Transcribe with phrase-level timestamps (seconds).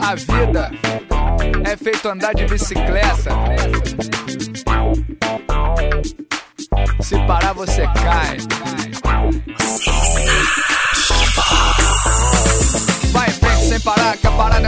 [0.00, 0.70] A vida
[1.64, 3.30] é feito andar de bicicleta.
[7.00, 8.38] Se parar, você cai.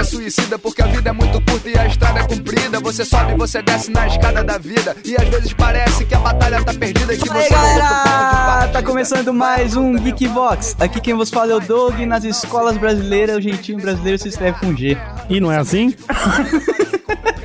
[0.06, 0.58] Suicida.
[0.58, 2.80] Porque a vida é muito curta e a estrada é comprida.
[2.80, 4.96] Você sobe, você desce na escada da vida.
[5.04, 7.60] E às vezes parece que a batalha tá perdida e que Fala aí, você por
[7.62, 8.68] galera!
[8.68, 10.76] Tá começando mais um Geekbox.
[10.78, 11.98] Aqui quem vos fala é o Doug.
[12.00, 14.96] Nas escolas brasileiras, o jeitinho brasileiro se escreve com G.
[15.28, 15.94] E não é assim?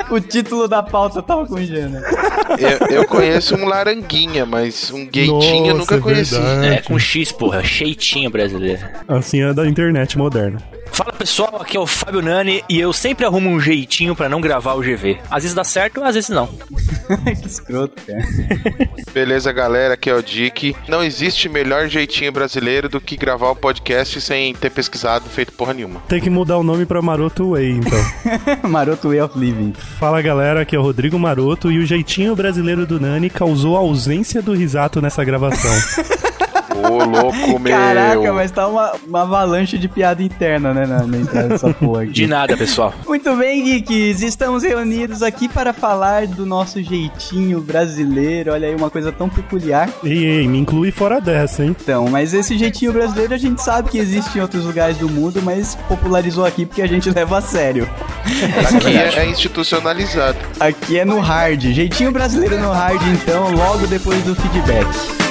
[0.09, 2.01] O título da pauta tava com G, né?
[2.59, 6.33] Eu, eu conheço um laranguinha, mas um gaitinho eu Nossa, nunca é conheci.
[6.37, 6.67] verdade.
[6.67, 7.63] É, com X, porra.
[7.63, 8.81] Cheitinho brasileiro.
[9.07, 10.61] Assim é da internet moderna.
[10.91, 14.41] Fala pessoal, aqui é o Fábio Nani e eu sempre arrumo um jeitinho pra não
[14.41, 15.19] gravar o GV.
[15.29, 16.47] Às vezes dá certo, às vezes não.
[17.41, 18.21] que escroto, cara.
[19.13, 20.75] Beleza, galera, aqui é o Dick.
[20.87, 25.73] Não existe melhor jeitinho brasileiro do que gravar o podcast sem ter pesquisado, feito porra
[25.73, 26.01] nenhuma.
[26.07, 27.99] Tem que mudar o nome pra Maroto Way, então.
[28.69, 29.73] Maroto Way of Living.
[29.97, 33.79] Fala galera, aqui é o Rodrigo Maroto e o jeitinho brasileiro do Nani causou a
[33.79, 35.71] ausência do risato nessa gravação.
[36.89, 37.71] Ô, louco, meu.
[37.71, 42.03] Caraca, mas tá uma, uma avalanche de piada interna, né, na, na entrada dessa porra
[42.03, 42.11] aqui.
[42.11, 42.93] De nada, pessoal.
[43.07, 48.53] Muito bem, geeks, estamos reunidos aqui para falar do nosso jeitinho brasileiro.
[48.53, 49.89] Olha aí, uma coisa tão peculiar.
[50.03, 51.75] ei, ei, me inclui fora dessa, hein?
[51.79, 55.41] Então, mas esse jeitinho brasileiro a gente sabe que existe em outros lugares do mundo,
[55.41, 57.89] mas popularizou aqui porque a gente leva a sério.
[58.75, 60.37] Aqui é, é institucionalizado.
[60.59, 61.61] Aqui é no hard.
[61.61, 65.30] Jeitinho brasileiro no hard, então, logo depois do feedback.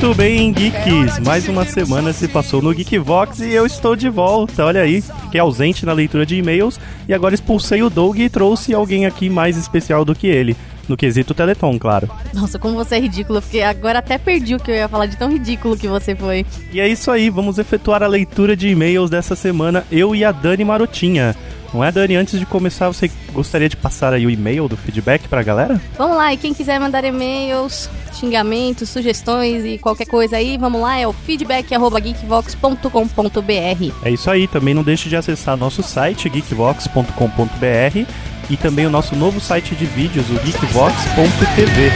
[0.00, 1.18] Muito bem, geeks.
[1.26, 4.64] Mais uma semana se passou no Geekvox e eu estou de volta.
[4.64, 6.78] Olha aí, fiquei ausente na leitura de e-mails
[7.08, 10.56] e agora expulsei o Doug e trouxe alguém aqui mais especial do que ele.
[10.88, 12.08] No quesito Teleton, claro.
[12.32, 15.16] Nossa, como você é ridículo, porque agora até perdi o que eu ia falar de
[15.16, 16.46] tão ridículo que você foi.
[16.72, 20.32] E é isso aí, vamos efetuar a leitura de e-mails dessa semana, eu e a
[20.32, 21.36] Dani Marotinha.
[21.72, 22.16] Não é, Dani?
[22.16, 25.78] Antes de começar, você gostaria de passar aí o e-mail do feedback pra galera?
[25.98, 30.98] Vamos lá, e quem quiser mandar e-mails, xingamentos, sugestões e qualquer coisa aí, vamos lá,
[30.98, 33.92] é o feedback.geekvox.com.br.
[34.02, 38.06] É isso aí, também não deixe de acessar nosso site, geekvox.com.br
[38.50, 41.92] e também o nosso novo site de vídeos, o geekvox.tv.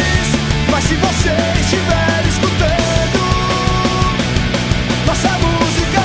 [0.70, 1.30] Mas se você
[1.60, 3.22] estiver escutando
[5.06, 6.02] nossa música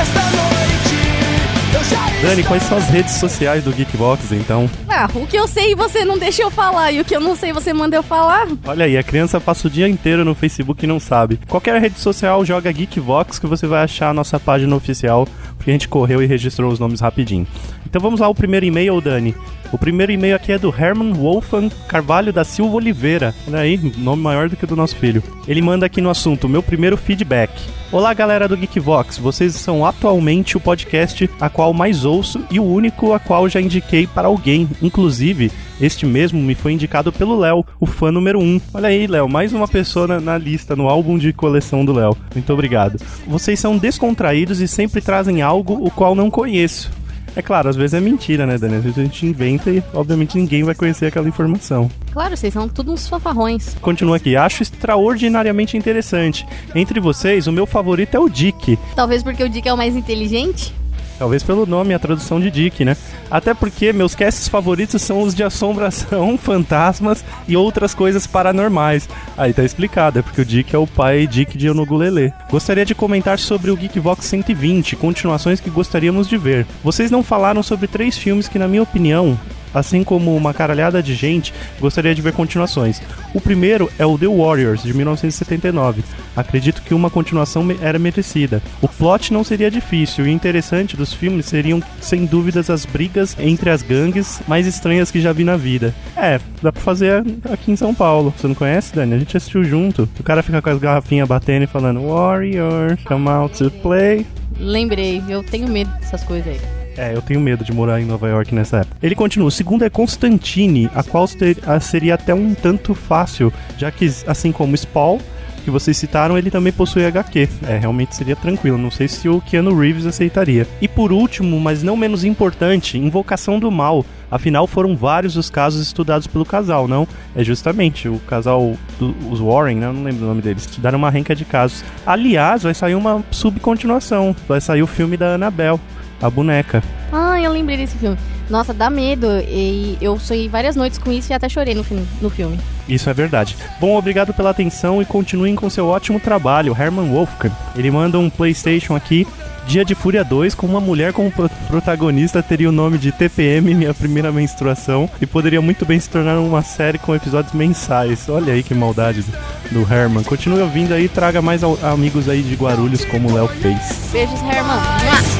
[0.00, 4.68] esta noite, eu já Dani, quais são as redes sociais do Geekvox, então?
[4.88, 7.34] Ah, o que eu sei você não deixa eu falar, e o que eu não
[7.36, 8.46] sei você manda eu falar.
[8.66, 11.38] Olha aí, a criança passa o dia inteiro no Facebook e não sabe.
[11.48, 15.26] Qualquer rede social joga Geekvox que você vai achar a nossa página oficial,
[15.60, 17.46] porque a gente correu e registrou os nomes rapidinho.
[17.84, 19.34] Então vamos lá, o primeiro e-mail, Dani.
[19.70, 23.34] O primeiro e-mail aqui é do Herman Wolfgang Carvalho da Silva Oliveira.
[23.46, 25.22] Olha aí, nome maior do que o do nosso filho.
[25.46, 27.52] Ele manda aqui no assunto, meu primeiro feedback.
[27.92, 29.18] Olá, galera do Geekvox.
[29.18, 33.60] Vocês são atualmente o podcast a qual mais ouço e o único a qual já
[33.60, 34.66] indiquei para alguém.
[34.80, 38.42] Inclusive, este mesmo me foi indicado pelo Léo, o fã número 1.
[38.42, 38.60] Um.
[38.74, 42.16] Olha aí, Léo, mais uma pessoa na, na lista, no álbum de coleção do Léo.
[42.34, 42.98] Muito obrigado.
[43.26, 46.90] Vocês são descontraídos e sempre trazem algo o qual não conheço.
[47.36, 48.76] É claro, às vezes é mentira, né, Dani?
[48.76, 51.90] Às vezes a gente inventa e, obviamente, ninguém vai conhecer aquela informação.
[52.12, 53.74] Claro, vocês são tudo uns fanfarrões.
[53.80, 54.36] Continua aqui.
[54.36, 56.46] Acho extraordinariamente interessante.
[56.74, 58.78] Entre vocês, o meu favorito é o Dick.
[58.96, 60.74] Talvez porque o Dick é o mais inteligente.
[61.20, 62.96] Talvez pelo nome a tradução de Dick, né?
[63.30, 69.06] Até porque meus casts favoritos são os de assombração, fantasmas e outras coisas paranormais.
[69.36, 72.32] Aí tá explicado, é porque o Dick é o pai Dick de Onogulele.
[72.50, 76.66] Gostaria de comentar sobre o Geekvox 120, continuações que gostaríamos de ver.
[76.82, 79.38] Vocês não falaram sobre três filmes que, na minha opinião,
[79.74, 83.00] assim como uma caralhada de gente, gostaria de ver continuações.
[83.34, 86.02] O primeiro é o The Warriors, de 1979.
[86.36, 88.62] Acredito que uma continuação era merecida.
[88.80, 93.36] O plot não seria difícil, e o interessante dos filmes seriam, sem dúvidas, as brigas
[93.38, 95.94] entre as gangues mais estranhas que já vi na vida.
[96.16, 98.34] É, dá pra fazer aqui em São Paulo.
[98.36, 99.14] Você não conhece, Dani?
[99.14, 100.08] A gente assistiu junto.
[100.18, 104.26] O cara fica com as garrafinhas batendo e falando Warrior, come out to play.
[104.58, 106.79] Lembrei, eu tenho medo dessas coisas aí.
[107.00, 108.96] É, eu tenho medo de morar em Nova York nessa época.
[109.02, 109.48] Ele continua.
[109.48, 114.06] O segundo é Constantine, a qual ser- a seria até um tanto fácil, já que,
[114.26, 115.18] assim como Spawn,
[115.64, 117.48] que vocês citaram, ele também possui HQ.
[117.68, 118.76] É, realmente seria tranquilo.
[118.78, 120.66] Não sei se o Keanu Reeves aceitaria.
[120.80, 124.04] E por último, mas não menos importante, Invocação do Mal.
[124.30, 127.06] Afinal, foram vários os casos estudados pelo casal, não?
[127.34, 129.86] É justamente o casal, do, os Warren, né?
[129.86, 130.64] Eu não lembro o nome deles.
[130.64, 131.82] Estudaram uma renca de casos.
[132.06, 134.34] Aliás, vai sair uma subcontinuação.
[134.48, 135.80] Vai sair o filme da Annabelle,
[136.20, 136.82] a boneca.
[137.12, 138.16] Ah, eu lembrei desse filme.
[138.48, 139.26] Nossa, dá medo.
[139.48, 142.58] E eu sonhei várias noites com isso e até chorei no, fi- no filme.
[142.88, 143.56] Isso é verdade.
[143.80, 147.54] Bom, obrigado pela atenção e continuem com seu ótimo trabalho, Herman Wolfgang.
[147.76, 149.26] Ele manda um PlayStation aqui.
[149.66, 153.72] Dia de Fúria 2, com uma mulher como pro- protagonista, teria o nome de TPM,
[153.74, 158.28] minha primeira menstruação, e poderia muito bem se tornar uma série com episódios mensais.
[158.28, 159.22] Olha aí que maldade
[159.70, 160.24] do, Herman.
[160.24, 163.78] Continue ouvindo aí e traga mais amigos aí de Guarulhos, como o Léo fez.
[164.10, 165.39] Beijos, Herman.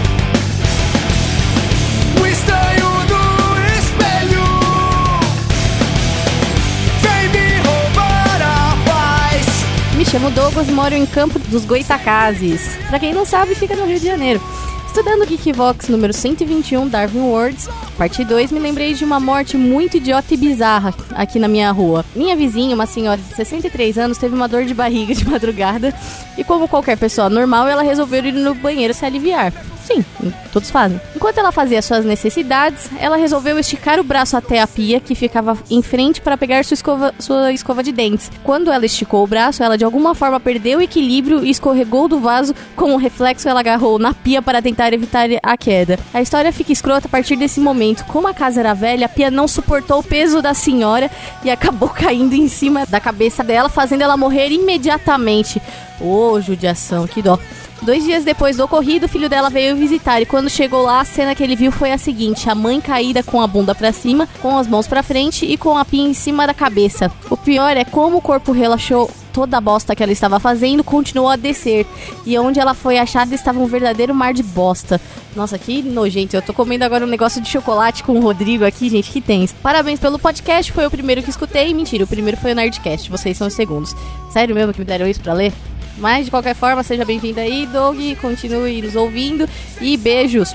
[10.11, 12.77] Chamo Douglas e moro em Campo dos Goitacazes.
[12.89, 14.43] Pra quem não sabe, fica no Rio de Janeiro.
[14.85, 20.35] Estudando Geekvox número 121, Darwin Words, parte 2, me lembrei de uma morte muito idiota
[20.35, 22.05] e bizarra aqui na minha rua.
[22.17, 25.95] Minha vizinha, uma senhora de 63 anos, teve uma dor de barriga de madrugada
[26.37, 29.53] e, como qualquer pessoa normal, ela resolveu ir no banheiro se aliviar.
[29.91, 30.05] Sim,
[30.53, 31.01] todos fazem.
[31.17, 35.59] Enquanto ela fazia suas necessidades, ela resolveu esticar o braço até a pia que ficava
[35.69, 38.31] em frente para pegar sua escova, sua escova de dentes.
[38.45, 42.21] Quando ela esticou o braço, ela de alguma forma perdeu o equilíbrio e escorregou do
[42.21, 42.55] vaso.
[42.77, 45.99] Como reflexo, ela agarrou na pia para tentar evitar a queda.
[46.15, 48.05] A história fica escrota a partir desse momento.
[48.05, 51.11] Como a casa era velha, a pia não suportou o peso da senhora
[51.43, 55.61] e acabou caindo em cima da cabeça dela, fazendo ela morrer imediatamente.
[56.01, 57.39] Ô, judiação, que dó.
[57.83, 61.05] Dois dias depois do ocorrido, o filho dela veio visitar e quando chegou lá, a
[61.05, 64.29] cena que ele viu foi a seguinte: a mãe caída com a bunda pra cima,
[64.43, 67.11] com as mãos pra frente e com a pia em cima da cabeça.
[67.31, 71.31] O pior é como o corpo relaxou toda a bosta que ela estava fazendo, continuou
[71.31, 71.87] a descer.
[72.27, 75.01] E onde ela foi achada estava um verdadeiro mar de bosta.
[75.35, 76.37] Nossa, que nojento.
[76.37, 79.53] Eu tô comendo agora um negócio de chocolate com o Rodrigo aqui, gente, que tens.
[79.53, 81.73] Parabéns pelo podcast, foi o primeiro que escutei.
[81.73, 83.95] Mentira, o primeiro foi o Nerdcast, vocês são os segundos.
[84.31, 85.53] Sério mesmo que me deram isso pra ler?
[86.01, 87.99] Mas de qualquer forma, seja bem-vindo aí, Doug.
[88.21, 89.47] Continue nos ouvindo
[89.81, 90.55] e beijos.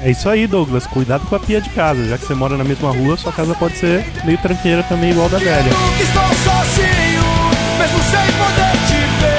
[0.00, 0.86] É isso aí, Douglas.
[0.86, 2.08] Cuidado com a pia de casa.
[2.08, 5.28] Já que você mora na mesma rua, sua casa pode ser meio tranqueira também, igual
[5.28, 5.64] da velha.
[5.64, 7.24] Nunca estou sozinho,
[7.78, 9.34] mesmo sem poder te ver.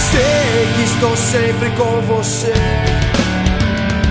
[0.00, 2.54] Sei que estou sempre com você.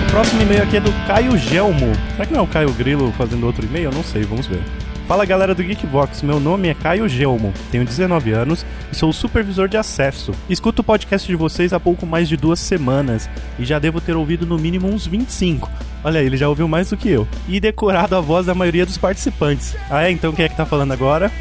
[0.06, 1.92] O próximo e-mail aqui é do Caio Gelmo.
[2.12, 3.86] Será que não é o Caio Grilo fazendo outro e-mail?
[3.86, 4.62] Eu não sei, vamos ver.
[5.08, 9.66] Fala galera do Geekvox, meu nome é Caio Gelmo, tenho 19 anos e sou supervisor
[9.66, 10.32] de acesso.
[10.50, 13.26] Escuto o podcast de vocês há pouco mais de duas semanas
[13.58, 15.70] e já devo ter ouvido no mínimo uns 25.
[16.04, 17.26] Olha aí, ele já ouviu mais do que eu.
[17.48, 19.74] E decorado a voz da maioria dos participantes.
[19.88, 20.10] Ah é?
[20.10, 21.32] Então quem é que tá falando agora?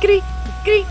[0.00, 0.22] Cri,
[0.62, 0.86] cri.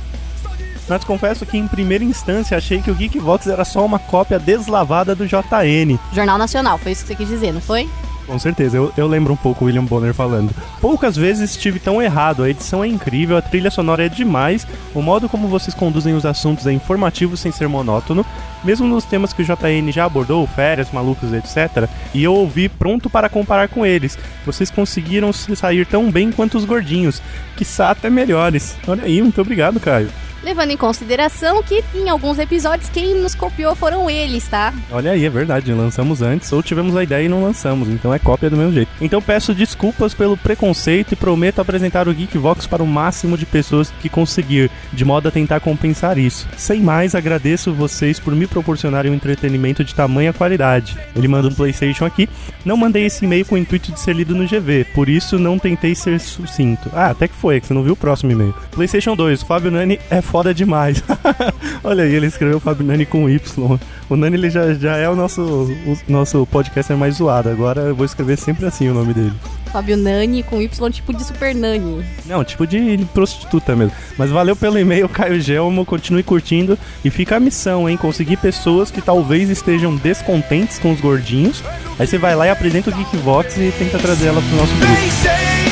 [0.89, 5.15] Mas confesso que em primeira instância achei que o Geekvox era só uma cópia deslavada
[5.15, 5.97] do JN.
[6.11, 7.89] Jornal Nacional, foi isso que você quis dizer, não foi?
[8.25, 10.53] Com certeza, eu, eu lembro um pouco o William Bonner falando.
[10.79, 15.01] Poucas vezes estive tão errado, a edição é incrível, a trilha sonora é demais, o
[15.01, 18.25] modo como vocês conduzem os assuntos é informativo sem ser monótono,
[18.63, 21.89] mesmo nos temas que o JN já abordou, férias, malucos, etc.
[22.13, 24.17] E eu ouvi pronto para comparar com eles.
[24.45, 27.21] Vocês conseguiram se sair tão bem quanto os gordinhos,
[27.57, 28.77] que até melhores.
[28.87, 30.09] Olha aí, muito obrigado, Caio.
[30.43, 34.73] Levando em consideração que em alguns episódios quem nos copiou foram eles, tá?
[34.91, 38.17] Olha aí, é verdade, lançamos antes ou tivemos a ideia e não lançamos, então é
[38.21, 38.91] cópia do mesmo jeito.
[39.01, 43.91] Então peço desculpas pelo preconceito e prometo apresentar o Geekvox para o máximo de pessoas
[44.01, 46.47] que conseguir, de modo a tentar compensar isso.
[46.57, 50.97] Sem mais, agradeço vocês por me proporcionarem um entretenimento de tamanha qualidade.
[51.15, 52.29] Ele manda um PlayStation aqui.
[52.63, 55.57] Não mandei esse e-mail com o intuito de ser lido no GV, por isso não
[55.57, 56.89] tentei ser sucinto.
[56.93, 58.53] Ah, até que foi, é que você não viu o próximo e-mail.
[58.71, 61.03] PlayStation 2, Fábio Nani é foda demais.
[61.83, 63.79] Olha aí, ele escreveu Fábio Nani com Y.
[64.11, 67.47] O Nani ele já, já é o nosso, o nosso podcaster mais zoado.
[67.47, 69.31] Agora eu vou escrever sempre assim o nome dele.
[69.71, 72.03] Fábio Nani com Y, tipo de Super Nani.
[72.25, 73.93] Não, tipo de prostituta mesmo.
[74.17, 75.85] Mas valeu pelo e-mail, Caio Gelmo.
[75.85, 76.77] Continue curtindo.
[77.05, 77.95] E fica a missão, hein?
[77.95, 81.63] Conseguir pessoas que talvez estejam descontentes com os gordinhos.
[81.97, 85.70] Aí você vai lá e apresenta o Geekvox e tenta trazer ela pro nosso grupo.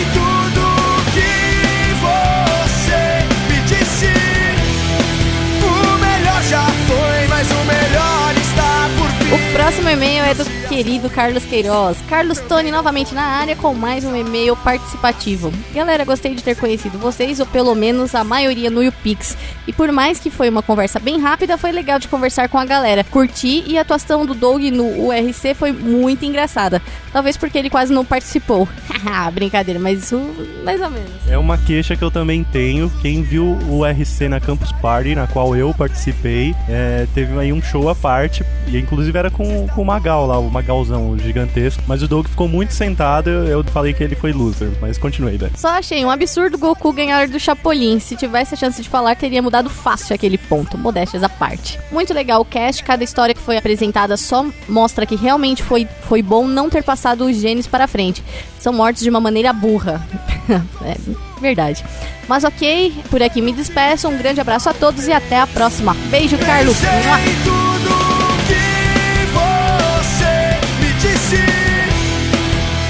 [9.49, 11.97] O próximo e-mail é do querido Carlos Queiroz.
[12.09, 15.53] Carlos Tony novamente na área com mais um e-mail participativo.
[15.73, 19.37] Galera, gostei de ter conhecido vocês, ou pelo menos a maioria no YouPix.
[19.65, 22.65] E por mais que foi uma conversa bem rápida, foi legal de conversar com a
[22.65, 23.03] galera.
[23.05, 26.81] Curti e a atuação do Doug no URC foi muito engraçada.
[27.13, 28.67] Talvez porque ele quase não participou.
[28.89, 30.19] Haha, Brincadeira, mas isso
[30.63, 31.09] mais ou menos.
[31.27, 32.91] É uma queixa que eu também tenho.
[33.01, 37.61] Quem viu o RC na Campus Party, na qual eu participei, é, teve aí um
[37.61, 38.43] show à parte.
[38.67, 41.81] E inclusive era com, com o Magal lá, o Magalzão gigantesco.
[41.87, 43.29] Mas o Doug ficou muito sentado.
[43.29, 44.71] Eu falei que ele foi loser.
[44.81, 45.51] Mas continuei, velho.
[45.55, 47.99] Só achei um absurdo Goku ganhar do Chapolin.
[47.99, 50.77] Se tivesse a chance de falar, teria mudado fácil aquele ponto.
[50.77, 51.79] Modéstias à parte.
[51.91, 52.83] Muito legal o cast.
[52.83, 57.25] Cada história que foi apresentada só mostra que realmente foi, foi bom não ter passado
[57.25, 58.23] os genes para frente.
[58.59, 60.05] São mortos de uma maneira burra.
[60.83, 60.95] é
[61.39, 61.83] verdade.
[62.27, 64.07] Mas ok, por aqui me despeço.
[64.07, 65.95] Um grande abraço a todos e até a próxima.
[66.09, 66.77] Beijo, Carlos.
[70.99, 71.35] Disse.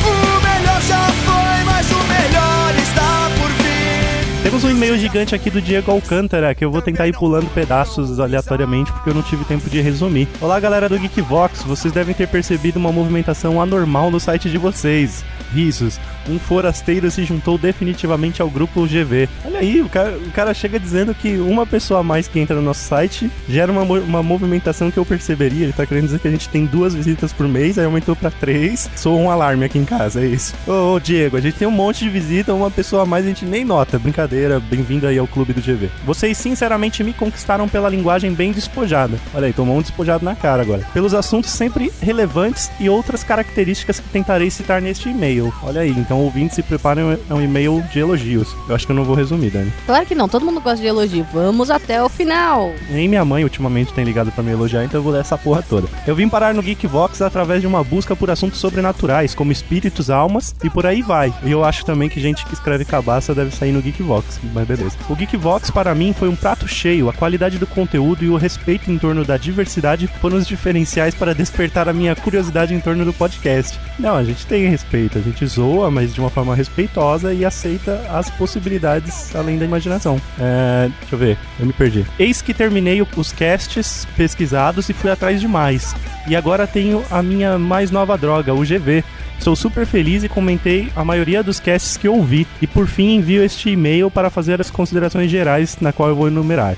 [0.03, 4.43] O melhor já foi, mas o melhor está por vir.
[4.43, 8.19] Temos um e-mail gigante aqui do Diego Alcântara, que eu vou tentar ir pulando pedaços
[8.19, 10.27] aleatoriamente, porque eu não tive tempo de resumir.
[10.41, 15.23] Olá, galera do Geekvox, vocês devem ter percebido uma movimentação anormal no site de vocês.
[15.53, 19.29] Risos, um forasteiro se juntou definitivamente ao grupo GV.
[19.45, 22.55] Olha aí, o cara, o cara chega dizendo que uma pessoa a mais que entra
[22.55, 25.63] no nosso site gera uma, uma movimentação que eu perceberia.
[25.63, 28.31] Ele tá querendo dizer que a gente tem duas visitas por mês, aí aumentou pra
[28.31, 28.89] três.
[28.95, 30.53] Sou um alarme aqui em casa, é isso.
[30.67, 33.27] Ô, ô, Diego, a gente tem um monte de visita, uma pessoa a mais a
[33.29, 33.99] gente nem nota.
[33.99, 35.89] Brincadeira, bem-vindo aí ao clube do GV.
[36.05, 39.17] Vocês sinceramente me conquistaram pela linguagem bem despojada.
[39.33, 40.85] Olha aí, tomou um despojado na cara agora.
[40.93, 45.53] Pelos assuntos sempre relevantes e outras características que tentarei citar neste e-mail.
[45.63, 48.55] Olha aí, então ouvintes se preparem, é um e-mail de elogios.
[48.67, 49.71] Eu acho que eu não vou resumir, Dani.
[49.85, 51.23] Claro que não, todo mundo gosta de elogio.
[51.31, 52.73] Vamos até o final.
[52.89, 55.61] Nem minha mãe ultimamente tem ligado pra me elogiar, então eu vou ler essa porra
[55.61, 55.87] toda.
[56.07, 60.55] Eu vim parar no Geekvox através de uma busca por assuntos sobrenaturais, como espíritos, almas
[60.63, 61.31] e por aí vai.
[61.43, 64.97] E eu acho também que gente que escreve cabaça deve sair no Geekvox, mas beleza.
[65.07, 68.89] O Geekvox para mim foi um prato cheio, a qualidade do conteúdo e o respeito
[68.89, 73.13] em torno da diversidade foram os diferenciais para despertar a minha curiosidade em torno do
[73.13, 73.79] podcast.
[73.99, 78.05] Não, a gente tem respeito, a gente zoa, mas de uma forma respeitosa e aceita
[78.11, 80.19] as possibilidades além da imaginação.
[80.39, 82.05] É, deixa eu ver, eu me perdi.
[82.17, 85.95] Eis que terminei os casts pesquisados e fui atrás de mais.
[86.27, 89.03] E agora tenho a minha mais nova droga, o GV.
[89.37, 92.45] Estou super feliz e comentei a maioria dos casts que ouvi.
[92.61, 96.27] E por fim envio este e-mail para fazer as considerações gerais, na qual eu vou
[96.27, 96.75] enumerar.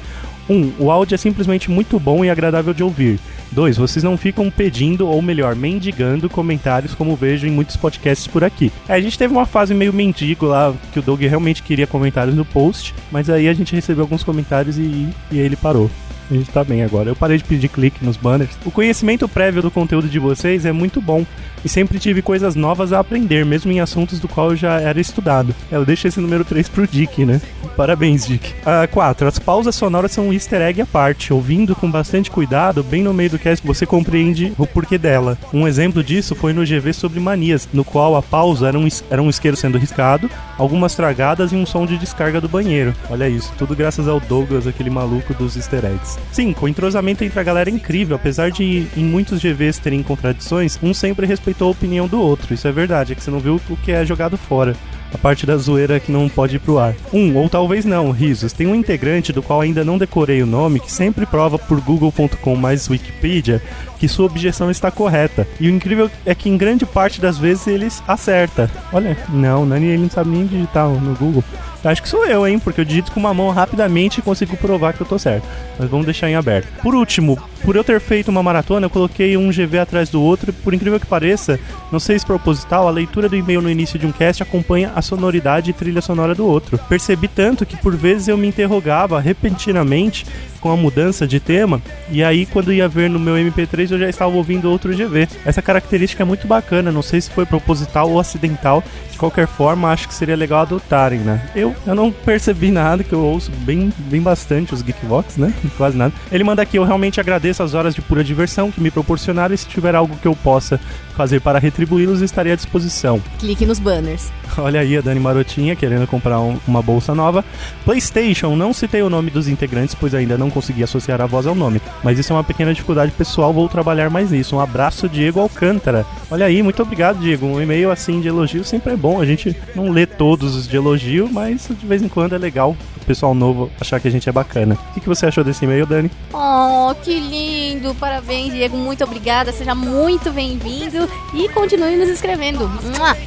[0.50, 0.54] 1.
[0.54, 3.20] Um, o áudio é simplesmente muito bom e agradável de ouvir.
[3.51, 3.77] 2.
[3.77, 8.72] Vocês não ficam pedindo, ou melhor, mendigando comentários, como vejo em muitos podcasts por aqui.
[8.88, 12.36] É, a gente teve uma fase meio mendigo lá, que o Doug realmente queria comentários
[12.36, 15.89] no post, mas aí a gente recebeu alguns comentários e, e ele parou.
[16.31, 17.10] A gente tá bem agora.
[17.10, 18.51] Eu parei de pedir clique nos banners.
[18.63, 21.25] O conhecimento prévio do conteúdo de vocês é muito bom.
[21.63, 25.00] E sempre tive coisas novas a aprender, mesmo em assuntos do qual eu já era
[25.00, 25.53] estudado.
[25.72, 27.41] Eu deixo esse número 3 pro Dick, né?
[27.75, 28.53] Parabéns, Dick.
[28.91, 29.27] 4.
[29.27, 31.34] as pausas sonoras são um easter egg à parte.
[31.34, 35.38] Ouvindo com bastante cuidado, bem no meio do cast você compreende o porquê dela.
[35.53, 39.22] Um exemplo disso foi no GV sobre manias, no qual a pausa era um, era
[39.22, 42.94] um isqueiro sendo riscado, algumas tragadas e um som de descarga do banheiro.
[43.10, 46.20] Olha isso, tudo graças ao Douglas, aquele maluco dos easter eggs.
[46.32, 46.65] 5.
[46.65, 50.94] O entrosamento entre a galera é incrível, apesar de em muitos GVs terem contradições, um
[50.94, 52.53] sempre respeitou a opinião do outro.
[52.53, 54.75] Isso é verdade, é que você não viu o que é jogado fora.
[55.13, 56.96] A parte da zoeira que não pode ir pro ar.
[57.12, 58.53] Um, ou talvez não, risos.
[58.53, 62.55] Tem um integrante do qual ainda não decorei o nome que sempre prova por google.com
[62.55, 63.62] mais Wikipedia
[64.01, 65.48] que sua objeção está correta.
[65.60, 68.67] E o incrível é que em grande parte das vezes eles acerta.
[68.91, 71.43] Olha, não, Nani ele não sabe nem digitar no Google.
[71.84, 72.58] Acho que sou eu, hein?
[72.58, 75.48] Porque eu digito com uma mão rapidamente e consigo provar que eu tô certo.
[75.77, 76.67] Mas vamos deixar em aberto.
[76.81, 80.50] Por último, por eu ter feito uma maratona, eu coloquei um GV atrás do outro.
[80.50, 81.60] E por incrível que pareça,
[81.91, 85.01] não sei se proposital, a leitura do e-mail no início de um cast acompanha a
[85.01, 86.79] sonoridade e trilha sonora do outro.
[86.89, 90.25] Percebi tanto que por vezes eu me interrogava repentinamente
[90.62, 94.08] com a mudança de tema, e aí quando ia ver no meu MP3 eu já
[94.08, 95.27] estava ouvindo outro GV.
[95.44, 99.90] Essa característica é muito bacana, não sei se foi proposital ou acidental, de qualquer forma
[99.92, 101.48] acho que seria legal adotarem, né?
[101.56, 105.54] Eu, eu não percebi nada, que eu ouço bem, bem bastante os Geekvox, né?
[105.78, 106.12] Quase nada.
[106.32, 109.58] Ele manda aqui, eu realmente agradeço as horas de pura diversão que me proporcionaram e
[109.58, 110.80] se tiver algo que eu possa
[111.16, 113.22] fazer para retribuí-los, estarei à disposição.
[113.40, 114.32] Clique nos banners.
[114.58, 117.44] Olha aí a Dani Marotinha querendo comprar um- uma bolsa nova.
[117.86, 121.54] PlayStation, não citei o nome dos integrantes, pois ainda não consegui associar a voz ao
[121.56, 121.82] nome.
[122.04, 124.56] Mas isso é uma pequena dificuldade pessoal, vou trabalhar mais nisso.
[124.56, 126.06] Um abraço, Diego Alcântara.
[126.30, 127.46] Olha aí, muito obrigado, Diego.
[127.46, 129.11] Um e-mail assim de elogio sempre é bom.
[129.20, 132.75] A gente não lê todos os de elogio, mas de vez em quando é legal
[133.01, 134.77] o pessoal novo achar que a gente é bacana.
[134.91, 136.12] O que, que você achou desse e-mail, Dani?
[136.34, 137.96] Oh, que lindo!
[137.96, 138.77] Parabéns, Diego.
[138.77, 139.51] Muito obrigada.
[139.51, 142.70] Seja muito bem-vindo e continue nos escrevendo.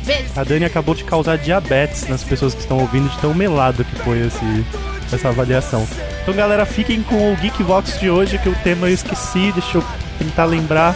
[0.05, 0.31] Beijo.
[0.37, 3.97] A Dani acabou de causar diabetes nas pessoas que estão ouvindo de tão melado que
[3.97, 4.65] foi esse,
[5.13, 5.87] essa avaliação.
[6.23, 9.85] Então, galera, fiquem com o Geekvox de hoje, que o tema eu esqueci, deixa eu
[10.19, 10.95] tentar lembrar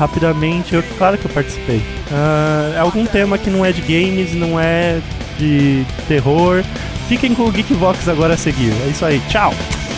[0.00, 0.74] rapidamente.
[0.74, 1.82] Eu, claro que eu participei.
[2.10, 4.98] Ah, é algum tema que não é de games, não é
[5.38, 6.64] de terror.
[7.06, 8.72] Fiquem com o Geekvox agora a seguir.
[8.86, 9.52] É isso aí, tchau!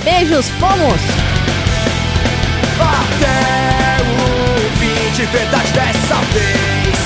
[0.05, 1.01] Beijos, fomos!
[2.81, 7.03] Até o fim de verdade dessa vez.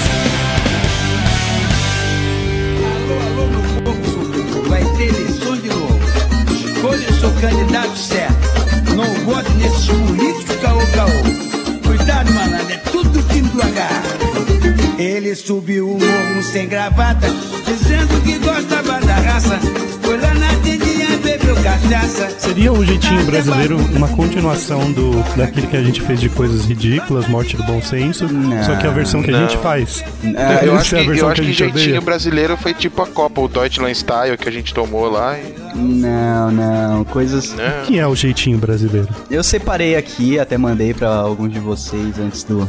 [3.03, 6.01] Alô, alô, meu povo vai ter eleições de novo.
[6.51, 8.26] Escolha o seu candidato certo.
[15.27, 17.27] Ele subiu o morro sem gravata,
[17.67, 19.59] dizendo que gostava da raça.
[20.01, 22.31] Foi lá na tendinha e bebeu cachaça.
[22.39, 27.27] Seria o jeitinho brasileiro uma continuação do daquele que a gente fez de coisas ridículas,
[27.27, 28.63] Morte do Bom Senso, Não.
[28.63, 29.49] só que a versão que a Não.
[29.49, 30.05] gente faz.
[30.37, 32.01] Ah, eu essa acho é a que, versão eu acho que a que jeitinho odeia.
[32.01, 35.37] brasileiro foi tipo a Copa, o Deutschland Style que a gente tomou lá.
[35.37, 37.53] E, Não, não, coisas.
[37.55, 37.83] né?
[37.87, 39.09] Que é o jeitinho brasileiro?
[39.31, 42.67] Eu separei aqui, até mandei pra alguns de vocês antes do.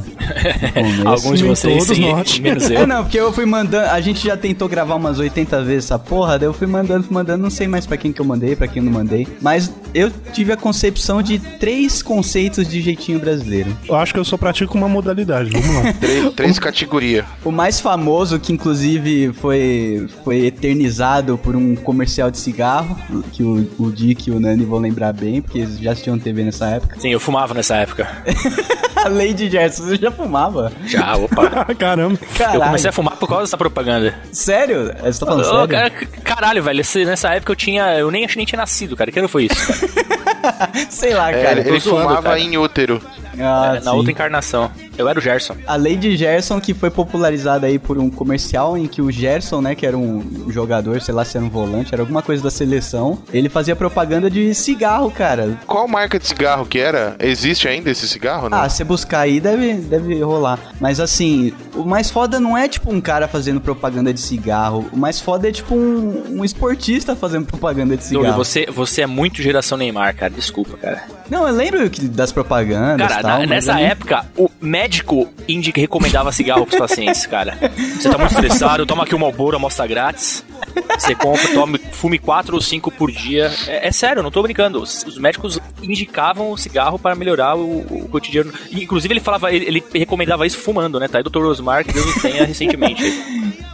[1.06, 2.40] Alguns de vocês, todos sim, nós.
[2.40, 2.88] menos É, eu.
[2.88, 3.88] não, porque eu fui mandando.
[3.90, 7.14] A gente já tentou gravar umas 80 vezes essa porra, daí eu fui mandando, fui
[7.14, 9.28] mandando, não sei mais pra quem que eu mandei, pra quem não mandei.
[9.42, 13.76] Mas eu tive a concepção de três conceitos de jeitinho brasileiro.
[13.88, 15.50] Eu acho que eu só pratico uma modalidade.
[15.52, 15.94] Vamos lá.
[16.00, 17.26] Três, três categorias.
[17.44, 22.97] O mais famoso, que inclusive foi, foi eternizado por um comercial de cigarro,
[23.32, 26.44] que o, o Dick e o Nani vão lembrar bem, porque eles já assistiam TV
[26.44, 27.00] nessa época.
[27.00, 28.08] Sim, eu fumava nessa época.
[28.98, 30.72] A Lady Gerson, você já fumava?
[30.86, 31.66] Já, opa.
[31.78, 32.18] Caramba.
[32.36, 32.58] Caralho.
[32.58, 34.14] Eu comecei a fumar por causa dessa propaganda.
[34.32, 34.92] Sério?
[35.04, 35.68] Você tá falando Ô, sério?
[35.68, 35.90] cara,
[36.24, 36.84] caralho, velho.
[37.06, 37.94] Nessa época eu tinha.
[37.98, 39.12] Eu nem acho que nem tinha nascido, cara.
[39.12, 39.56] Que ano foi isso?
[39.56, 40.72] cara?
[40.90, 41.60] Sei lá, É, cara.
[41.62, 42.40] ele tô zoando, fumava cara.
[42.40, 43.02] em útero.
[43.40, 43.98] Ah, É, na sim.
[43.98, 44.72] outra encarnação.
[44.98, 45.56] Eu era o Gerson.
[45.68, 49.76] A Lady Gerson, que foi popularizada aí por um comercial em que o Gerson, né,
[49.76, 53.20] que era um jogador, sei lá se era um volante, era alguma coisa da seleção,
[53.32, 55.58] ele fazia propaganda de cigarro, cara.
[55.66, 57.16] Qual marca de cigarro que era?
[57.20, 58.58] Existe ainda esse cigarro, né?
[58.60, 60.60] Ah, se buscar aí deve, deve rolar.
[60.80, 64.88] Mas assim, o mais foda não é tipo um cara fazendo propaganda de cigarro.
[64.92, 68.44] O mais foda é tipo um, um esportista fazendo propaganda de Douglas, cigarro.
[68.44, 70.32] você, você é muito geração Neymar, cara.
[70.34, 71.04] Desculpa, cara.
[71.30, 73.08] Não, eu lembro que- das propagandas.
[73.08, 74.50] Cara, tal, na- nessa época, o
[74.88, 75.28] médico
[75.74, 77.58] que recomendava cigarro pros pacientes, cara.
[78.00, 80.46] Você tá muito estressado, toma aqui uma Marlboro, amostra grátis.
[80.98, 83.52] Você compra, tome, fume quatro ou cinco por dia.
[83.68, 84.82] É, é sério, eu não tô brincando.
[84.82, 88.54] Os, os médicos indicavam o cigarro para melhorar o, o cotidiano.
[88.72, 91.08] Inclusive, ele falava, ele, ele recomendava isso fumando, né?
[91.08, 91.46] Tá aí o Dr.
[91.46, 93.04] Osmar, que Deus o tenha recentemente.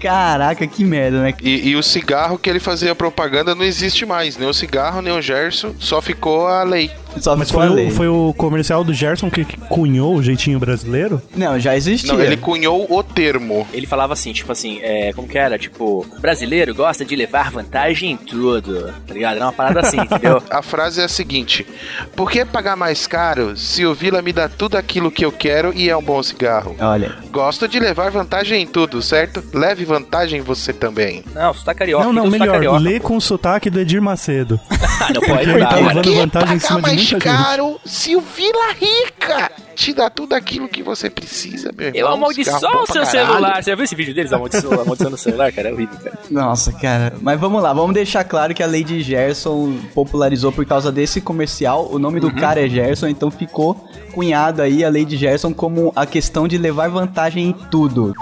[0.04, 1.34] Caraca, que merda, né?
[1.42, 4.36] E, e o cigarro que ele fazia propaganda não existe mais.
[4.38, 5.74] Nem o cigarro, nem o Gerson.
[5.80, 6.92] Só ficou a lei.
[7.20, 11.22] Só Mas foi o, foi o comercial do Gerson que que cunhou o jeitinho brasileiro?
[11.36, 12.12] Não, já existia.
[12.12, 13.68] Não, ele cunhou o termo.
[13.72, 15.58] Ele falava assim, tipo assim, é, como que era?
[15.58, 19.36] Tipo, brasileiro gosta de levar vantagem em tudo, tá ligado?
[19.38, 20.42] Era uma parada assim, entendeu?
[20.50, 21.66] A frase é a seguinte:
[22.16, 25.74] Por que pagar mais caro se o Vila me dá tudo aquilo que eu quero
[25.74, 26.76] e é um bom cigarro?
[26.80, 29.44] Olha, Gosto de levar vantagem em tudo, certo?
[29.54, 31.24] Leve vantagem você também.
[31.34, 32.04] Não, tá carioca.
[32.06, 32.80] não, não, então melhor, carioca.
[32.80, 34.60] lê com o sotaque do Edir Macedo.
[35.04, 35.88] Ah, não pode Ele dar, tá cara.
[35.88, 37.80] levando vantagem em cima de muita gente.
[37.84, 42.00] se o Vila Rica te dá tudo aquilo que você precisa, meu irmão?
[42.00, 43.10] Eu amaldiçoo o seu caralho.
[43.28, 43.64] celular.
[43.64, 45.70] Você já viu esse vídeo deles amaldiçoando, amaldiçoando o celular, cara?
[45.70, 46.18] É horrível, cara.
[46.30, 47.14] Nossa, cara.
[47.22, 51.88] Mas vamos lá, vamos deixar claro que a Lady Gerson popularizou por causa desse comercial.
[51.92, 52.36] O nome do Uhum.
[52.36, 53.76] cara é Gerson, então ficou
[54.14, 58.14] cunhado aí a Lady Gerson como a questão de levar vantagem em tudo.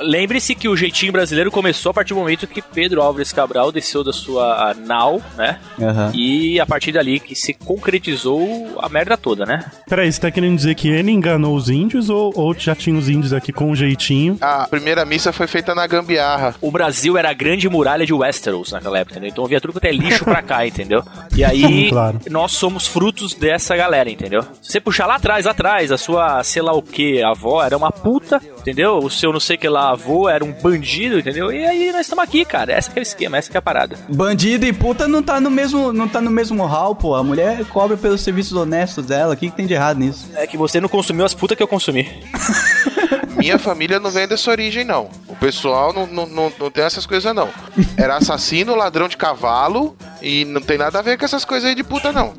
[0.00, 4.02] Lembre-se que o jeitinho brasileiro começou a partir do momento que Pedro Álvares Cabral desceu
[4.02, 5.58] da sua nau, né?
[5.80, 6.12] Aham.
[6.14, 9.64] E a partir dali que se concretizou a merda toda, né?
[9.88, 13.08] Peraí, você tá querendo dizer que ele enganou os índios ou, ou já tinha os
[13.08, 14.36] índios aqui com um jeitinho?
[14.40, 16.54] A primeira missa foi feita na gambiarra.
[16.60, 19.30] O Brasil era a grande muralha de Westeros naquela época, entendeu?
[19.30, 21.02] Então via tudo quanto é lixo pra cá, entendeu?
[21.36, 22.20] E aí, Sim, claro.
[22.30, 24.42] nós somos frutos dessa galera, entendeu?
[24.62, 27.76] Se você puxar lá atrás, lá atrás, a sua, sei lá o que, avó era
[27.76, 28.98] uma puta, entendeu?
[28.98, 31.52] O seu não sei que lá, avô era um bandido, entendeu?
[31.52, 32.72] E aí nós estamos aqui, cara.
[32.72, 33.96] Essa que é o esquema, essa que é a parada.
[34.08, 37.14] Bandido e puta não tá no mesmo, não tá no mesmo hall, pô.
[37.14, 39.34] A mulher cobra pelos serviços honestos dela.
[39.34, 40.30] O que, que tem de errado nisso?
[40.34, 42.08] É que você não consumiu as putas que eu consumi.
[43.36, 45.08] Minha família não vem dessa origem, não.
[45.26, 47.48] O pessoal não, não, não, não tem essas coisas, não.
[47.96, 51.74] Era assassino, ladrão de cavalo e não tem nada a ver com essas coisas aí
[51.74, 52.32] de puta, não.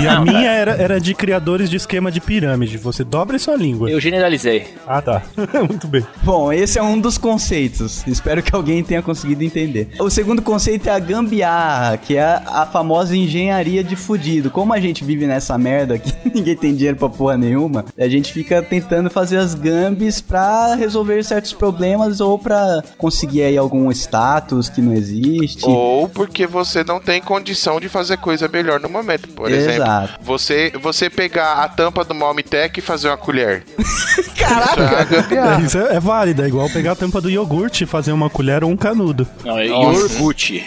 [0.00, 2.78] E a minha era, era de criadores de esquema de pirâmide.
[2.78, 3.90] Você dobra sua língua.
[3.90, 4.66] Eu generalizei.
[4.86, 5.22] Ah, tá.
[5.68, 6.06] Muito bem.
[6.22, 8.06] Bom, esse é um dos conceitos.
[8.06, 9.90] Espero que alguém tenha conseguido entender.
[9.98, 14.50] O segundo conceito é a gambiarra, que é a famosa engenharia de fudido.
[14.50, 18.32] Como a gente vive nessa merda que ninguém tem dinheiro pra porra nenhuma, a gente
[18.32, 24.68] fica tentando fazer as gambis pra resolver certos problemas ou pra conseguir aí algum status
[24.68, 25.64] que não existe.
[25.64, 29.28] Ou porque você não tem condição de fazer coisa melhor no momento.
[29.28, 30.12] Por exemplo, Exato.
[30.22, 33.64] você, você pegar a tampa do Malmitec e fazer uma colher.
[34.38, 35.00] Caraca!
[35.00, 35.62] É gambiarra.
[35.62, 36.42] Isso é, é válido.
[36.42, 39.26] É igual pegar a tampa do iogurte e fazer uma colher ou um canudo.
[39.44, 40.64] Não, é iogurte.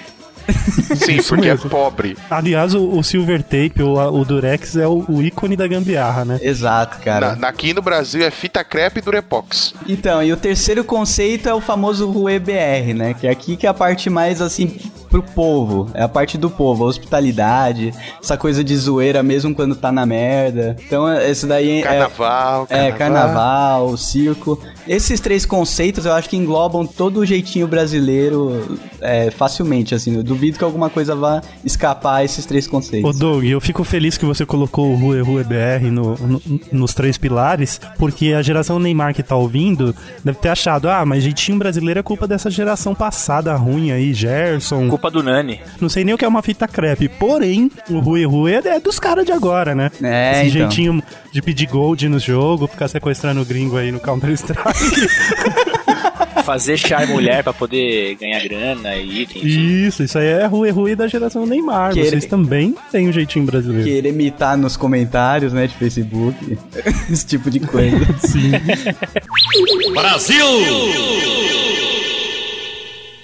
[0.95, 1.65] Sim, Isso porque mesmo.
[1.67, 2.17] é pobre.
[2.29, 6.39] Aliás, o, o Silver Tape, o, o Durex, é o, o ícone da gambiarra, né?
[6.41, 7.31] Exato, cara.
[7.31, 9.73] Na, na- aqui no Brasil é fita crepe e durepox.
[9.89, 13.13] Então, e o terceiro conceito é o famoso Rue BR, né?
[13.13, 14.79] Que é aqui que é a parte mais assim
[15.09, 15.89] pro povo.
[15.93, 20.05] É a parte do povo, a hospitalidade, essa coisa de zoeira mesmo quando tá na
[20.05, 20.75] merda.
[20.85, 21.83] Então, esse daí é.
[21.83, 24.59] Carnaval, É, carnaval, circo.
[24.87, 30.15] Esses três conceitos eu acho que englobam todo o jeitinho brasileiro é, facilmente, assim.
[30.15, 33.17] Eu duvido que alguma coisa vá escapar a esses três Ô conceitos.
[33.19, 36.41] Doug, eu fico feliz que você colocou o Rue Rue BR no, no-
[36.71, 39.93] nos três pilares, porque a geração Neymar que tá ouvindo
[40.23, 44.87] deve ter achado, ah, mas jeitinho brasileiro é culpa dessa geração passada ruim aí, Gerson.
[44.97, 45.59] Culpa do Nani.
[45.79, 48.99] Não sei nem o que é uma fita crepe, porém, o Rue Rue é dos
[48.99, 49.91] caras de agora, né?
[50.01, 50.69] É, Esse então.
[50.69, 54.63] jeitinho de pedir gold no jogo, ficar sequestrando o gringo aí no Counter-Strike.
[56.43, 59.43] Fazer char mulher pra poder ganhar grana e itens.
[59.43, 61.93] isso, isso aí é Rue Rue da geração Neymar.
[61.93, 63.83] Querer- Vocês também têm um jeitinho brasileiro.
[63.83, 66.57] Querer imitar nos comentários, né, de Facebook.
[67.11, 67.97] Esse tipo de coisa.
[68.19, 68.51] Sim.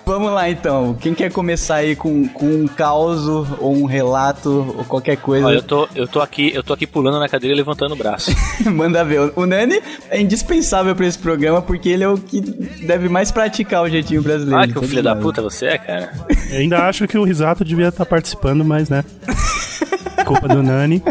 [0.05, 0.93] Vamos lá então.
[0.99, 5.45] Quem quer começar aí com, com um caos ou um relato ou qualquer coisa?
[5.45, 7.95] Olha, eu tô, eu tô aqui, eu tô aqui pulando na cadeira e levantando o
[7.95, 8.31] braço.
[8.69, 9.31] Manda ver.
[9.35, 12.41] O Nani é indispensável pra esse programa porque ele é o que
[12.85, 14.61] deve mais praticar o jeitinho brasileiro.
[14.61, 16.11] Ah, que o filho da puta você é, cara.
[16.49, 19.03] Eu ainda acho que o Risato devia estar participando, mas né.
[20.25, 21.01] Culpa do Nani.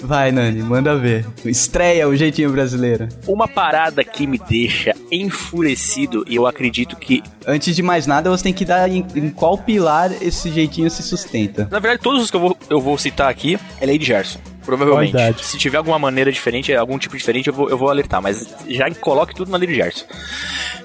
[0.00, 1.26] Vai, Nani, manda ver.
[1.44, 3.08] Estreia o jeitinho brasileiro.
[3.26, 8.44] Uma parada que me deixa enfurecido e eu acredito que, Antes de mais nada, você
[8.44, 11.66] tem que dar em, em qual pilar esse jeitinho se sustenta.
[11.70, 14.38] na verdade, todos os que eu vou, eu vou citar aqui é Lady Gerson.
[14.64, 15.16] Provavelmente.
[15.42, 18.20] Se tiver alguma maneira diferente, algum tipo diferente, eu vou, eu vou alertar.
[18.20, 20.04] Mas já coloque tudo na Lady Gerson.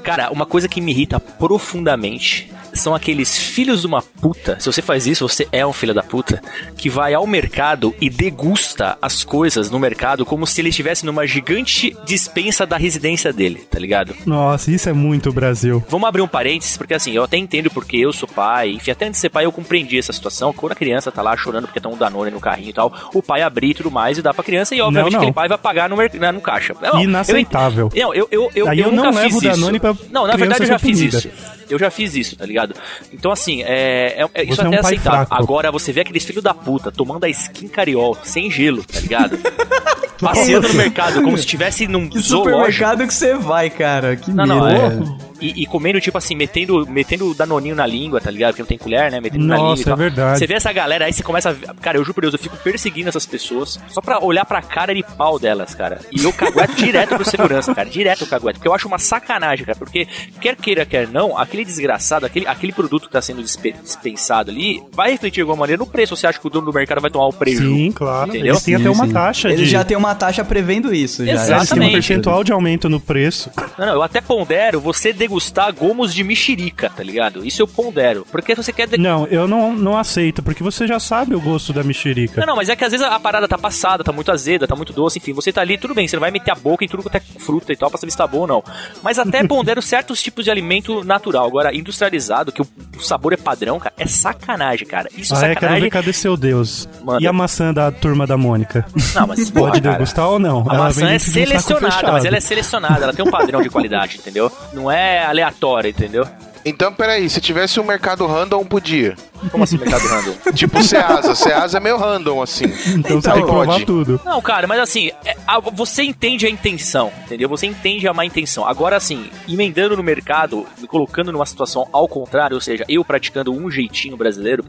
[0.04, 4.60] Cara, uma coisa que me irrita profundamente são aqueles filhos de uma puta.
[4.60, 6.42] Se você faz isso, você é um filho da puta.
[6.78, 11.26] Que vai ao mercado e degusta as coisas no mercado como se ele estivesse numa
[11.28, 14.16] gigante dispensa da residência dele, tá ligado?
[14.26, 15.84] Nossa, isso é muito Brasil.
[15.90, 19.06] Vamos abrir um parênteses, porque assim, eu até entendo porque eu sou pai, enfim, até
[19.06, 20.52] antes de ser pai eu compreendi essa situação.
[20.54, 23.22] Quando a criança tá lá chorando porque tá um Danone no carrinho e tal, o
[23.22, 25.20] pai abrir e tudo mais e dá pra criança e obviamente Não, não.
[25.28, 26.76] aquele pai vai pagar no, na- no caixa.
[26.82, 27.88] Não, eu Inaceitável.
[27.88, 29.60] ent- Não, eu, eu, eu, Aí eu eu nunca não levo fiz isso.
[29.62, 31.18] Danone pra Não, na verdade eu já fiz oprimida.
[31.18, 31.30] isso.
[31.74, 32.74] Eu já fiz isso, tá ligado?
[33.12, 35.28] Então, assim, é, é- é- isso Você é um até é pai aceitável.
[35.30, 39.38] Agora, você vê aqueles filhos da puta tomando a skin cariol, sem gelo, tá ligado?
[40.20, 42.52] Passeando no mercado, como se estivesse num Que zoológico.
[42.56, 44.16] supermercado que você vai, cara?
[44.16, 45.24] Que Não, não, é.
[45.42, 48.52] E, e comendo, tipo assim, metendo, metendo danoninho na língua, tá ligado?
[48.52, 49.20] Porque não tem colher, né?
[49.20, 49.94] Metendo na Nossa, língua e tal.
[49.94, 50.40] é verdade.
[50.40, 51.74] Você vê essa galera, aí você começa a...
[51.82, 54.96] Cara, eu juro por Deus, eu fico perseguindo essas pessoas só pra olhar pra cara
[54.96, 56.00] de pau delas, cara.
[56.14, 57.90] E eu cagueto direto pro segurança, cara.
[57.90, 58.54] Direto eu cagueto.
[58.60, 59.78] Porque eu acho uma sacanagem, cara.
[59.78, 60.08] Porque,
[60.40, 64.82] quer queira, quer não, aquele desgraçado, aquele, aquele produto que tá sendo dispe- dispensado ali,
[64.92, 66.16] vai refletir de alguma maneira no preço.
[66.16, 67.64] Você acha que o dono do mercado vai tomar o prejuízo?
[67.74, 68.30] Sim, claro.
[68.30, 68.54] Entendeu?
[68.54, 69.14] Eles têm até Sim, uma sim.
[69.14, 69.72] taxa Eles de.
[69.72, 71.26] já têm uma taxa prevendo isso.
[71.26, 71.32] Já.
[71.32, 71.92] Eles têm um Exatamente.
[71.94, 73.50] percentual de aumento no preço.
[73.78, 77.46] Não, não, eu até pondero você degustar gomos de mexerica, tá ligado?
[77.46, 78.26] Isso eu pondero.
[78.32, 78.88] Porque se você quer.
[78.88, 82.40] de- Não, eu não, não aceito, porque você já sabe o gosto da mexerica.
[82.42, 84.76] Não, não, mas é que às vezes a parada tá passada, tá muito azeda, tá
[84.76, 86.88] muito doce, enfim, você tá ali, tudo bem, você não vai meter a boca em
[86.88, 88.64] tudo quanto é fruta e tal pra saber se tá bom ou não.
[89.02, 91.43] Mas até pondero certos tipos de alimento natural.
[91.46, 92.68] Agora, industrializado, que o
[93.00, 95.10] sabor é padrão, cara, é sacanagem, cara.
[95.18, 95.84] Isso é Ah, é, quero sacanagem.
[95.84, 96.88] ver cadê seu Deus.
[97.04, 97.24] Manda.
[97.24, 98.86] E a maçã da turma da Mônica?
[99.14, 99.94] Não, mas porra, Pode cara.
[99.98, 100.62] degustar ou não?
[100.70, 104.18] A Ela maçã é selecionada, mas ela é selecionada, ela tem um padrão de qualidade,
[104.18, 104.52] entendeu?
[104.74, 106.28] Não é aleatória, entendeu?
[106.66, 109.16] Então, peraí, se tivesse um mercado random, podia.
[109.52, 110.34] Como assim mercado random?
[110.54, 111.36] Tipo Ceasa.
[111.36, 112.66] Ceasa é meio random, assim.
[112.66, 113.86] Então, você Então, tem que provar pode.
[113.86, 114.22] tudo.
[114.26, 117.50] Não, cara, mas assim, é, a- você entende a intenção, entendeu?
[117.50, 118.68] Você entende a má intenção.
[118.68, 123.52] Agora, assim, emendando no mercado, me colocando numa situação ao contrário, ou seja, eu praticando
[123.54, 124.64] um jeitinho brasileiro,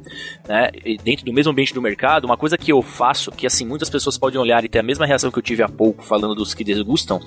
[0.48, 0.70] né,
[1.02, 4.16] dentro do mesmo ambiente do mercado, uma coisa que eu faço, que assim, muitas pessoas
[4.18, 6.64] podem olhar e ter a mesma reação que eu tive há pouco, falando dos que
[6.64, 7.20] desgustam,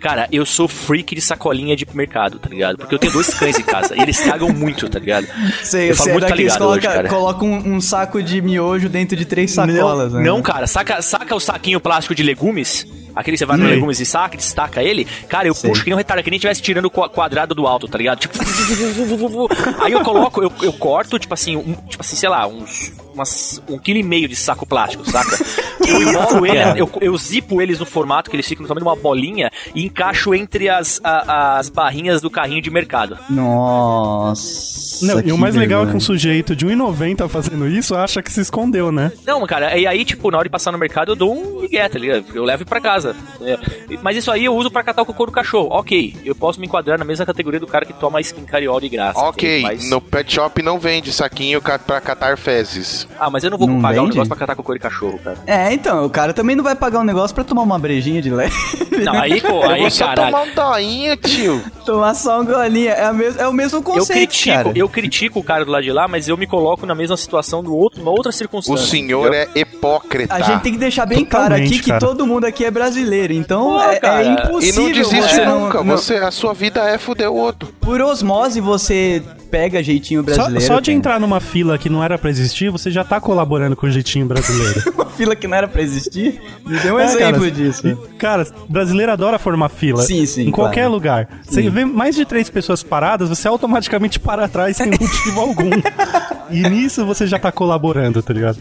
[0.00, 2.76] cara, eu sou freak de sacolinha de mercado, tá ligado?
[2.78, 5.26] Porque eu tenho dois cães em casa, e eles cagam muito, tá ligado?
[5.62, 7.08] Você, Eu falo você muito, tá ligado hoje, cara.
[7.08, 10.26] coloca um, um saco de miojo dentro de três sacolas, não, né?
[10.26, 12.86] não, cara, saca, saca o saquinho plástico de legumes?
[13.14, 13.70] Aquele que você vai no Sim.
[13.70, 15.04] legumes e saca, destaca ele.
[15.28, 15.68] Cara, eu Sei.
[15.70, 17.98] puxo que nem um retardo, que nem estivesse tirando o qua- quadrado do alto, tá
[17.98, 18.20] ligado?
[18.20, 18.38] Tipo.
[19.82, 22.92] Aí eu coloco, eu, eu corto, tipo assim, um, tipo assim, sei lá, uns.
[23.12, 25.36] Umas, um quilo e meio de saco plástico, saca?
[25.86, 28.88] Eu embolo ele, eu, eu zipo eles no formato que eles ficam no tamanho de
[28.88, 33.18] uma bolinha e encaixo entre as, a- as barrinhas do carrinho de mercado.
[33.28, 35.04] Nossa.
[35.06, 38.30] Não, e o mais legal é que um sujeito de 1,90 fazendo isso acha que
[38.30, 39.10] se escondeu, né?
[39.26, 41.88] Não, cara, e aí, tipo, na hora de passar no mercado, eu dou um migué,
[41.88, 42.24] tá ligado?
[42.32, 43.01] Eu levo pra casa.
[43.10, 43.58] Entendeu?
[44.02, 45.68] Mas isso aí eu uso pra catar o cocô do cachorro.
[45.70, 48.88] Ok, eu posso me enquadrar na mesma categoria do cara que toma skin cariol de
[48.88, 49.18] graça.
[49.18, 49.88] Ok, Mas...
[49.90, 53.06] no pet shop não vende saquinho pra catar fezes.
[53.18, 54.16] Ah, mas eu não vou Não pagar um vende?
[54.16, 55.38] negócio pra catar cocô de cachorro, cara.
[55.46, 58.30] É, então, o cara também não vai pagar um negócio pra tomar uma brejinha de
[58.30, 58.52] leve.
[59.02, 60.30] Não, aí, pô, Eu aí, caralho.
[60.32, 61.62] tomar um doinho, tio.
[61.84, 62.90] tomar só um golinho.
[62.90, 64.72] É, mes- é o mesmo Eu conceito, critico, cara.
[64.76, 67.62] eu critico o cara do lado de lá, mas eu me coloco na mesma situação
[67.64, 68.86] do outro, numa outra O circunstância.
[68.86, 69.50] senhor entendeu?
[69.56, 70.34] é hipócrita.
[70.34, 72.00] A gente tem que deixar bem claro Totalmente, aqui que cara.
[72.00, 74.22] todo mundo aqui é brasileiro, então Pô, é, é cara.
[74.22, 75.78] E impossível não desiste você não- nunca.
[75.84, 77.68] não- Você, a sua vida é fuder o outro.
[77.80, 80.60] Por osmose você pega jeitinho Só, brasileiro.
[80.66, 80.96] só de cara.
[80.98, 84.24] entrar numa fila que não era pra existir, você já tá colaborando com o jeitinho
[84.24, 84.82] brasileiro.
[84.94, 86.40] Uma fila que não era pra existir.
[86.64, 87.98] Me dê um É, exemplo cara, disso.
[88.18, 90.02] Cara, brasileiro adora formar fila.
[90.02, 90.92] Sim, sim, Em qualquer claro.
[90.92, 91.28] lugar.
[91.46, 95.70] Você vê mais de três pessoas paradas, você automaticamente para atrás sem motivo algum.
[96.50, 98.58] E nisso você já tá colaborando, tá ligado?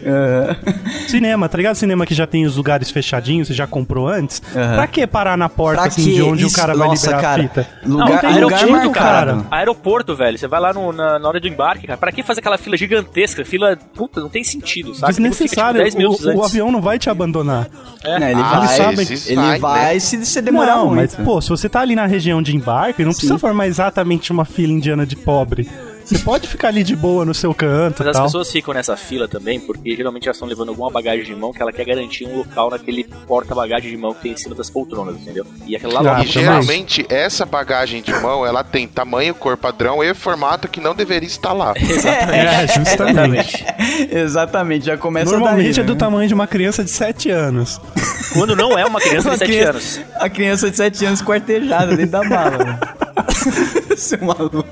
[1.08, 1.76] Cinema, tá ligado?
[1.76, 4.21] Cinema que já tem os lugares fechadinhos, você já comprou antes.
[4.56, 4.76] Aham.
[4.76, 7.42] Pra que parar na porta assim de onde Isso- o cara vai nossa, liberar cara.
[7.42, 7.68] a fita?
[7.86, 9.48] Lugar, Não, tem lugar aeroporto, marcado.
[9.52, 10.38] Aeroporto, velho.
[10.38, 11.98] Você vai lá no- na, na hora do embarque, cara.
[11.98, 13.44] Pra que fazer aquela fila gigantesca?
[13.46, 15.14] Fila, puta, não tem sentido, sabe?
[15.14, 15.80] Desnecessário.
[15.82, 16.46] Fica, tipo, 10 minutos o, o antes.
[16.46, 17.68] avião não vai te abandonar.
[18.04, 20.00] Né, ele Ah, vai, esses ele vai, vai né?
[20.00, 20.96] se você demorar não, muito.
[20.98, 24.46] mas, pô, se você tá ali na região de embarque, não precisa formar exatamente uma
[24.46, 25.70] fila indiana de pobre.
[26.12, 28.26] Você pode ficar ali de boa no seu canto Mas as tal.
[28.26, 31.62] pessoas ficam nessa fila também, porque geralmente elas estão levando alguma bagagem de mão que
[31.62, 35.16] ela quer garantir um local naquele porta-bagagem de mão que tem em cima das poltronas,
[35.16, 35.46] entendeu?
[35.66, 36.24] E aquela lá Ah.
[36.24, 40.94] E geralmente essa bagagem de mão, ela tem tamanho, cor padrão e formato que não
[40.94, 41.74] deveria estar lá.
[42.32, 43.66] É, justamente.
[44.12, 46.00] Exatamente, já começa Normalmente daí, é do né?
[46.00, 47.80] tamanho de uma criança de 7 anos.
[48.34, 49.70] Quando não é uma criança de 7 criança-
[50.00, 50.00] anos.
[50.16, 52.80] A criança de 7 anos quartejada dentro da bala.
[53.98, 54.64] Seu maluco.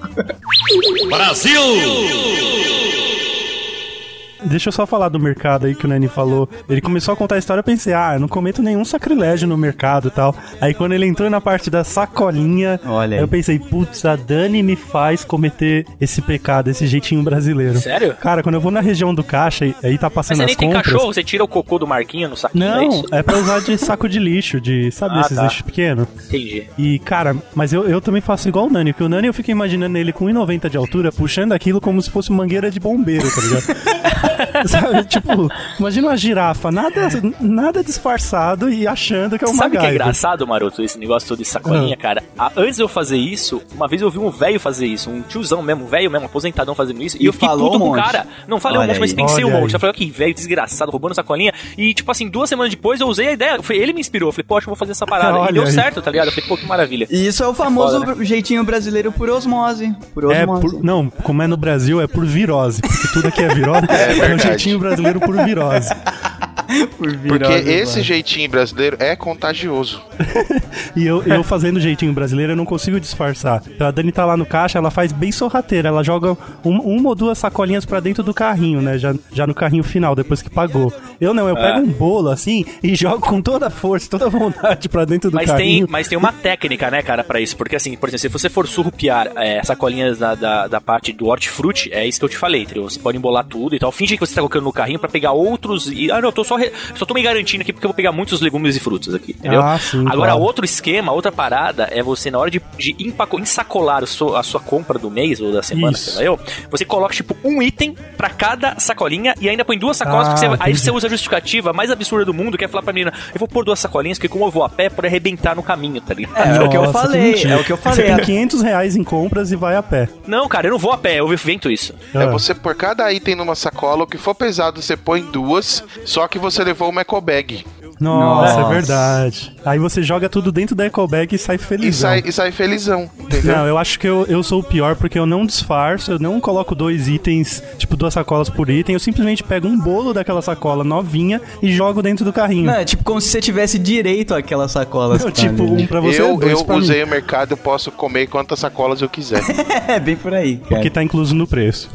[4.44, 6.48] Deixa eu só falar do mercado aí que o Nani falou.
[6.70, 9.58] Ele começou a contar a história, eu pensei, ah, eu não cometo nenhum sacrilégio no
[9.58, 10.36] mercado e tal.
[10.62, 13.22] Aí quando ele entrou na parte da sacolinha, Olha aí.
[13.24, 17.78] eu pensei, putz, a Dani me faz cometer esse pecado, esse jeitinho brasileiro.
[17.80, 18.16] Sério?
[18.16, 20.48] Cara, quando eu vou na região do caixa e aí tá Mas passando você as
[20.48, 20.86] nem tem compras...
[20.94, 23.04] cachorro, você tira o cocô do Marquinho no saquinho, é Não, isso?
[23.12, 25.44] é pra usar de saco de lixo, de, sabe, Ah, esses tá.
[25.44, 26.08] lixos pequenos.
[26.28, 26.64] Entendi.
[26.78, 29.52] E, cara, mas eu, eu também faço igual o Nani, porque o Nani eu fico
[29.52, 33.42] imaginando ele com 1,90 de altura, puxando aquilo como se fosse mangueira de bombeiro, tá
[33.42, 34.29] ligado?
[34.68, 35.50] Sabe, tipo,
[35.80, 39.92] imagina uma girafa, nada, nada disfarçado e achando que é uma Sabe o que é
[39.92, 42.02] engraçado, Maroto, esse negócio todo de sacolinha, Ah.
[42.02, 42.24] cara?
[42.38, 45.22] Ah, antes de eu fazer isso, uma vez eu vi um velho fazer isso, um
[45.22, 47.76] tiozão mesmo, um velho mesmo, aposentadão fazendo isso, e, E eu fiquei puto um com
[47.78, 48.02] o monte.
[48.04, 48.26] cara.
[48.48, 49.16] Não falei um Olha monte, mas aí.
[49.16, 49.70] pensei um Olha monte.
[49.72, 49.76] aí.
[49.76, 51.54] Eu falei, ó, que velho desgraçado, roubando sacolinha.
[51.78, 53.62] E, tipo assim, duas semanas depois eu usei a ideia.
[53.62, 54.30] Foi, ele me inspirou.
[54.30, 55.38] Eu falei, poxa, eu vou fazer essa parada.
[55.38, 55.72] Olha e deu aí.
[55.72, 56.28] certo, tá ligado?
[56.28, 57.08] Eu falei, pô, que maravilha.
[57.10, 59.94] E isso é o famoso foda, jeitinho brasileiro por osmose.
[60.14, 60.62] Por É, osmose.
[60.62, 62.82] por, não, como é no Brasil, é por virose.
[62.82, 63.88] Porque tudo aqui é virose.
[63.90, 64.58] É, um verdade.
[64.58, 65.90] jeitinho brasileiro por virose.
[66.98, 68.04] Por Porque esse mano.
[68.04, 70.02] jeitinho brasileiro é contagioso.
[70.96, 73.62] E eu, eu fazendo jeitinho brasileiro, eu não consigo disfarçar.
[73.68, 75.88] Então a Dani tá lá no caixa, ela faz bem sorrateira.
[75.90, 78.98] Ela joga um- uma ou duas sacolinhas pra dentro do carrinho, né?
[78.98, 80.92] Já, já no carrinho final, depois que pagou.
[81.22, 81.62] Eu não, eu É.
[81.74, 85.30] pego um bolo assim e jogo com toda a força, toda a vontade pra dentro
[85.30, 85.88] do Mas tem, carrinho.
[85.90, 87.56] mas tem uma técnica, né, cara, pra isso.
[87.56, 91.28] Porque, assim, por exemplo, se você for surrupiar é, sacolinhas da, da, da parte do
[91.28, 92.84] hortifruti, é isso que eu te falei, entendeu?
[92.84, 93.92] Você pode embolar tudo e tal.
[93.92, 95.90] Finge que você tá colocando no carrinho pra pegar outros.
[95.92, 97.96] E, ah, não, eu tô só, re- só tô me garantindo aqui porque eu vou
[97.96, 99.62] pegar muitos legumes e frutas aqui, entendeu?
[99.62, 100.42] Ah, sim, Agora, claro.
[100.42, 104.44] outro esquema, outra parada é você, na hora de, de empaco- ensacolar o seu- a
[104.44, 106.12] sua compra do mês ou da semana, Isso.
[106.12, 109.98] sei lá eu, você coloca, tipo, um item pra cada sacolinha e ainda põe duas
[109.98, 112.68] sacolas, Ah, porque você- aí você usa a justificativa mais absurda do mundo, que é
[112.68, 115.08] falar pra menina, eu vou pôr duas sacolinhas, porque como eu vou a pé, pode
[115.08, 116.38] arrebentar no caminho, tá ligado?
[116.38, 117.54] É, é o que eu falei, mentira.
[117.54, 118.06] é o que eu Você falei.
[118.16, 120.10] tem 500 reais em compras e vai a pé.
[120.28, 121.94] Não, cara, eu não vou a pé, eu invento isso.
[122.14, 122.28] É Ah.
[122.28, 126.38] você por cada item numa sacola, o que for pesado você põe duas, só que
[126.40, 127.66] você levou uma eco bag.
[128.00, 128.62] Nossa, Nossa.
[128.62, 129.56] é verdade.
[129.66, 131.98] Aí você joga tudo dentro da eco bag e sai feliz.
[131.98, 133.58] E sai, e sai felizão, entendeu?
[133.58, 136.40] Não, eu acho que eu, eu sou o pior porque eu não disfarço, eu não
[136.40, 140.84] coloco dois itens, tipo duas sacolas por item, eu simplesmente pego um bolo daquela sacola
[140.84, 142.68] novinha e jogo dentro do carrinho.
[142.68, 145.24] Não, é tipo como se você tivesse direito àquelas sacolas.
[145.24, 147.04] Não, tipo, um pra você eu dois eu pra usei mim.
[147.04, 149.42] o mercado, eu posso comer quantas sacolas eu quiser.
[149.90, 150.76] É, bem por aí, cara.
[150.76, 151.90] Porque tá incluso no preço.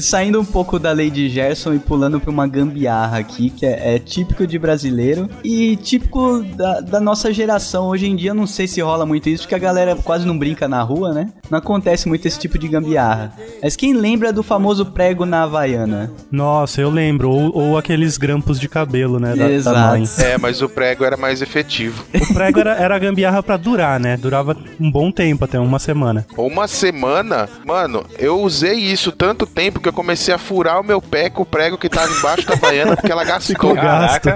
[0.00, 3.94] Saindo um pouco da lei de Gerson e pulando pra uma gambiarra aqui, que é,
[3.94, 7.88] é típico de brasileiro e típico da, da nossa geração.
[7.88, 10.68] Hoje em dia não sei se rola muito isso, porque a galera quase não brinca
[10.68, 11.30] na rua, né?
[11.50, 13.32] Não acontece muito esse tipo de gambiarra.
[13.62, 16.12] Mas quem lembra do famoso prego na Havaiana?
[16.30, 17.30] Nossa, eu lembro.
[17.30, 19.34] Ou, ou aqueles grampos de cabelo, né?
[19.34, 19.76] Da, Exato.
[19.76, 20.04] da mãe.
[20.18, 22.04] é, mas o prego era mais efetivo.
[22.14, 24.16] O prego era, era a gambiarra pra durar, né?
[24.16, 26.26] Durava um bom tempo, até uma semana.
[26.36, 31.00] Uma semana, mano, eu usei isso tanto tempo que eu comecei a furar o meu
[31.00, 33.74] pé com o prego que tava embaixo da baiana porque ela gastou.
[33.74, 34.28] gasto.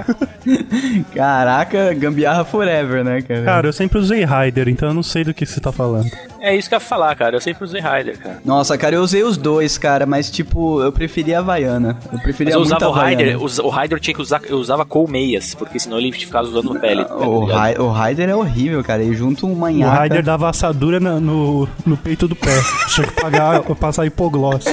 [1.13, 3.43] Caraca, gambiarra forever, né, cara?
[3.43, 6.09] Cara, eu sempre usei Rider, então eu não sei do que você tá falando.
[6.43, 7.37] É isso que eu ia falar, cara.
[7.37, 8.41] Eu sempre usei Rider, cara.
[8.43, 11.97] Nossa, cara, eu usei os dois, cara, mas tipo, eu preferia a Havaiana.
[12.05, 12.93] Eu Mas preferia eu muito usava o.
[12.93, 16.77] Rider, us- o Rider tinha que usar, eu usava colmeias, porque senão ele ficava usando
[16.79, 17.05] pele.
[17.05, 17.45] tá O?
[17.45, 19.01] Rai- o Raider é horrível, cara.
[19.03, 20.03] E junto um O manhaca.
[20.03, 22.59] Rider dava assadura na- no, no peito do pé.
[22.89, 24.65] Tinha que pagar, passar hipogloss.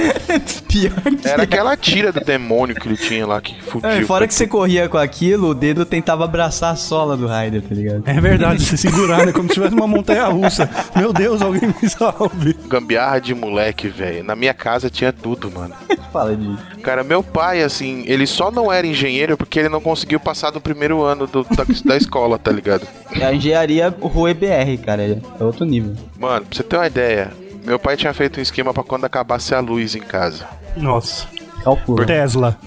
[0.67, 3.89] Pior que Era aquela tira do demônio que ele tinha lá que fudiu.
[3.89, 7.61] É, fora que você corria com aquilo, o dedo tentava abraçar a sola do Raider,
[7.61, 8.03] tá ligado?
[8.05, 9.31] É verdade, se segurar, né?
[9.31, 10.69] Como se tivesse uma montanha russa.
[10.95, 12.53] Meu Deus, alguém me salve.
[12.67, 14.23] Gambiarra de moleque, velho.
[14.23, 15.73] Na minha casa tinha tudo, mano.
[16.11, 16.57] Fala de.
[16.81, 20.59] Cara, meu pai, assim, ele só não era engenheiro porque ele não conseguiu passar do
[20.61, 22.87] primeiro ano do- da, da escola, tá ligado?
[23.13, 25.03] É a engenharia Rue BR, cara.
[25.39, 25.93] É outro nível.
[26.17, 27.31] Mano, pra você ter uma ideia,
[27.65, 30.45] meu pai tinha feito um esquema pra quando acabasse a luz em casa.
[30.75, 31.27] Nossa.
[31.63, 32.07] Calcula.
[32.07, 32.57] Tesla.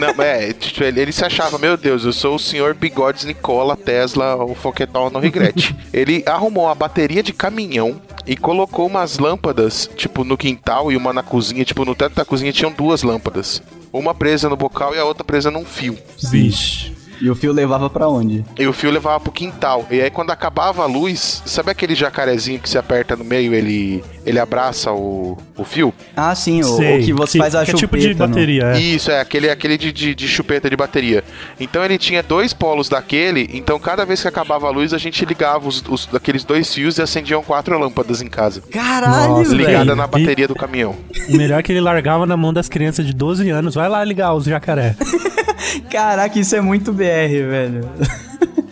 [0.00, 3.76] Não, é, tipo, ele, ele se achava, meu Deus, eu sou o senhor Bigodes Nicola
[3.76, 5.76] Tesla, o foquetol no regrete.
[5.92, 11.12] ele arrumou uma bateria de caminhão e colocou umas lâmpadas, tipo, no quintal e uma
[11.12, 13.62] na cozinha, tipo, no teto da cozinha tinham duas lâmpadas.
[13.92, 15.98] Uma presa no bocal e a outra presa num fio.
[16.30, 17.01] Vixe.
[17.22, 18.44] E o fio levava pra onde?
[18.58, 19.86] E o fio levava pro quintal.
[19.90, 24.02] E aí quando acabava a luz, sabe aquele jacarezinho que se aperta no meio, ele
[24.26, 25.92] ele abraça o, o fio?
[26.16, 27.96] Ah, sim, o, Sei, o que você sim, faz a que é chupeta.
[28.02, 28.80] tipo de no- bateria, é.
[28.80, 31.22] Isso, é aquele, aquele de, de, de chupeta de bateria.
[31.60, 35.24] Então ele tinha dois polos daquele, então cada vez que acabava a luz, a gente
[35.24, 38.62] ligava os, os daqueles dois fios e acendiam quatro lâmpadas em casa.
[38.70, 39.54] Caralho, Nossa.
[39.54, 39.96] Ligada velho.
[39.96, 40.96] na bateria do caminhão.
[41.28, 43.74] O melhor é que ele largava na mão das crianças de 12 anos.
[43.76, 44.96] Vai lá ligar os jacaré.
[45.90, 47.02] Caraca, isso é muito BR,
[47.48, 47.88] velho.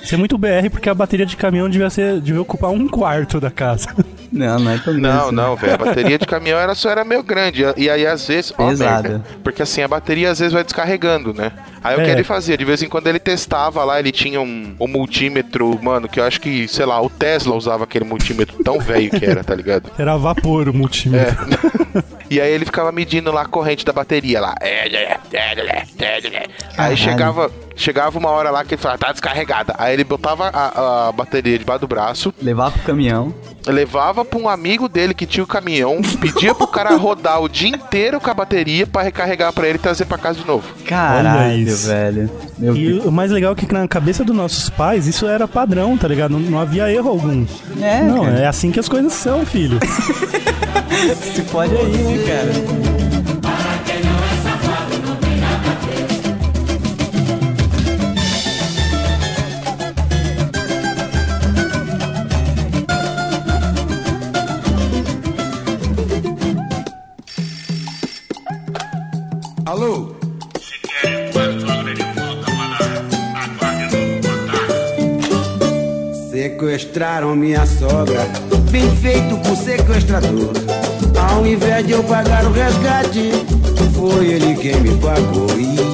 [0.02, 3.38] Isso é muito BR porque a bateria de caminhão devia, ser, devia ocupar um quarto
[3.40, 3.88] da casa.
[4.32, 5.34] Não, não é tão grande Não, assim.
[5.34, 5.74] não, velho.
[5.74, 7.64] A bateria de caminhão era só era meio grande.
[7.76, 8.52] E aí, às vezes.
[8.52, 9.08] Pesada.
[9.08, 9.24] merda.
[9.42, 11.52] Porque assim, a bateria às vezes vai descarregando, né?
[11.82, 12.04] Aí o É.
[12.04, 12.56] que ele fazia?
[12.56, 16.24] De vez em quando ele testava lá, ele tinha um, um multímetro, mano, que eu
[16.24, 19.90] acho que, sei lá, o Tesla usava aquele multímetro tão velho que era, tá ligado?
[19.98, 21.36] Era vapor o multímetro.
[22.30, 24.54] E aí ele ficava medindo lá a corrente da bateria lá.
[26.78, 29.74] Aí chegava, chegava uma hora lá que ele falava, tá descarregada.
[29.78, 33.34] Aí ele botava a, a bateria debaixo do braço, Levava pro caminhão.
[33.66, 37.68] levava pra um amigo dele que tinha o caminhão, pedia pro cara rodar o dia
[37.68, 40.66] inteiro com a bateria pra recarregar pra ele e trazer pra casa de novo.
[40.86, 42.30] Caralho, velho.
[42.58, 43.04] Meu E Deus.
[43.06, 46.32] o mais legal é que na cabeça dos nossos pais isso era padrão, tá ligado?
[46.32, 47.46] Não, não havia erro algum.
[47.80, 48.38] É, não, cara.
[48.40, 49.78] é assim que as coisas são, filho.
[51.34, 52.89] Se pode aí, né, cara?
[69.80, 70.14] Alô?
[76.30, 78.26] Sequestraram minha sogra,
[78.70, 80.52] bem feito por sequestrador.
[81.18, 83.30] Ao invés de eu pagar o resgate,
[83.98, 85.48] foi ele quem me pagou.
[85.58, 85.89] E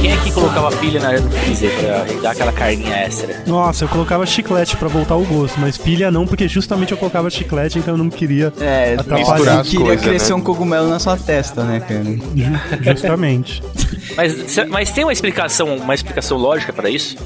[0.00, 3.42] Quem é que colocava pilha na no freezer pra dar aquela carninha extra?
[3.46, 7.28] Nossa, eu colocava chiclete pra voltar o gosto, mas pilha não, porque justamente eu colocava
[7.30, 8.52] chiclete, então eu não queria.
[8.60, 10.34] É, Atrapalhar queria coisas, crescer né?
[10.36, 12.04] um cogumelo na sua testa, né, cara?
[12.04, 13.62] Ju- Justamente.
[14.16, 17.16] Mas, mas tem uma explicação, uma explicação lógica pra isso?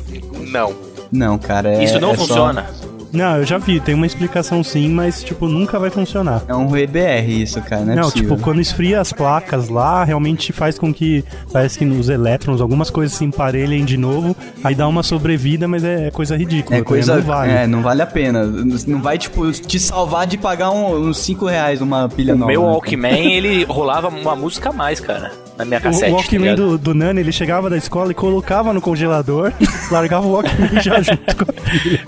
[0.49, 0.75] Não.
[1.13, 1.75] Não, cara.
[1.77, 2.67] é- isso não é só- funciona.
[3.13, 6.43] Não, eu já vi, tem uma explicação sim, mas, tipo, nunca vai funcionar.
[6.47, 8.31] É um VBR isso, cara, não é Não, possível.
[8.31, 12.89] tipo, quando esfria as placas lá, realmente faz com que parece que nos elétrons, algumas
[12.91, 16.77] coisas se emparelhem de novo, aí dá uma sobrevida, mas é, é coisa ridícula.
[16.77, 17.17] É também coisa.
[17.17, 17.53] Não vale.
[17.53, 18.45] É, não vale a pena.
[18.45, 22.53] Não vai, tipo, te salvar de pagar um- uns 5 reais uma pilha O nova.
[22.53, 22.69] meu né?
[22.69, 25.33] Walkman, ele rolava uma música a mais, cara.
[25.61, 26.05] Na minha cassete.
[26.07, 26.71] O tá Walkman ligado?
[26.71, 29.53] do, do Nani, ele chegava da escola e colocava no congelador,
[29.93, 32.05] largava o Walkman já junto com a pilha.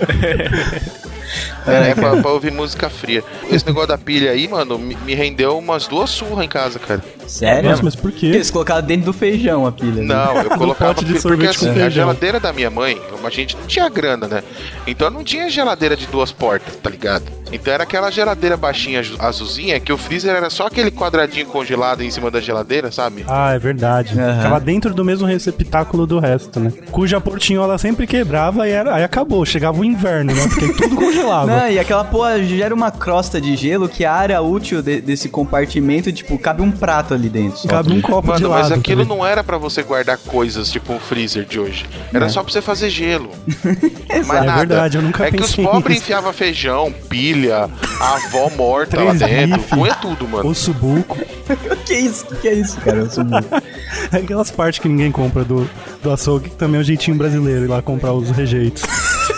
[1.67, 3.23] É, é pra, pra ouvir música fria.
[3.51, 7.03] Esse negócio da pilha aí, mano, me, me rendeu umas duas surras em casa, cara.
[7.27, 7.71] Sério?
[7.71, 8.27] Nossa, mas por quê?
[8.27, 10.03] Eles colocaram dentro do feijão a pilha.
[10.03, 10.15] né?
[10.15, 13.67] Não, eu colocava de porque, porque assim, a geladeira da minha mãe, a gente não
[13.67, 14.43] tinha grana, né?
[14.87, 17.42] Então não tinha geladeira de duas portas, tá ligado?
[17.53, 22.03] Então era aquela geladeira baixinha azu- azulzinha que o freezer era só aquele quadradinho congelado
[22.03, 23.25] em cima da geladeira, sabe?
[23.29, 24.19] Ah, é verdade.
[24.19, 24.37] Aham.
[24.37, 26.73] Ficava dentro do mesmo receptáculo do resto, né?
[26.91, 29.45] Cuja portinhola sempre quebrava e era, aí acabou.
[29.45, 30.49] Chegava o inverno, né?
[30.49, 31.47] Porque tudo congelava.
[31.53, 35.29] Não, e aquela porra gera uma crosta de gelo que a área útil de- desse
[35.29, 37.59] compartimento, tipo, cabe um prato ali dentro.
[37.59, 37.69] só.
[37.69, 38.63] Cabe um copo de Mano, lado.
[38.71, 39.19] mas aquilo também.
[39.19, 41.85] não era pra você guardar coisas tipo um freezer de hoje.
[42.13, 43.31] Era só pra você fazer gelo.
[44.27, 44.59] Mais É nada.
[44.59, 47.69] verdade, eu nunca É que os pensei pobres enfiavam feijão, pilha, a
[48.01, 49.57] avó morta lá dentro.
[49.59, 49.69] bife.
[49.71, 50.49] Punha tudo, mano.
[50.51, 51.19] Osso buco.
[51.19, 52.27] O que é isso?
[52.31, 53.09] O que é isso, cara?
[53.11, 53.49] Sou muito-
[54.13, 55.69] Aquelas partes que ninguém compra do,
[56.03, 58.83] do açougue, que também é o jeitinho brasileiro, ir lá comprar os rejeitos.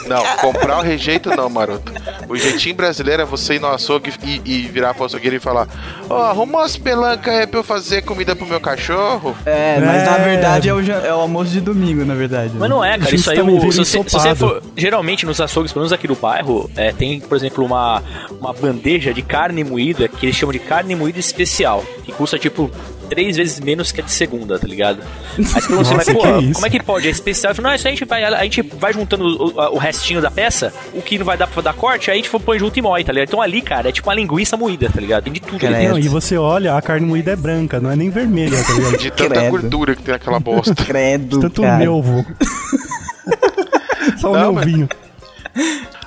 [0.07, 1.93] Não, comprar o rejeito não, maroto.
[2.29, 5.69] O jeitinho brasileiro é você ir no açougue e, e virar pro açougueiro e falar:
[6.09, 9.37] Ó, arruma umas pelancas aí pra eu fazer comida pro meu cachorro.
[9.45, 10.25] É, mas na É.
[10.25, 12.53] verdade é o, é o almoço de domingo, na verdade.
[12.55, 13.15] Mas não é, cara.
[13.15, 14.63] Isso aí, também o, se, você, se você for.
[14.77, 18.03] Geralmente nos açougues, pelo menos aqui do bairro, é, tem, por exemplo, uma,
[18.41, 21.85] uma bandeja de carne moída que eles chamam de carne moída especial.
[22.05, 22.71] Que custa tipo
[23.15, 25.01] três vezes menos que a de segunda, tá ligado?
[25.39, 26.55] Aí você assim, mas, pô, que isso?
[26.55, 27.07] como é que pode?
[27.07, 27.53] É especial?
[27.53, 30.31] Eu falo, não, isso a gente vai, a gente vai juntando o, o restinho da
[30.31, 32.83] peça, o que não vai dar pra dar corte, aí a gente põe junto e
[32.83, 33.29] moe, tá ligado?
[33.29, 35.25] Então ali, cara, é tipo uma linguiça moída, tá ligado?
[35.25, 35.59] Tem de tudo.
[35.59, 35.91] Credo.
[35.91, 38.99] Não, e você olha, a carne moída é branca, não é nem vermelha, tá ligado?
[38.99, 39.51] De tanta Credo.
[39.51, 40.75] gordura que tem naquela bosta.
[40.85, 41.79] Credo, Tanto cara.
[41.79, 42.27] melvo.
[44.19, 44.89] Só o mas- melvinho.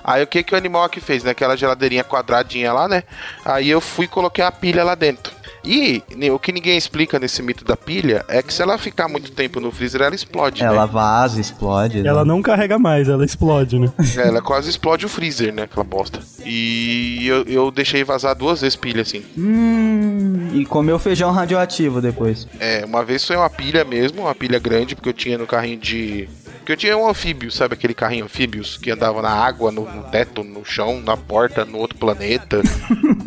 [0.03, 1.23] Aí o que que o animal aqui fez?
[1.23, 3.03] Naquela geladeirinha quadradinha lá, né?
[3.43, 5.33] Aí eu fui e coloquei a pilha lá dentro.
[5.67, 9.07] E né, o que ninguém explica nesse mito da pilha é que se ela ficar
[9.09, 10.91] muito tempo no freezer, ela explode, Ela né?
[10.91, 12.01] vaza, explode.
[12.01, 12.07] né?
[12.09, 13.91] Ela não carrega mais, ela explode, né?
[14.17, 15.63] Ela quase explode o freezer, né?
[15.63, 16.19] Aquela bosta.
[16.45, 19.23] E eu, eu deixei vazar duas vezes pilha, assim.
[19.37, 22.47] Hum, e comeu feijão radioativo depois.
[22.59, 25.77] É, uma vez foi uma pilha mesmo, uma pilha grande, porque eu tinha no carrinho
[25.77, 26.29] de.
[26.59, 30.03] Porque eu tinha um anfíbio, sabe aquele carrinho anfíbios que andava na água, no, no
[30.11, 32.61] teto, no chão, na porta, no outro planeta.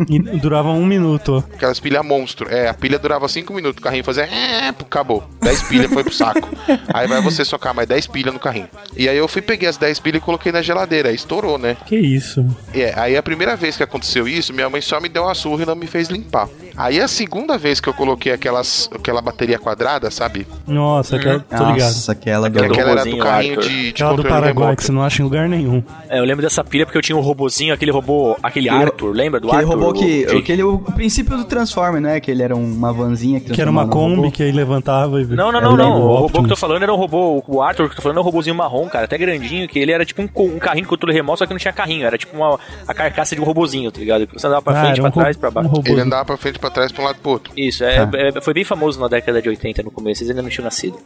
[0.08, 1.44] E durava um minuto.
[1.52, 2.29] Aquelas pilhas monstro.
[2.48, 4.24] É, a pilha durava 5 minutos, o carrinho fazia.
[4.24, 5.24] É, acabou.
[5.42, 6.48] 10 pilhas foi pro saco.
[6.92, 8.68] Aí vai você socar mais 10 pilhas no carrinho.
[8.96, 11.08] E aí eu fui, peguei as 10 pilhas e coloquei na geladeira.
[11.08, 11.76] Aí estourou, né?
[11.86, 12.44] Que isso?
[12.74, 15.62] É, aí a primeira vez que aconteceu isso, minha mãe só me deu uma surra
[15.62, 16.48] e não me fez limpar.
[16.76, 20.46] Aí a segunda vez que eu coloquei aquelas, aquela bateria quadrada, sabe?
[20.66, 21.78] Nossa, aquela, tô ligado.
[21.78, 22.58] Nossa, aquela do...
[22.64, 23.68] Aquela era do carrinho Arthur.
[23.68, 24.76] de, de Aquela do Paraguai remoto.
[24.76, 25.82] que você não acha em lugar nenhum.
[26.08, 29.12] É, eu lembro dessa pilha porque eu tinha um robozinho, aquele robô, aquele Aquele- Arthur,
[29.14, 29.78] lembra do Aquele Arthur?
[29.78, 30.26] robô que.
[30.32, 32.16] O- Aquele, o princípio do Transformer, né?
[32.20, 35.24] Que ele era uma vanzinha que Que era uma Kombi que aí levantava e.
[35.24, 36.00] Não, não, era não, o não.
[36.02, 37.42] O robô que eu tô falando era um robô.
[37.46, 39.92] O Arthur que eu tô falando é um robôzinho marrom, cara, até grandinho, que ele
[39.92, 42.06] era tipo um, um carrinho com controle remoto, só que não tinha carrinho.
[42.06, 44.26] Era tipo uma, a carcaça de um robozinho, tá ligado?
[44.26, 45.70] Que você andava pra Ah, frente, era pra um ro- trás, pra baixo.
[45.70, 45.82] um.
[45.86, 47.52] Ele andava pra frente, pra trás, pra um lado e pro outro.
[47.56, 50.48] Isso, é, é- foi bem famoso na década de 80 no começo, vocês ainda não
[50.50, 50.96] tinham nascido.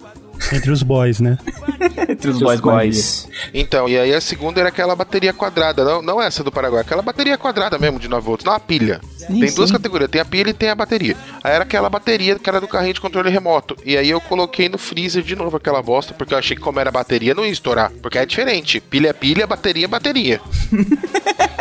[0.52, 1.38] Entre os boys, né?
[2.08, 3.28] Entre os boys boys.
[3.52, 7.02] Então, e aí a segunda era aquela bateria quadrada, não, não essa do Paraguai, aquela
[7.02, 9.00] bateria quadrada mesmo de 9 volts, não a pilha.
[9.16, 9.56] Sim, tem sim.
[9.56, 11.16] duas categorias, tem a pilha e tem a bateria.
[11.42, 13.76] Aí era aquela bateria que era do carrinho de controle remoto.
[13.84, 16.80] E aí eu coloquei no freezer de novo aquela bosta, porque eu achei que como
[16.80, 17.90] era bateria não ia estourar.
[18.02, 20.40] Porque é diferente, pilha é pilha, bateria é bateria.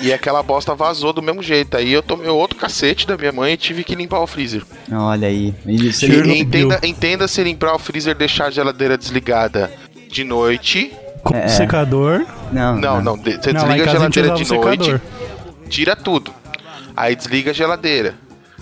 [0.00, 1.76] e aquela bosta vazou do mesmo jeito.
[1.76, 4.62] Aí eu tomei outro cacete da minha mãe e tive que limpar o freezer.
[4.92, 5.54] Olha aí.
[5.66, 9.70] Isso, entenda, entenda se limpar o freezer deixar a geladeira desligada
[10.10, 10.92] de noite.
[11.22, 11.48] Com É.
[11.48, 12.24] secador.
[12.50, 15.00] Não, Não, não, você Não, desliga a a geladeira usava de noite, secador.
[15.68, 16.32] tira tudo.
[16.96, 18.14] Aí desliga a geladeira.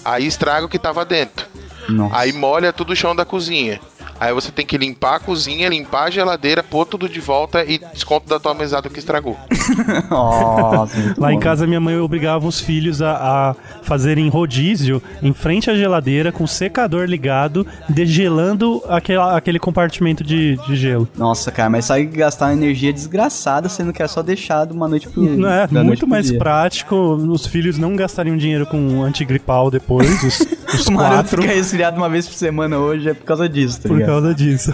[0.05, 1.47] Aí estraga o que tava dentro.
[1.89, 2.17] Nossa.
[2.19, 3.81] Aí molha tudo o chão da cozinha.
[4.21, 7.79] Aí você tem que limpar a cozinha, limpar a geladeira, pôr tudo de volta e
[7.79, 9.37] desconto da tua mesada que estragou.
[10.11, 11.41] Nossa, Lá em bom.
[11.41, 13.13] casa, minha mãe obrigava os filhos a,
[13.51, 20.25] a fazerem rodízio em frente à geladeira, com o secador ligado, degelando aquela, aquele compartimento
[20.25, 21.09] de, de gelo.
[21.17, 24.89] Nossa, cara, mas sai gastar uma energia desgraçada, sendo que é só deixar de uma
[24.89, 26.39] noite pro Não é muito mais dia.
[26.39, 30.41] prático, os filhos não gastariam dinheiro com antigripal depois, os,
[30.75, 33.89] os O quatro, fica resfriado uma vez por semana hoje é por causa disso, tá
[33.89, 34.08] ligado?
[34.09, 34.73] Causa disso.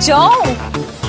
[0.00, 0.32] John,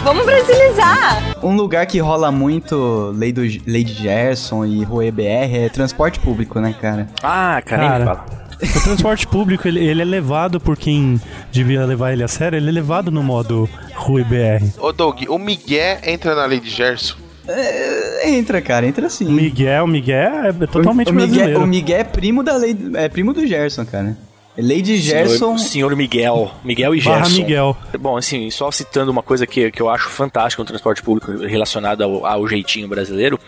[0.03, 1.37] Vamos brasilizar!
[1.41, 5.23] Um lugar que rola muito lei, do, lei de Gerson e Rue BR
[5.53, 7.07] é transporte público, né, cara?
[7.23, 8.25] Ah, cara, fala.
[8.61, 11.21] O transporte público, ele, ele é levado por quem
[11.51, 14.65] devia levar ele a sério, ele é levado no modo Rui BR.
[14.77, 17.15] Ô, Doug, o Miguel entra na lei de Gerson.
[17.47, 19.31] É, entra, cara, entra O sim.
[19.31, 21.63] Miguel, o Miguel é totalmente o, Miguel, brasileiro.
[21.63, 24.17] o Miguel é primo da lei, é primo do Gerson, cara.
[24.57, 25.57] É de Gerson.
[25.57, 26.51] Senhor, senhor Miguel.
[26.63, 27.41] Miguel e Barra Gerson.
[27.41, 27.77] Miguel.
[27.99, 32.03] Bom, assim, só citando uma coisa que, que eu acho fantástica no transporte público relacionada
[32.03, 33.39] ao, ao jeitinho brasileiro,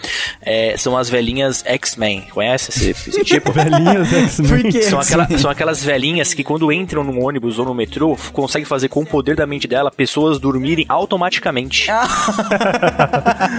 [0.42, 2.28] é, são as velhinhas X-Men.
[2.32, 3.52] Conhece esse, esse tipo?
[3.52, 4.18] Velhinhas Por
[4.60, 4.72] X-Men.
[4.72, 4.82] quê?
[4.84, 8.88] São, aquela- são aquelas velhinhas que quando entram num ônibus ou no metrô, conseguem fazer
[8.88, 11.88] com o poder da mente dela pessoas dormirem automaticamente.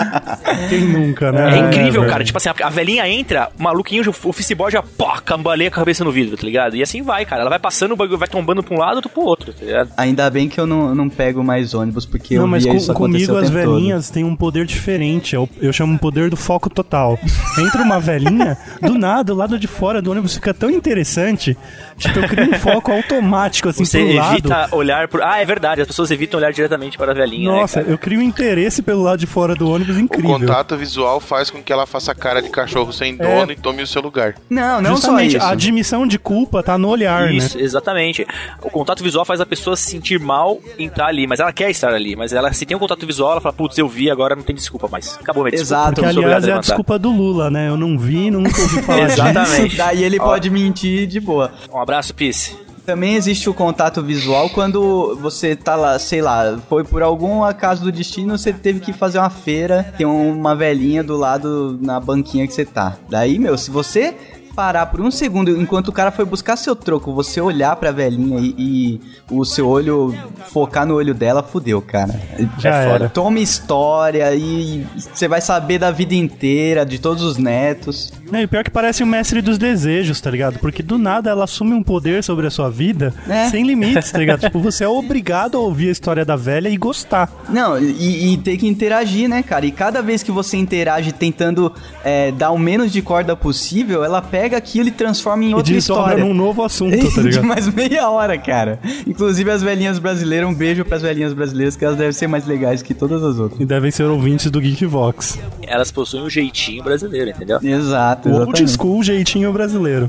[0.69, 1.55] Quem nunca, né?
[1.55, 2.11] É incrível, verdade.
[2.11, 2.25] cara.
[2.25, 5.77] Tipo assim, a, a velhinha entra, o maluquinho, o office boy já pá, cambaleia com
[5.77, 6.77] a cabeça no vidro, tá ligado?
[6.77, 7.42] E assim vai, cara.
[7.43, 9.91] Ela vai passando, o bagulho vai tombando pra um lado, outro pro outro, tá ligado?
[9.97, 12.79] Ainda bem que eu não, não pego mais ônibus, porque Não, eu mas via com-
[12.79, 15.35] isso comigo o as velhinhas têm um poder diferente.
[15.35, 17.19] Eu, eu chamo um poder do foco total.
[17.59, 21.57] Entra uma velhinha, do nada, o lado de fora do ônibus fica tão interessante.
[21.99, 24.33] Tipo, eu crio um foco automático, assim, Você pro lado.
[24.39, 25.23] evita olhar por.
[25.23, 27.51] Ah, é verdade, as pessoas evitam olhar diretamente para a velhinha.
[27.51, 30.31] Nossa, né, eu crio um interesse pelo lado de fora do ônibus O incrível.
[30.39, 33.87] contato visual faz com que ela faça cara de cachorro sem dono e tome o
[33.87, 34.35] seu lugar.
[34.49, 35.47] Não, não Justamente, só isso.
[35.47, 37.65] a admissão de culpa tá no olhar, Isso, né?
[37.65, 38.27] exatamente.
[38.63, 41.71] O contato visual faz a pessoa se sentir mal em estar ali, mas ela quer
[41.71, 42.17] estar ali.
[42.17, 44.55] Mas ela, se tem um contato visual, ela fala, putz, eu vi, agora não tem
[44.55, 45.19] desculpa mais.
[45.21, 45.75] Acabou minha desculpa.
[45.75, 46.03] Exato.
[46.03, 47.69] Porque, aliás, é a desculpa do Lula, né?
[47.69, 49.63] Eu não vi, nunca ouvi falar Exatamente.
[49.65, 49.77] disso.
[49.77, 50.25] Daí ele Ó.
[50.25, 51.53] pode mentir de boa.
[51.73, 52.57] Um abraço, Peace.
[52.85, 57.85] Também existe o contato visual quando você tá lá, sei lá, foi por algum acaso
[57.85, 62.45] do destino, você teve que fazer uma feira, tem uma velhinha do lado na banquinha
[62.45, 62.97] que você tá.
[63.09, 64.17] Daí, meu, se você
[64.55, 68.39] parar por um segundo enquanto o cara foi buscar seu troco, você olhar pra velhinha
[68.41, 69.01] e, e
[69.31, 70.15] o seu olho
[70.53, 72.21] focar no olho dela, fudeu, cara.
[72.59, 73.09] Já é foda.
[73.09, 78.13] Toma história e você vai saber da vida inteira, de todos os netos.
[78.33, 80.59] Não, e pior que parece o mestre dos desejos, tá ligado?
[80.59, 83.49] Porque do nada ela assume um poder sobre a sua vida É.
[83.51, 84.41] sem limites, tá ligado?
[84.47, 87.31] tipo, você é obrigado a ouvir a história da velha e gostar.
[87.49, 89.67] Não, e, e ter que interagir, né, cara?
[89.67, 91.71] E cada vez que você interage tentando
[92.03, 95.73] é, dar o menos de corda possível, ela pega aquilo e transforma em E outra
[95.75, 96.25] desdobra história.
[96.25, 97.45] num novo assunto, tá de ligado?
[97.45, 98.81] mais meia hora, cara.
[99.07, 102.81] Inclusive as velhinhas brasileiras, um beijo pras velhinhas brasileiras, que elas devem ser mais legais
[102.81, 103.61] que todas as outras.
[103.61, 105.39] E devem ser ouvintes do Geekvox.
[105.67, 107.59] Elas possuem um jeitinho brasileiro, entendeu?
[107.63, 110.09] Exato, O old school jeitinho brasileiro.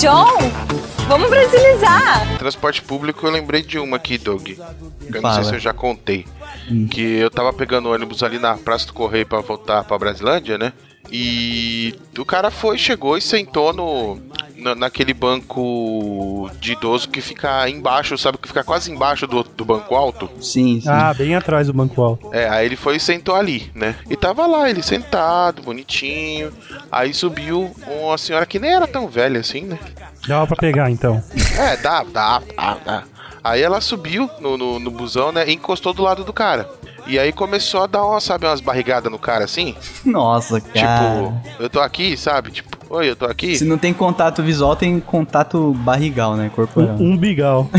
[0.00, 0.38] John,
[1.08, 2.38] vamos brasilizar!
[2.38, 4.48] Transporte público, eu lembrei de uma aqui, Doug.
[4.50, 4.58] Eu
[5.14, 5.34] não Fala.
[5.34, 6.24] sei se eu já contei.
[6.90, 10.72] Que eu tava pegando ônibus ali na Praça do Correio pra voltar pra Brasilândia, né?
[11.10, 14.18] E o cara foi, chegou e sentou no,
[14.56, 18.38] na- naquele banco de idoso que fica embaixo, sabe?
[18.38, 20.28] Que fica quase embaixo do, do banco alto.
[20.40, 20.88] Sim, sim.
[20.88, 22.32] Ah, bem atrás do banco alto.
[22.34, 23.96] É, aí ele foi e sentou ali, né?
[24.10, 26.52] E tava lá, ele sentado, bonitinho.
[26.90, 29.78] Aí subiu uma senhora que nem era tão velha assim, né?
[30.26, 31.22] Dava pra pegar, então.
[31.58, 33.04] É, dá, dá, dá, dá.
[33.42, 35.48] Aí ela subiu no, no, no busão, né?
[35.48, 36.68] E encostou do lado do cara.
[37.08, 39.74] E aí começou a dar, uma, sabe, umas barrigadas no cara assim.
[40.04, 41.32] Nossa, cara.
[41.32, 42.50] Tipo, eu tô aqui, sabe?
[42.50, 43.56] Tipo, oi, eu tô aqui.
[43.56, 46.50] Se não tem contato visual, tem contato barrigal, né?
[46.54, 46.96] Corporal.
[47.00, 47.70] Um, umbigal.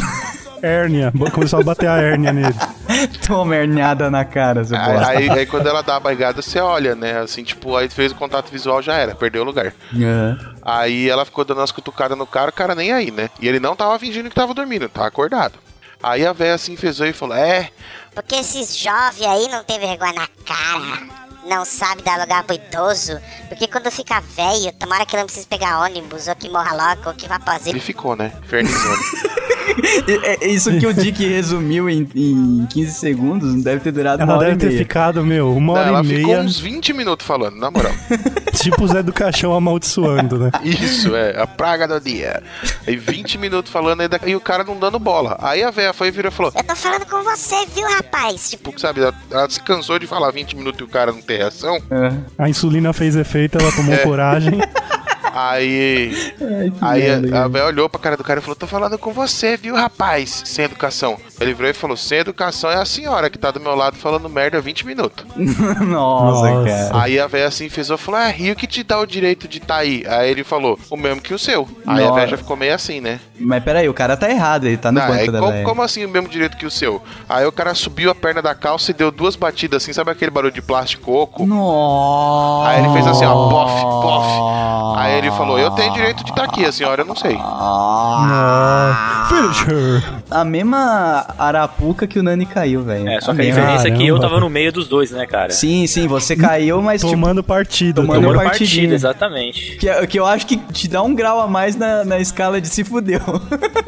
[0.64, 1.14] hérnia.
[1.32, 2.56] Começou a bater a hérnia nele.
[3.26, 6.96] Toma herniada na cara, seu Aí, aí, aí quando ela dá a barrigada, você olha,
[6.96, 7.20] né?
[7.20, 9.74] Assim, tipo, aí fez o contato visual, já era, perdeu o lugar.
[9.94, 10.38] Aham.
[10.62, 13.30] Aí ela ficou dando umas cutucadas no cara, o cara nem aí, né?
[13.40, 15.54] E ele não tava fingindo que tava dormindo, tava acordado.
[16.02, 17.70] Aí a véia assim fez e falou: É,
[18.14, 21.20] Porque esses jovens aí não tem vergonha na cara.
[21.46, 23.20] Não sabe dar lugar pro idoso.
[23.48, 27.16] Porque quando fica velho, tomara que não precise pegar ônibus, ou que morra logo, ou
[27.16, 27.80] que vá ele fazer.
[27.80, 28.32] ficou, né?
[28.44, 29.00] Infernizando.
[30.24, 34.24] É- é Isso que o Dick resumiu em, em 15 segundos não deve ter durado
[34.24, 34.78] uma Ela hora deve e ter meia.
[34.80, 36.40] ficado, meu, uma hora ela e ficou meia.
[36.42, 37.92] uns 20 minutos falando, na moral.
[38.56, 40.52] Tipo o Zé do Caixão amaldiçoando, né?
[40.64, 42.42] Isso, é, a praga do dia.
[42.86, 45.38] Aí 20 minutos falando e o cara não dando bola.
[45.42, 48.50] Aí a véia foi e virou e falou: Eu tô falando com você, viu, rapaz?
[48.50, 51.38] Tipo, sabe, ela, ela se cansou de falar 20 minutos e o cara não ter
[51.38, 51.78] reação.
[51.90, 52.14] É.
[52.38, 53.98] A insulina fez efeito, ela tomou É.
[53.98, 54.60] coragem.
[55.48, 56.12] Aí.
[56.82, 59.56] Ai, Aí a, a olhou pra cara do cara e falou: Tô falando com você,
[59.56, 60.44] viu, rapaz?
[60.46, 61.18] Sem educação.
[61.40, 64.28] Ele virou e falou: Sem educação é a senhora que tá do meu lado falando
[64.30, 65.26] merda há 20 minutos.
[65.36, 66.70] Nossa, Nossa.
[66.70, 67.04] cara.
[67.04, 69.48] Aí a véia assim fez e falou: Ah, e o que te dá o direito
[69.48, 70.04] de tá aí?
[70.08, 71.68] Aí ele falou: O mesmo que o seu.
[71.88, 72.16] Aí a Nossa.
[72.16, 73.20] véia já ficou meio assim, né?
[73.40, 75.64] Mas peraí, o cara tá errado, ele tá no Não, banco aí da como, véia.
[75.66, 77.02] como assim o mesmo direito que o seu?
[77.28, 80.30] Aí o cara subiu a perna da calça e deu duas batidas assim, sabe aquele
[80.32, 81.46] barulho de plástico oco?
[81.46, 82.70] Nossa.
[82.70, 84.28] Aí ele fez assim, ó, pof, pof.
[85.00, 87.38] Aí ele falou, eu tenho direito de estar aqui, a senhora eu não sei.
[87.42, 89.28] Ah,
[90.30, 93.08] a mesma arapuca que o Nani caiu, velho.
[93.08, 94.30] É, só que a diferença é que eu Caramba.
[94.30, 95.52] tava no meio dos dois, né, cara?
[95.52, 98.02] Sim, sim, você caiu, mas tipo, Tomando partido.
[98.02, 99.78] tomando Tomando partida, exatamente.
[99.78, 102.68] que, que eu acho que te dá um grau a mais na, na escala de
[102.68, 103.20] se fudeu.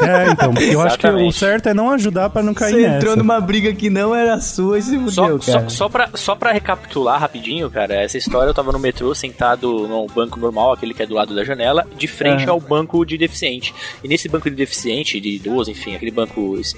[0.01, 0.51] É, então.
[0.59, 2.95] Eu acho que o certo é não ajudar pra não cair Você nessa.
[2.97, 5.69] entrou numa briga que não era sua e se Só, fudeu, só, cara.
[5.69, 10.07] só, pra, só pra recapitular rapidinho, cara, essa história eu tava no metrô sentado no
[10.07, 12.51] banco normal, aquele que é do lado da janela, de frente Ah.
[12.51, 13.73] ao banco de deficiente.
[14.03, 16.73] E nesse banco de deficiente, de idoso, enfim, aquele banco es-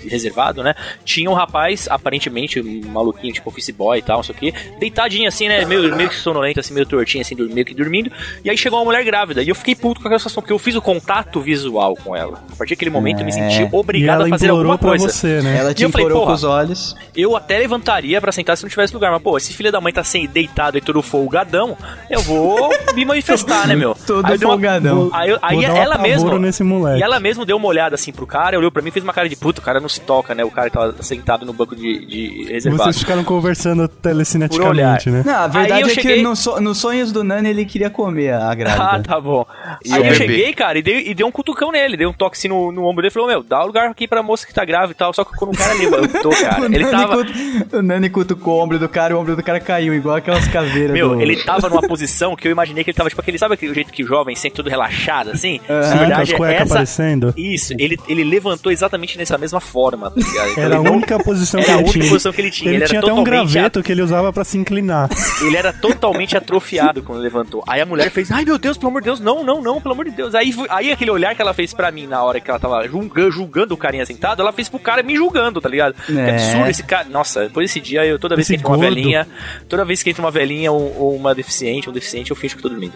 [0.53, 0.75] reservado, né?
[1.03, 4.53] Tinha um rapaz, aparentemente um maluquinho, tipo office boy e tal, não sei o quê,
[4.79, 5.65] deitadinho assim, né?
[5.65, 8.11] Meio, meio que sonolento, assim, meio tortinho, assim, meio que dormindo.
[8.43, 9.41] E aí chegou uma mulher grávida.
[9.41, 12.43] E eu fiquei puto com aquela situação, porque eu fiz o contato visual com ela.
[12.51, 13.65] A partir daquele momento eu me senti É.
[13.65, 15.09] E obrigado ela a fazer alguma pra coisa.
[15.09, 15.57] você, né?
[15.57, 16.95] Ela E te eu falei, com os olhos.
[17.15, 19.91] Eu até levantaria pra sentar se não tivesse lugar, mas pô, esse filho da mãe
[19.93, 21.77] tá sem deitado e todo folgadão,
[22.09, 23.95] eu vou me manifestar, né, meu?
[24.05, 25.09] Todo Aí dei uma- folgadão.
[25.13, 26.37] Aí, eu- aí ela mesma.
[26.39, 26.99] nesse moleque.
[26.99, 29.13] E ela mesma deu uma olhada assim pro cara, olhou pra mim e fez uma
[29.13, 30.42] cara de puta, o cara não se toca, né?
[30.43, 32.83] O cara que tava sentado no banco de, de reservado.
[32.83, 35.23] Vocês ficaram conversando Por telecineticamente, né?
[35.25, 38.33] Não, a verdade é cheguei- que no so- nos sonhos do Nani ele queria comer
[38.33, 38.83] a grávida.
[38.83, 39.45] Ah, tá bom.
[39.83, 40.15] E aí eu bebê?
[40.15, 42.83] cheguei, cara, e dei, e dei um cutucão nele, dei um toque assim no, no
[42.85, 45.13] ombro dele e falou: Meu, dá lugar aqui pra moça que tá grávida e tal.
[45.13, 47.17] Só que quando o cara levantou, cara, O ele Nani tava.
[47.17, 50.15] cutu- O Nani cutucou o ombro do cara e o ombro do cara caiu, igual
[50.15, 51.21] aquelas caveiras Meu, do...
[51.21, 53.91] ele tava numa posição que eu imaginei que ele tava, tipo, aquele, sabe aquele jeito
[53.91, 55.59] que o jovem sente tudo relaxado, assim?
[55.69, 55.83] Aham.
[55.83, 57.33] Sim, com as cuecas aparecendo.
[57.37, 60.51] Isso, ele, ele levantou exatamente nessa mesma forma, ligado?
[60.51, 62.09] Então Era a ele não- única posição Era que a ele única tinha.
[62.11, 62.69] posição que ele tinha.
[62.69, 65.09] Ele, Ele era tinha até um graveto que ele usava pra se inclinar.
[65.43, 67.63] Ele era totalmente atrofiado quando levantou.
[67.67, 69.93] Aí a mulher fez, ai meu Deus, pelo amor de Deus, não, não, não, pelo
[69.93, 70.33] amor de Deus.
[70.35, 72.87] Aí, foi- aí aquele olhar que ela fez pra mim na hora que ela tava
[72.87, 75.95] julgando, julgando o carinha sentado, ela fez pro cara me julgando, tá ligado?
[76.05, 76.29] Que É.
[76.31, 77.07] absurdo esse cara.
[77.09, 79.27] Nossa, depois desse dia, eu toda vez Esse que entra uma velhinha,
[79.67, 82.61] toda vez que entra uma velhinha ou, ou uma deficiente, um deficiente, eu finjo que
[82.61, 82.93] tô dormindo.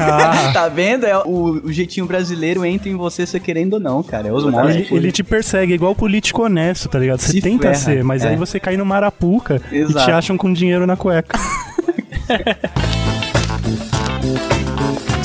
[0.00, 1.04] Ah, Tá vendo?
[1.06, 4.28] É o, o jeitinho brasileiro entra em você, você querendo ou não, cara.
[4.28, 7.20] É os ele, ele te persegue igual político honesto, tá ligado?
[7.20, 8.28] Você Se tenta ferra, ser, mas é.
[8.28, 10.04] aí você cai no marapuca e Exato.
[10.04, 11.38] te acham com dinheiro na cueca.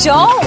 [0.02, 0.40] John,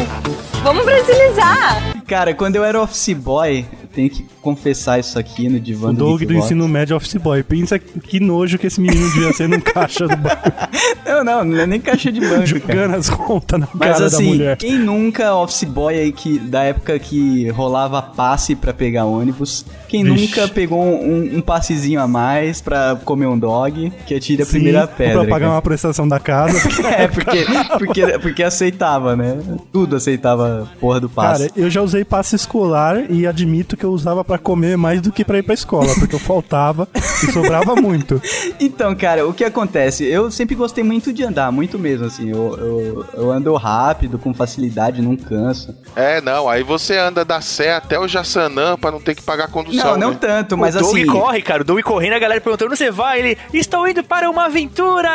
[0.62, 2.02] vamos brasilizar.
[2.06, 3.64] Cara, quando eu era office boy,
[3.98, 7.42] tenho que confessar isso aqui no divã O do Doug do ensino médio office boy.
[7.42, 10.52] Pensa que nojo que esse menino devia ser num caixa do banco,
[11.04, 12.46] Não, não, não é nem caixa de banco, cara.
[12.46, 14.56] jogando as contas na Mas cara da assim, mulher.
[14.56, 20.04] quem nunca office boy aí que da época que rolava passe pra pegar ônibus, quem
[20.04, 20.26] Vixe.
[20.36, 24.52] nunca pegou um, um passezinho a mais pra comer um dog, que atira a Sim,
[24.52, 25.14] primeira pedra.
[25.14, 25.52] Pra pagar cara.
[25.52, 26.56] uma prestação da casa.
[26.98, 27.44] É, porque,
[27.78, 29.38] porque, porque aceitava, né?
[29.72, 31.48] Tudo aceitava porra do passe.
[31.48, 35.12] Cara, eu já usei passe escolar e admito que eu usava pra comer mais do
[35.12, 38.20] que pra ir pra escola, porque eu faltava e sobrava muito.
[38.60, 40.04] Então, cara, o que acontece?
[40.04, 42.30] Eu sempre gostei muito de andar, muito mesmo, assim.
[42.30, 45.74] Eu, eu, eu ando rápido, com facilidade, não canso.
[45.94, 49.48] É, não, aí você anda da Sé até o Jaçanã pra não ter que pagar
[49.48, 49.92] condução.
[49.92, 50.18] Não, não né?
[50.20, 51.06] tanto, mas o Doug assim.
[51.06, 51.62] corre, cara.
[51.62, 53.20] O Doug correndo, a galera perguntando, onde você vai?
[53.20, 55.08] Ele, estou indo para uma aventura!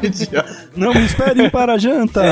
[0.76, 2.22] Não me esperem para a janta.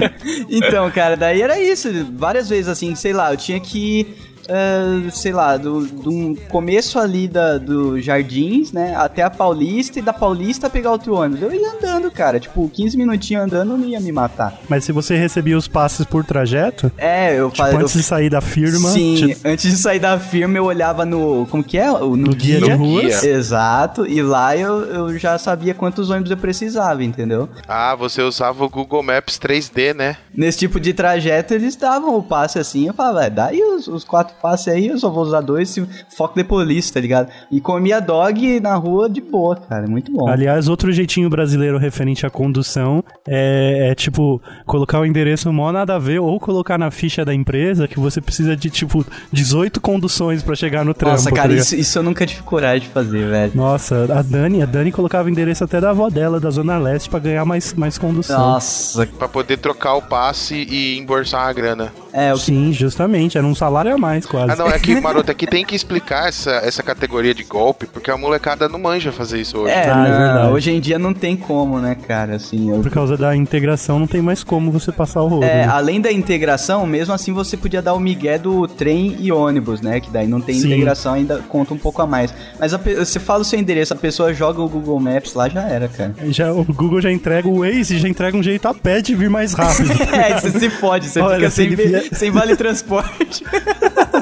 [0.48, 1.88] então, cara, daí era isso.
[2.12, 4.14] Várias vezes, assim, sei lá, eu tinha que.
[4.48, 10.02] Ah, sei lá, do, do começo ali da, do Jardins, né, até a Paulista e
[10.02, 11.42] da Paulista pegar outro ônibus.
[11.42, 14.54] Eu ia andando, cara, tipo, 15 minutinhos andando não ia me matar.
[14.68, 17.76] Mas se você recebia os passes por trajeto, É, eu tipo, falei.
[17.82, 21.46] antes de sair da firma, Sim, te- antes de sair da firma eu olhava no.
[21.50, 21.86] Como que é?
[21.90, 23.22] No, No guia de ruas.
[23.24, 27.48] Exato, e lá eu, eu já sabia quantos ônibus eu precisava, entendeu?
[27.68, 30.16] Ah, você usava o Google Maps 3D, né?
[30.34, 33.86] Nesse tipo de trajeto eles davam o passe assim, eu falava, é, dá aí os,
[33.88, 37.28] os quatro passes aí, eu só vou usar dois, se foco de polícia, tá ligado?
[37.50, 40.28] E comia dog na rua de boa, cara, muito bom.
[40.28, 45.94] Aliás, outro jeitinho brasileiro referente à condução é, é, tipo colocar o endereço mó nada
[45.94, 50.42] a ver ou colocar na ficha da empresa que você precisa de tipo 18 conduções
[50.42, 51.12] pra chegar no trampo.
[51.16, 51.64] Nossa, tá cara, ligado?
[51.64, 53.52] isso, isso eu nunca tive coragem de fazer, velho.
[53.54, 57.08] Nossa, a Dani, a Dani colocava o endereço até da avó dela, da Zona Leste,
[57.08, 58.38] pra ganhar mais, mais condução.
[58.38, 61.92] Nossa, Pra poder trocar o passe e embolsar a grana.
[62.12, 64.52] é, o que Sim, justamente, era um salário a mais quase.
[64.52, 68.10] Ah, não, é que, Maroto, aqui tem que explicar essa, essa categoria de golpe, porque
[68.10, 69.72] a molecada não manja fazer isso hoje.
[69.72, 70.52] É, Ah, é não, verdade.
[70.52, 72.80] hoje em dia não tem como, né, cara, assim, eu...
[72.80, 75.44] Por causa da integração, não tem mais como você passar o rodo.
[75.44, 75.68] É, né?
[75.68, 80.00] além da integração, mesmo assim você podia dar o migué do trem e ônibus, né?
[80.00, 80.66] Que daí não tem Sim.
[80.68, 82.32] integração, ainda conta um pouco a mais.
[82.58, 85.62] Mas a você fala o seu endereço, a pessoa joga o Google Maps lá, já
[85.62, 86.14] era, cara.
[86.28, 89.30] Já, o Google já entrega o Waze, já entrega um jeito a pé de vir
[89.30, 89.90] mais rápido.
[90.16, 93.44] É, você se fode, você Olha, fica sem, vier- sem vale transporte.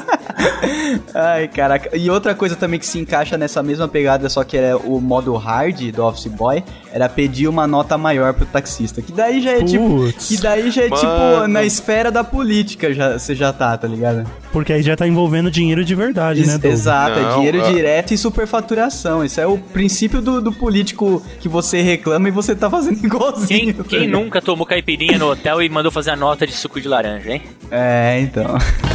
[1.13, 1.95] Ai, caraca.
[1.97, 5.33] E outra coisa também que se encaixa nessa mesma pegada, só que é o modo
[5.35, 9.01] hard do Office Boy, era pedir uma nota maior pro taxista.
[9.01, 9.87] Que daí já é tipo.
[9.87, 10.27] Putz.
[10.27, 11.01] Que daí já é Mano.
[11.01, 14.25] tipo na esfera da política, já, você já tá, tá ligado?
[14.51, 16.71] Porque aí já tá envolvendo dinheiro de verdade, Ex- né, Doug?
[16.73, 17.71] Exato, é Não, dinheiro ah.
[17.71, 19.23] direto e superfaturação.
[19.23, 23.47] Isso é o princípio do, do político que você reclama e você tá fazendo igualzinho.
[23.47, 26.79] Quem, tá quem nunca tomou caipirinha no hotel e mandou fazer a nota de suco
[26.79, 27.41] de laranja, hein?
[27.69, 28.57] É, então.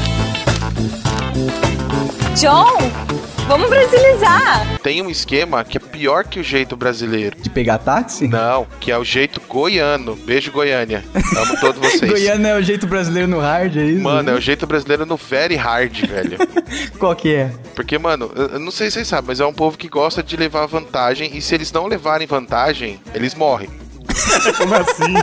[2.37, 2.79] John,
[3.49, 4.79] vamos brasilizar.
[4.83, 7.37] Tem um esquema que é pior que o jeito brasileiro.
[7.41, 8.29] De pegar táxi?
[8.29, 10.15] Não, que é o jeito goiano.
[10.17, 11.05] Beijo, Goiânia.
[11.37, 12.11] Amo todos vocês.
[12.11, 14.03] Goiânia é o jeito brasileiro no hard, é isso?
[14.03, 16.39] Mano, é o jeito brasileiro no very hard, velho.
[16.99, 17.51] Qual que é?
[17.75, 20.23] Porque, mano, eu eu não sei se vocês sabem, mas é um povo que gosta
[20.23, 23.69] de levar vantagem e se eles não levarem vantagem, eles morrem.
[24.59, 25.15] Como assim?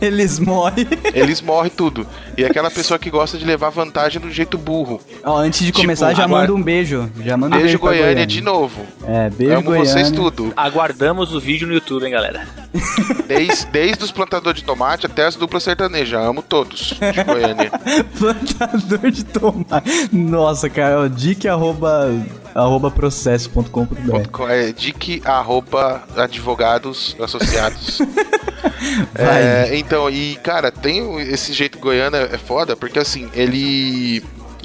[0.00, 0.86] Eles morrem.
[1.14, 2.06] Eles morrem tudo.
[2.36, 5.00] E é aquela pessoa que gosta de levar vantagem do jeito burro.
[5.24, 7.10] Ó, antes de Tipo, começar, já agora- manda um beijo.
[7.24, 8.82] Já manda um Beijo, beijo pra Goiânia, de novo.
[9.06, 9.90] É, beijo Amo Goiânia.
[9.90, 10.52] vocês tudo.
[10.56, 12.46] Aguardamos o vídeo no YouTube, hein, galera?
[13.26, 16.20] Desde, desde os plantadores de tomate até as duplas sertanejas.
[16.24, 17.70] Amo todos de Goiânia.
[18.18, 20.08] Plantador de tomate.
[20.12, 22.12] Nossa, cara, ó, dick arroba,
[22.56, 24.28] arroba processo.com.br.
[24.32, 27.98] Co- É, dic, arroba, advogados associados.
[29.14, 34.22] É, então, e cara, tem esse jeito goiano é é foda, porque assim, ele.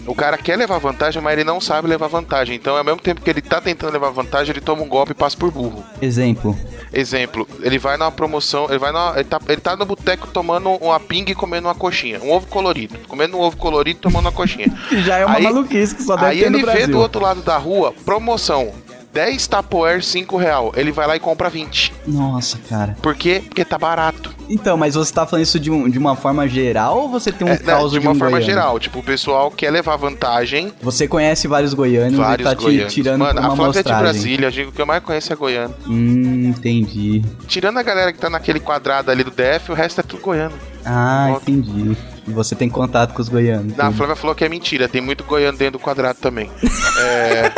[0.07, 2.55] O cara quer levar vantagem, mas ele não sabe levar vantagem.
[2.55, 5.15] Então, ao mesmo tempo que ele tá tentando levar vantagem, ele toma um golpe e
[5.15, 5.83] passa por burro.
[6.01, 6.57] Exemplo.
[6.93, 10.69] Exemplo, ele vai numa promoção, ele vai numa, ele, tá, ele tá no boteco tomando
[10.71, 12.19] uma pinga e comendo uma coxinha.
[12.21, 12.97] Um ovo colorido.
[13.07, 14.67] Comendo um ovo colorido e tomando uma coxinha.
[15.05, 17.57] Já é uma Aí- maluquice que só deve Aí ele vê do outro lado da
[17.57, 18.73] rua, promoção.
[19.13, 20.71] 10 Tupperware, 5 real.
[20.75, 21.93] Ele vai lá e compra 20.
[22.07, 22.95] Nossa, cara.
[23.01, 23.41] Por quê?
[23.45, 24.33] Porque tá barato.
[24.49, 27.47] Então, mas você tá falando isso de, um- de uma forma geral ou você tem
[27.47, 28.45] um É, caos de uma um forma goiano?
[28.45, 28.79] geral.
[28.79, 30.71] Tipo, o pessoal quer levar vantagem.
[30.81, 32.93] Você conhece vários goianos Vários e tá te goianos.
[32.93, 33.89] tirando Mano, uma a Flávia é de.
[33.93, 34.47] Brasília.
[34.47, 35.73] Eu digo que o que eu mais conheço é goiano.
[35.87, 37.21] Hum, entendi.
[37.47, 40.55] Tirando a galera que tá naquele quadrado ali do DF, o resto é tudo goiano.
[40.85, 41.51] Ah, Volta.
[41.51, 41.95] entendi.
[42.27, 43.75] E você tem contato com os goianos.
[43.75, 43.97] Na entendi.
[43.97, 44.87] Flávia falou que é mentira.
[44.87, 46.49] Tem muito goiano dentro do quadrado também.
[46.99, 47.51] é...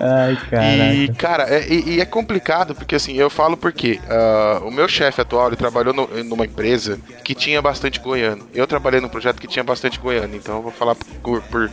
[0.00, 0.94] Ai, caraca.
[0.94, 4.88] E, cara, é, e, e é complicado, porque assim, eu falo porque ah, o meu
[4.88, 8.46] chefe atual, ele trabalhou no- numa empresa que tinha bastante goiano.
[8.54, 11.70] Eu trabalhei num projeto que tinha bastante goiano, então eu vou falar por, por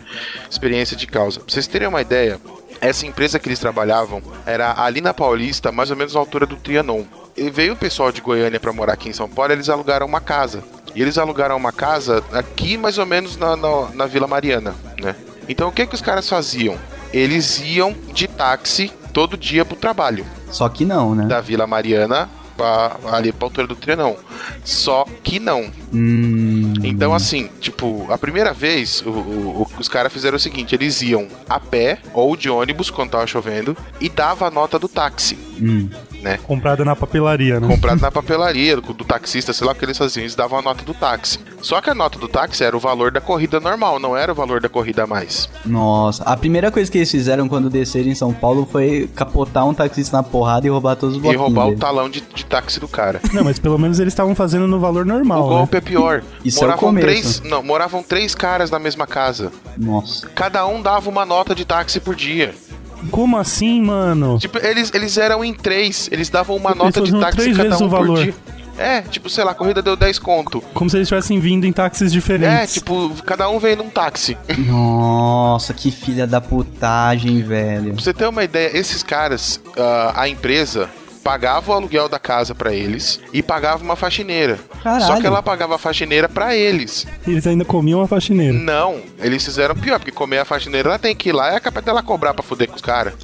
[0.49, 1.39] experiência de causa.
[1.39, 2.39] Pra vocês terem uma ideia,
[2.82, 6.56] essa empresa que eles trabalhavam era ali na Paulista, mais ou menos na altura do
[6.56, 7.04] Trianon.
[7.36, 10.22] E veio o pessoal de Goiânia pra morar aqui em São Paulo, eles alugaram uma
[10.22, 10.64] casa.
[10.95, 15.16] E eles alugaram uma casa aqui, mais ou menos na, na, na Vila Mariana, né?
[15.49, 16.78] Então o que que os caras faziam?
[17.14, 20.26] Eles iam de táxi todo dia pro trabalho.
[20.49, 21.26] Só que não, né?
[21.26, 24.16] Da Vila Mariana pra, ali pra altura do Trianon.
[24.64, 25.70] Só que não.
[25.93, 26.74] Hum.
[26.84, 31.01] Então, assim, tipo, a primeira vez, o- o- o- os caras fizeram o seguinte: eles
[31.01, 35.38] iam a pé ou de ônibus quando tava chovendo e dava a nota do táxi,
[35.62, 35.89] Hum.
[36.22, 36.39] né?
[36.43, 37.68] Comprada na papelaria, né?
[37.68, 40.62] Comprado na papelaria, do, do taxista, sei lá o que eles faziam, eles davam a
[40.62, 41.39] nota do táxi.
[41.62, 44.36] Só que a nota do táxi era o valor da corrida normal, não era o
[44.36, 45.47] valor da corrida a mais.
[45.66, 49.74] Nossa, a primeira coisa que eles fizeram quando desceram em São Paulo foi capotar um
[49.74, 51.80] taxista na porrada e roubar todos os E bloquinhos roubar o dele.
[51.82, 53.20] talão de, de táxi do cara.
[53.34, 55.56] Não, mas pelo menos eles estavam fazendo no valor O normal, né?
[55.56, 56.24] golpe é pior.
[56.44, 57.08] Isso é o moravam começo.
[57.08, 59.52] três, não, moravam três caras na mesma casa.
[59.78, 60.28] Nossa.
[60.30, 62.54] Cada um dava uma nota de táxi por dia.
[63.12, 64.38] Como assim, mano?
[64.39, 67.70] Tipo, eles, eles eram em três, eles davam uma Eles nota de táxi três cada
[67.70, 68.34] vezes um o por dia.
[68.76, 70.60] É, tipo, sei lá, a corrida deu 10 conto.
[70.74, 72.74] Como se eles estivessem vindo em táxis É, diferentes.
[72.74, 74.36] tipo, cada um veio num táxi.
[74.48, 77.94] Pra Nossa, que filha da putagem, velho.
[77.94, 80.89] você ter uma ideia, esses caras, ah, a empresa
[81.24, 84.60] pagava o aluguel da casa pra eles e pagava uma faxineira.
[84.84, 85.06] Caralho.
[85.06, 87.08] Só que ela pagava a faxineira pra eles.
[87.28, 88.54] Eles ainda comiam a faxineira.
[88.54, 91.60] Não, eles fizeram pior, porque comer a faxineira ela tem que ir lá e é
[91.60, 93.14] capaz dela cobrar pra fuder com os caras.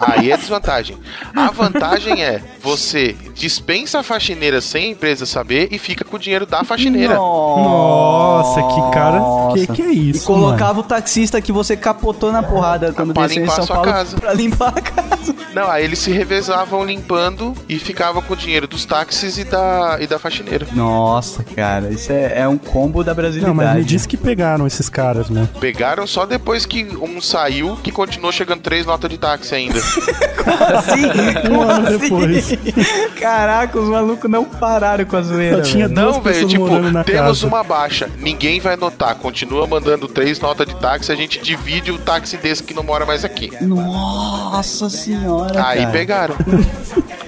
[0.00, 0.96] Aí é desvantagem.
[1.36, 6.18] A vantagem é você dispensa a faxineira sem a empresa saber e fica com o
[6.18, 7.14] dinheiro da faxineira.
[7.14, 9.20] Nossa, que cara.
[9.52, 10.24] Que que é E isso?
[10.26, 13.66] colocava o taxista que você capotou na porrada quando Pra desceu em limpar São a
[13.66, 14.16] sua Paulo casa.
[14.16, 15.34] pra limpar a casa.
[15.54, 19.98] Não, aí eles se revezavam limpando e ficavam com o dinheiro dos táxis e da,
[20.00, 20.66] e da faxineira.
[20.72, 23.46] Nossa, cara, isso é, é um combo da brasilidade.
[23.46, 25.48] Não, mas me disse que pegaram esses caras, né?
[25.60, 29.78] Pegaram só depois que um saiu, que continuou chegando três notas de táxi ainda.
[30.78, 31.06] assim?
[31.06, 31.98] Um Como ano assim?
[31.98, 32.52] depois.
[33.20, 35.64] Caraca, os malucos não pararam com a zoeira.
[35.64, 36.00] Só tinha velho.
[36.00, 36.68] Não, velho, tipo,
[37.04, 37.46] temos casa.
[37.46, 41.98] uma baixa, ninguém vai notar, continua mandando três notas de táxi, a gente divide o
[41.98, 43.50] táxi desse que não mora mais aqui.
[43.60, 45.66] Nossa senhora.
[45.66, 45.90] Aí cara.
[45.90, 46.36] pegaram.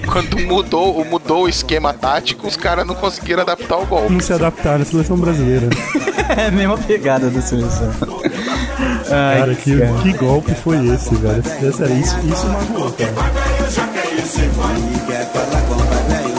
[0.07, 4.12] Quando mudou, mudou o esquema tático, os caras não conseguiram adaptar o golpe.
[4.12, 5.68] Não se adaptaram à seleção brasileira.
[6.37, 7.93] É a mesma pegada da seleção.
[9.11, 11.43] Ai, Cara, que, que golpe foi esse, velho?
[11.47, 13.12] É isso, isso magoou, cara.
[15.07, 16.37] Quer falar com o velho,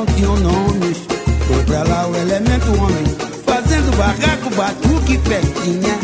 [0.00, 0.98] não tinham nomes.
[1.46, 3.04] Foi pra lá o elemento homem,
[3.44, 5.98] fazendo barraco, batuque e festinha.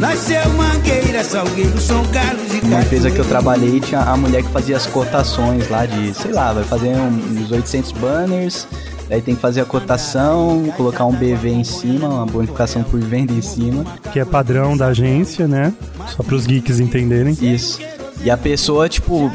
[0.00, 4.50] Nasceu Mangueira, Salgueiro, São Carlos e Uma empresa que eu trabalhei tinha a mulher que
[4.50, 8.66] fazia as cotações lá de, sei lá, vai fazer uns 800 banners,
[9.08, 13.32] daí tem que fazer a cotação, colocar um BV em cima, uma bonificação por venda
[13.32, 13.84] em cima.
[14.12, 15.72] Que é padrão da agência, né?
[16.08, 17.38] Só pros geeks entenderem.
[17.40, 17.78] Isso.
[18.24, 19.30] E a pessoa, tipo,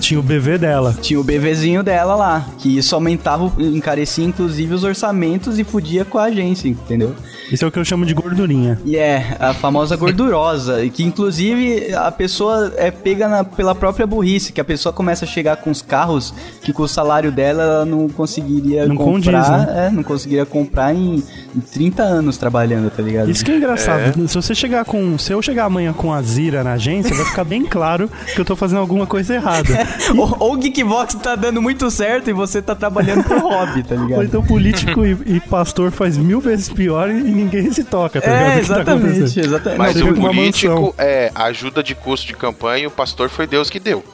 [0.00, 0.94] Tinha o BV dela.
[1.00, 6.18] tinha o BVzinho dela lá, que isso aumentava, encarecia inclusive os orçamentos e fudia com
[6.18, 7.14] a agência, entendeu?
[7.50, 8.78] Isso é o que eu chamo de gordurinha.
[8.84, 14.06] E é, a famosa gordurosa, e que inclusive a pessoa é pega na- pela própria
[14.06, 17.62] burrice, que a pessoa começa a chegar com os carros que com o salário dela
[17.62, 19.86] ela não conseguiria Não comprar, condiz, né?
[19.86, 21.22] é, não conseguiria comprar em,
[21.54, 23.30] em 30 anos trabalhando, tá ligado?
[23.30, 24.26] Isso que é engraçado.
[24.28, 25.18] Se você chegar com.
[25.18, 28.44] Se eu chegar amanhã com a Zira na agência, vai ficar bem claro que eu
[28.44, 29.68] tô fazendo alguma coisa errada.
[30.16, 33.94] ou, ou o Geekbox tá dando muito certo e você tá trabalhando pro hobby, tá
[33.94, 34.18] ligado?
[34.18, 38.30] Ou então político e, e pastor faz mil vezes pior e ninguém se toca, tá
[38.30, 38.44] ligado?
[38.44, 39.78] é, que tá exatamente, exatamente.
[39.78, 43.68] Mas Não, o político é ajuda de custo de campanha e o pastor foi Deus
[43.68, 44.04] que deu.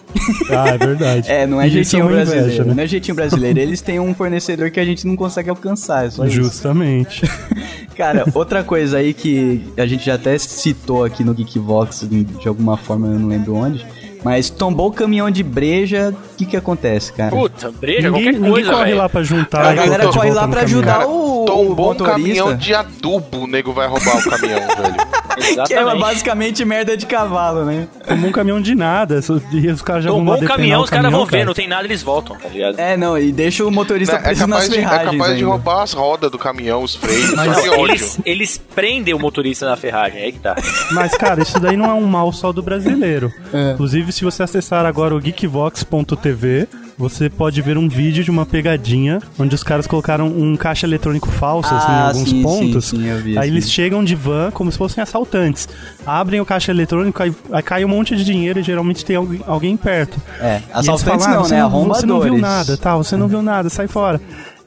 [0.50, 1.30] Ah, é verdade.
[1.30, 2.64] É, não é E isso jeitinho uma inveja, brasileiro.
[2.64, 2.74] né?
[2.74, 3.58] Não é jeitinho brasileiro.
[3.58, 6.04] Eles têm um fornecedor que a gente não consegue alcançar.
[6.04, 6.28] É isso.
[6.30, 7.22] Justamente.
[7.96, 12.76] Cara, outra coisa aí que a gente já até citou aqui no Geekvox, de alguma
[12.76, 13.86] forma, eu não lembro onde.
[14.22, 17.30] Mas tombou o caminhão de breja, o que que acontece, cara?
[17.30, 18.98] Puta, breja, ninguém qualquer ninguém coisa, corre velho.
[18.98, 19.66] lá pra juntar.
[19.66, 23.46] a galera corre lá pra ajudar Cara, o, o Tombou um caminhão de adubo, o
[23.46, 25.19] nego vai roubar o caminhão, velho.
[25.41, 26.01] Que é Exatamente.
[26.01, 27.88] basicamente merda de cavalo, né?
[28.07, 29.20] Tomou um caminhão de nada.
[29.53, 31.45] E os caras já vão Tombou lá um caminhão, o os caras vão ver, cara.
[31.45, 32.78] não tem nada, eles voltam, tá ligado?
[32.78, 35.36] É, não, e deixa o motorista É preso nas capaz, de, é ferragens capaz de
[35.38, 35.47] ainda.
[35.51, 37.32] roubar as rodas do caminhão, os freios.
[37.32, 37.84] Não, Mas que ódio.
[37.95, 40.55] eles, eles prendem o motorista na ferragem, aí que tá.
[40.93, 43.32] Mas, cara, isso daí não é um mal só do brasileiro.
[43.53, 43.72] É.
[43.72, 46.68] Inclusive, se você acessar agora o geekvox.tv,
[47.01, 51.28] você pode ver um vídeo de uma pegadinha onde os caras colocaram um caixa eletrônico
[51.30, 52.84] falso, assim, em Ah, alguns sim, pontos.
[52.84, 55.66] sim, sim, vi aí eles chegam de van como se fossem assaltantes.
[56.07, 59.40] Abrem o caixa eletrônico, aí, aí cai um monte de dinheiro e geralmente tem alguém,
[59.46, 60.20] alguém perto.
[60.38, 61.88] É, assaltantes falam, ah, não, né?
[61.88, 62.40] Você não viu Arrombadores.
[62.42, 62.96] nada, tá?
[62.98, 64.20] Você não viu nada, sai fora.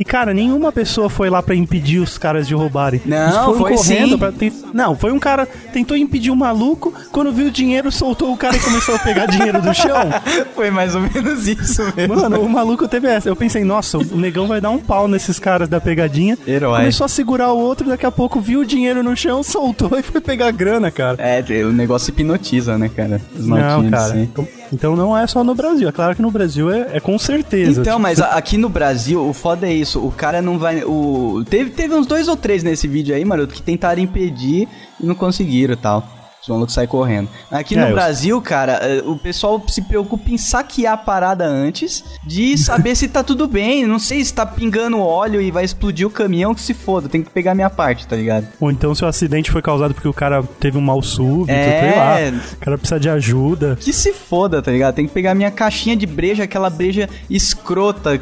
[0.03, 3.01] E, cara, nenhuma pessoa foi lá pra impedir os caras de roubarem.
[3.05, 4.33] Não, Eles foi correndo pra
[4.73, 8.57] Não, foi um cara tentou impedir o maluco, quando viu o dinheiro, soltou o cara
[8.57, 9.95] e começou a pegar dinheiro do chão.
[10.53, 12.17] Foi mais ou menos isso mesmo.
[12.17, 13.29] Mano, o maluco teve essa.
[13.29, 16.37] Eu pensei, nossa, o negão vai dar um pau nesses caras da pegadinha.
[16.45, 16.79] Herói.
[16.79, 20.03] Começou a segurar o outro, daqui a pouco viu o dinheiro no chão, soltou e
[20.03, 21.17] foi pegar grana, cara.
[21.17, 23.21] É, o negócio hipnotiza, né, cara?
[23.33, 24.03] Os Não, cara.
[24.05, 24.29] assim.
[24.74, 25.88] Então, não é só no Brasil.
[25.88, 27.82] É claro que no Brasil é, é com certeza.
[27.82, 29.99] Então, Tipo, mas a- aqui no Brasil, o foda é isso.
[30.05, 30.84] O cara não vai.
[30.84, 31.43] O...
[31.49, 34.67] Teve, teve uns dois ou três nesse vídeo aí, maroto, que tentaram impedir
[34.99, 36.07] e não conseguiram e tal.
[36.43, 37.29] Os malucos saem correndo.
[37.49, 41.45] Aqui É, no eu- Brasil, cara, eh, o pessoal se preocupa em saquear a parada
[41.45, 43.87] antes de saber se tá tudo bem.
[43.87, 47.07] Não sei se tá pingando óleo e vai explodir o caminhão, que se foda.
[47.07, 48.47] Tem que pegar minha parte, tá ligado?
[48.59, 51.79] Ou então se o acidente foi causado porque o cara teve um mal súbito, É.
[51.79, 52.41] sei lá.
[52.53, 53.77] O cara precisa de ajuda.
[53.79, 54.95] Que se foda, tá ligado?
[54.95, 58.19] Tem que pegar minha caixinha de breja, aquela breja escrota.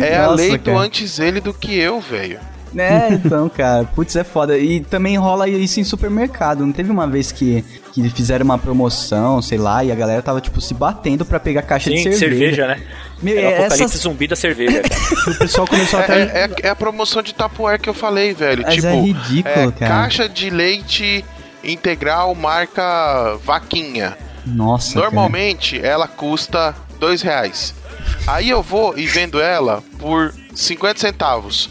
[0.00, 0.78] É Nossa, eleito cara.
[0.78, 2.38] antes ele do que eu, velho.
[2.76, 4.56] É, então, cara, putz, é foda.
[4.58, 6.64] E também rola isso em supermercado.
[6.64, 10.40] Não teve uma vez que, que fizeram uma promoção, sei lá, e a galera tava,
[10.40, 12.18] tipo, se batendo pra pegar caixa Sim, de cerveja.
[12.18, 12.82] cerveja, né?
[13.22, 14.00] Meu, é o apocalipse essas...
[14.00, 15.02] zumbi da cerveja, cara.
[15.32, 16.22] O pessoal começou É, até.
[16.22, 18.62] é- é a promoção de Tupperware que eu falei, velho.
[18.64, 19.94] Mas tipo, é ridículo, é, cara.
[20.02, 21.24] Caixa de leite
[21.62, 24.16] integral marca Vaquinha.
[24.44, 27.72] Nossa, Normalmente ela custa dois reais.
[28.26, 31.70] Aí eu vou e vendo ela por 50 centavos.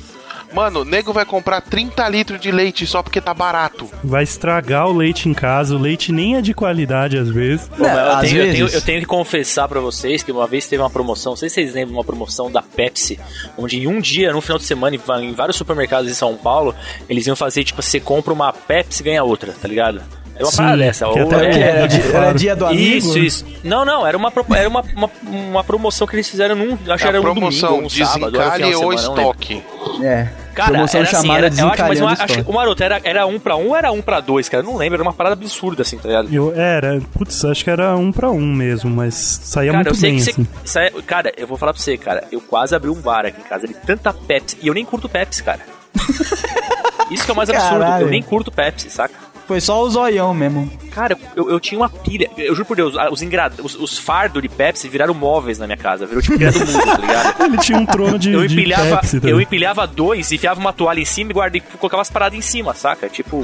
[0.53, 3.89] Mano, o nego vai comprar 30 litros de leite só porque tá barato.
[4.03, 5.75] Vai estragar o leite em casa.
[5.75, 7.67] O leite nem é de qualidade às vezes.
[7.69, 8.73] Pô, eu, às tenho, eu, tenho, vezes.
[8.73, 11.55] eu tenho que confessar pra vocês que uma vez teve uma promoção, não sei se
[11.55, 13.19] vocês lembram, uma promoção da Pepsi,
[13.57, 16.75] onde em um dia, no final de semana, em vários supermercados em São Paulo,
[17.09, 20.01] eles iam fazer, tipo, você compra uma Pepsi e ganha outra, tá ligado?
[20.41, 21.05] Era uma Sim, parada dessa.
[21.09, 22.37] que até é- Era, dia, era Claro.
[22.37, 22.81] dia do amigo?
[22.97, 23.45] Isso, isso.
[23.63, 26.77] Não, não, era uma, era uma, uma, uma promoção que eles fizeram num.
[26.91, 29.63] Acho que era um promoção domingo, um sábado, era desencalhe ou estoque.
[30.03, 30.27] É.
[30.53, 32.99] Cara, Promoção era assim, chamada era, eu acho, mas eu Desencalhando acho que Maroto era,
[33.05, 34.61] era um pra um ou era um pra dois, cara?
[34.61, 36.27] Eu não lembro, era uma parada absurda, assim, tá ligado?
[36.33, 39.99] Eu, era, putz, acho que era um pra um mesmo, mas saía Cara, eu muito
[40.01, 40.31] sei bem, que você.
[40.31, 40.47] assim.
[40.65, 42.25] isso é- cara, eu vou falar pra você, cara.
[42.33, 44.57] Eu quase abri um bar aqui em casa de tanta Pepsi.
[44.61, 45.61] E eu nem curto Pepsi, cara.
[47.09, 47.79] Isso que é o mais absurdo.
[47.79, 48.05] Caralho.
[48.07, 49.13] Eu nem curto Pepsi, saca?
[49.47, 50.71] Foi só o zoião mesmo.
[50.91, 52.29] Cara, eu, eu tinha uma pilha.
[52.37, 53.51] Eu juro por Deus, os, engra...
[53.61, 56.05] os, os fardos de Pepsi viraram móveis na minha casa.
[56.05, 57.43] Virou tipo pilha do mundo, tá ligado?
[57.43, 59.31] Ele tinha um trono de, Eu de empilhava, Pepsi também.
[59.31, 62.73] eu empilhava dois, enfiava uma toalha em cima e guardei, colocava as paradas em cima,
[62.73, 63.09] saca?
[63.09, 63.41] Tipo,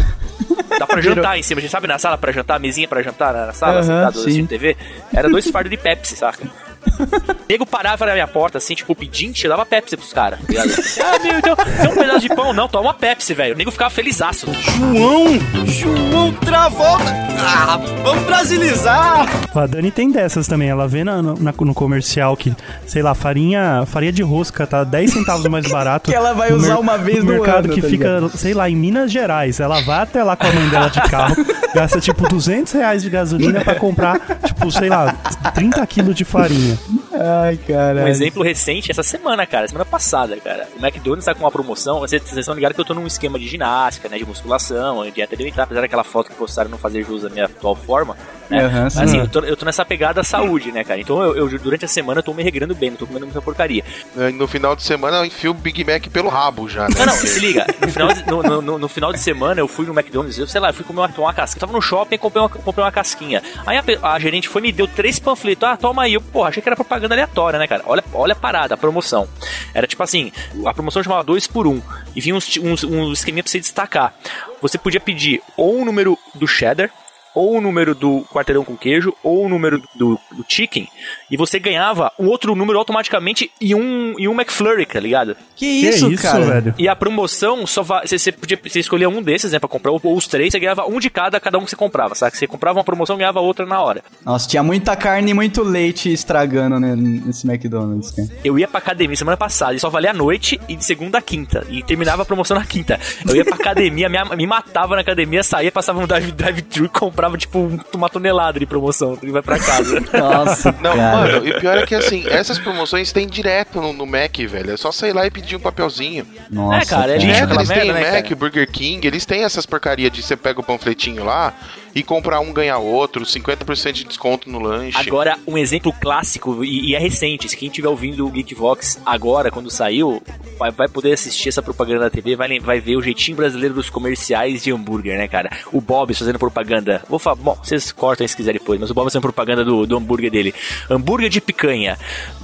[0.79, 1.59] dá pra jantar em cima.
[1.59, 4.19] A gente sabe na sala pra jantar, mesinha pra jantar na sala, Aham, sentado sim.
[4.21, 4.77] assistindo TV.
[5.13, 6.47] Era dois fardos de Pepsi, saca?
[6.87, 10.39] O nego parava na minha porta, assim, tipo, pedinte, eu dava Pepsi pros caras.
[10.39, 10.69] tá ligado?
[11.03, 13.53] ah, meu, então, tem um pedaço de pão, não, toma Pepsi, velho.
[13.55, 14.47] O nego ficava felizaço.
[14.53, 15.39] João!
[15.65, 17.05] João Travolta!
[17.39, 19.25] Ah, vamos brasilizar!
[19.55, 20.69] A Dani tem dessas também.
[20.69, 22.53] Ela vê na- na- no comercial que,
[22.85, 26.09] sei lá, farinha, farinha de rosca tá 10 centavos mais barato.
[26.11, 28.37] Que ela vai no usar uma vez no mercado ano, que tá fica, ligado?
[28.37, 29.59] sei lá, em Minas Gerais.
[29.59, 31.35] Ela vai até lá com a mãe dela de carro,
[31.73, 35.13] gasta tipo 200 reais de gasolina pra comprar, tipo, sei lá,
[35.53, 36.76] 30 quilos de farinha.
[37.13, 38.03] Ai, cara.
[38.03, 40.67] Um exemplo recente, essa semana, cara, semana passada, cara.
[40.77, 41.99] O McDonald's tá com uma promoção.
[41.99, 44.17] Vocês, vocês estão ligados que eu tô num esquema de ginástica, né?
[44.17, 47.45] De musculação, de dieta alimentar, apesar daquela foto que postaram não fazer jus à minha
[47.45, 48.15] atual forma.
[48.49, 48.63] Né?
[48.63, 49.03] Aham, Mas sim.
[49.03, 50.99] assim, eu tô, eu tô nessa pegada saúde, né, cara?
[51.01, 53.41] Então eu, eu, durante a semana eu tô me regrando bem, não tô comendo muita
[53.41, 53.83] porcaria.
[54.17, 56.95] É, No final de semana eu enfio o Big Mac pelo rabo já, né?
[56.99, 57.65] Não, não, se liga.
[57.81, 60.47] No final, de, no, no- no- no final de semana eu fui no McDonald's, eu
[60.47, 61.57] sei lá, eu fui comer uma, uma casquinha.
[61.57, 63.41] Eu tava no shopping e comprei uma, comprei uma casquinha.
[63.65, 65.63] Aí a, a gerente foi e me deu três panfletos.
[65.67, 66.13] Ah, toma aí.
[66.13, 67.83] Eu, porra, achei que era propaganda aleatória, né, cara?
[67.85, 69.27] Olha, olha a parada, a promoção.
[69.73, 70.31] Era tipo assim,
[70.65, 71.81] a promoção chamava dois por um.
[72.15, 74.13] E vinha um esqueminha pra você destacar.
[74.61, 76.89] Você podia pedir ou o número do cheddar,
[77.37, 80.87] ou o número do quarteirão com queijo, ou o número do, do chicken,
[81.29, 85.35] e você ganhava um outro número automaticamente e um, e um McFlurry, tá ligado?
[85.55, 86.45] Que isso, cara?
[86.45, 86.73] velho?
[86.77, 88.07] E a promoção só vai.
[88.07, 90.59] Você, você podia você escolher um desses, né, pra comprar, ou, ou os três, você
[90.59, 92.35] ganhava um de cada, cada um que você comprava, sabe?
[92.37, 94.03] Você comprava uma promoção e ganhava outra na hora.
[94.25, 98.27] Nossa, tinha muita carne e muito leite estragando né, nesse McDonald's, cara.
[98.43, 101.21] Eu ia pra academia semana passada e só valia à noite e de segunda a
[101.21, 101.65] quinta.
[101.69, 102.99] E terminava a promoção na quinta.
[103.27, 106.89] Eu ia pra academia, me, me matava na academia, saía, passava no drive- drive-thru e
[106.89, 109.99] comprava, tipo, um- uma tonelada de promoção e vai pra casa.
[110.13, 111.17] Nossa, Não, cara.
[111.17, 114.71] mano, e pior é que assim, essas promoções tem direto no, no Mac, velho.
[114.71, 116.25] É só sair lá e pedir um papelzinho.
[116.49, 118.35] Nossa, É, cara, é Direto eles têm merda, né, Mac, cara?
[118.35, 121.53] Burger King, eles têm essas porcaria de você pega o panfletinho lá
[121.97, 124.95] e comprar um ganhar outro, 50% de desconto no lanche.
[124.99, 129.49] Agora, um exemplo clássico, e, e é recente, se quem estiver ouvindo o Geekvox agora,
[129.49, 130.21] quando saiu,
[130.59, 133.89] vai, vai poder assistir essa propaganda na TV, vai, vai ver o jeitinho brasileiro dos
[133.89, 135.49] comerciais de hambúrguer, né, cara?
[135.73, 137.01] O Bob fazendo propaganda.
[137.09, 139.97] Vou falar, bom, vocês cortam se quiser depois, mas o Bob fazendo propaganda do, do
[139.97, 140.53] hambúrguer dele.
[140.87, 141.97] Hambúrguer de picanha,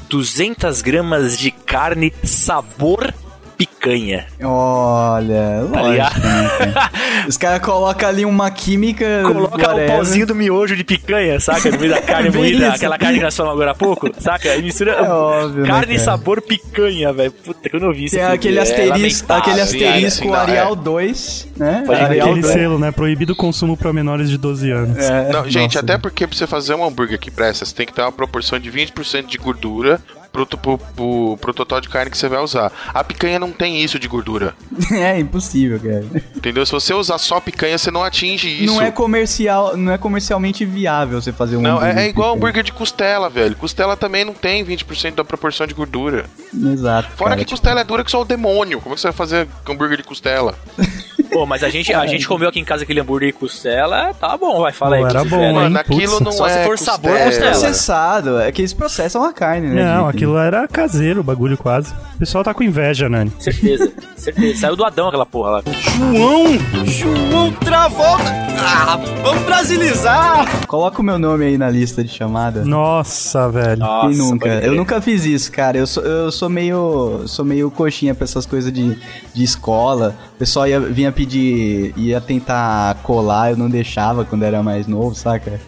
[0.10, 3.14] 200 gramas de carne, sabor
[3.58, 4.26] picanha.
[4.42, 6.20] Olha, lógico, ligado?
[6.20, 6.92] né, cara?
[7.28, 9.06] Os caras colocam ali uma química.
[9.24, 9.88] Coloca o whatever.
[9.88, 11.72] pauzinho do miojo de picanha, saca?
[11.72, 12.76] No meio da carne moída, isso.
[12.76, 14.56] aquela carne que nós falamos agora há pouco, saca?
[14.56, 16.06] E mistura É óbvio, né, carne e cara?
[16.06, 17.32] sabor picanha, velho.
[17.32, 18.16] Puta, quando eu vi isso.
[18.16, 20.76] Tem aquele é asterisco, aquele asterisco sim, não, Arial é.
[20.76, 21.84] 2, né?
[21.86, 22.54] Pode Arial Aquele 2.
[22.54, 22.92] selo, né?
[22.92, 24.98] Proibido consumo pra menores de 12 anos.
[24.98, 25.80] É, Não, gente, nossa.
[25.80, 28.60] até porque pra você fazer um hambúrguer que presta, você tem que ter uma proporção
[28.60, 30.00] de 20% de gordura
[30.34, 32.72] pro, pro, pro, pro total de carne que você vai usar.
[32.92, 34.56] A picanha não tem isso de gordura.
[35.04, 36.06] É impossível, cara.
[36.36, 36.66] Entendeu?
[36.66, 38.74] Se você usar só picanha, você não atinge isso.
[38.74, 42.34] Não é comercial, não é comercialmente viável você fazer um Não, hambúrguer é, é igual
[42.34, 43.56] hambúrguer de costela, velho.
[43.56, 46.26] Costela também não tem 20% da proporção de gordura.
[46.54, 47.12] Exato.
[47.12, 48.80] Fora cara, que costela é dura que só o demônio.
[48.80, 50.56] Como é que você vai fazer hambúrguer de costela?
[51.34, 54.38] Pô, mas a gente, a gente comeu aqui em casa aquele hambúrguer de costela, tá
[54.38, 55.02] bom, vai, fala aí.
[55.02, 55.54] Pô, o que era bom?
[55.54, 57.26] Mano, aquilo não Só se é for sabor costela.
[57.32, 57.52] costela.
[57.52, 59.84] processado, é que eles processam a carne, né?
[59.84, 60.16] Não, gente?
[60.16, 61.94] aquilo era caseiro, o bagulho quase.
[62.16, 63.32] O pessoal tá com inveja, Nani.
[63.40, 64.60] Certeza, certeza.
[64.60, 65.64] Saiu do Adão aquela porra lá.
[65.68, 66.86] João!
[66.86, 68.44] João Travolta!
[68.66, 70.66] Ah, vamos brasilizar!
[70.68, 72.64] Coloca o meu nome aí na lista de chamada.
[72.64, 73.80] Nossa, velho.
[73.80, 74.48] Nossa, Quem nunca?
[74.48, 75.78] Eu nunca fiz isso, cara.
[75.78, 77.24] Eu sou, eu sou meio.
[77.26, 78.98] sou meio coxinha pra essas coisas de,
[79.34, 80.16] de escola.
[80.36, 81.23] O pessoal ia, vinha pedir.
[81.32, 85.60] Ia tentar colar, eu não deixava quando era mais novo, saca?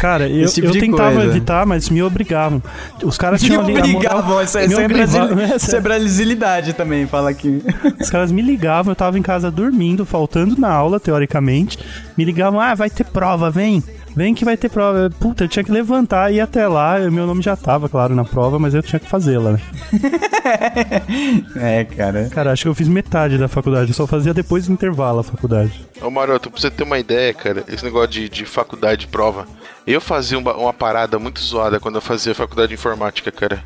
[0.00, 1.30] Cara, eu, tipo eu de tentava coisa.
[1.30, 2.62] evitar, mas me obrigavam.
[3.04, 3.72] Os caras Me tinham ali.
[3.74, 7.62] moral- obrigavam, isso, é- me obrigavam- essa- isso é brasilidade também, fala aqui.
[8.00, 11.78] Os caras me ligavam, eu tava em casa dormindo, faltando na aula, teoricamente.
[12.16, 13.82] Me ligavam, ah, vai ter prova, vem.
[14.20, 15.08] Vem que vai ter prova.
[15.18, 16.98] Puta, eu tinha que levantar e ir até lá.
[17.10, 19.60] Meu nome já tava, claro, na prova, mas eu tinha que fazê-la, né?
[21.56, 22.28] É, cara.
[22.28, 23.90] Cara, acho que eu fiz metade da faculdade.
[23.90, 25.86] Eu só fazia depois do intervalo a faculdade.
[26.02, 29.46] Ô Maroto, pra você ter uma ideia, cara, esse negócio de, de faculdade de prova,
[29.86, 33.64] eu fazia uma, uma parada muito zoada quando eu fazia faculdade de informática, cara.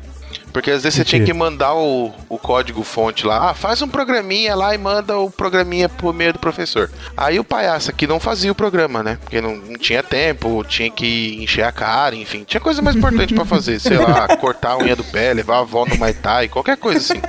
[0.55, 3.49] Porque às vezes você tinha que mandar o, o código fonte lá.
[3.49, 6.89] Ah, faz um programinha lá e manda o programinha por meio do professor.
[7.17, 9.17] Aí o palhaço aqui não fazia o programa, né?
[9.21, 12.45] Porque não, não tinha tempo, tinha que encher a cara, enfim.
[12.45, 13.81] Tinha coisa mais importante pra fazer.
[13.81, 17.21] Sei lá, cortar a unha do pé, levar a avó no Maitai, qualquer coisa assim.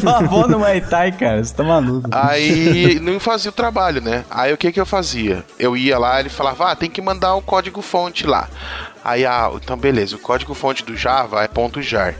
[0.00, 2.08] Tua avó no Muay Thai, cara, você tá maluco.
[2.12, 4.24] Aí não fazia o trabalho, né?
[4.30, 5.44] Aí o que que eu fazia?
[5.58, 8.48] Eu ia lá, ele falava, ah, tem que mandar o código fonte lá.
[9.08, 12.14] Aí, ah, então beleza, o código fonte do Java é ponto .jar.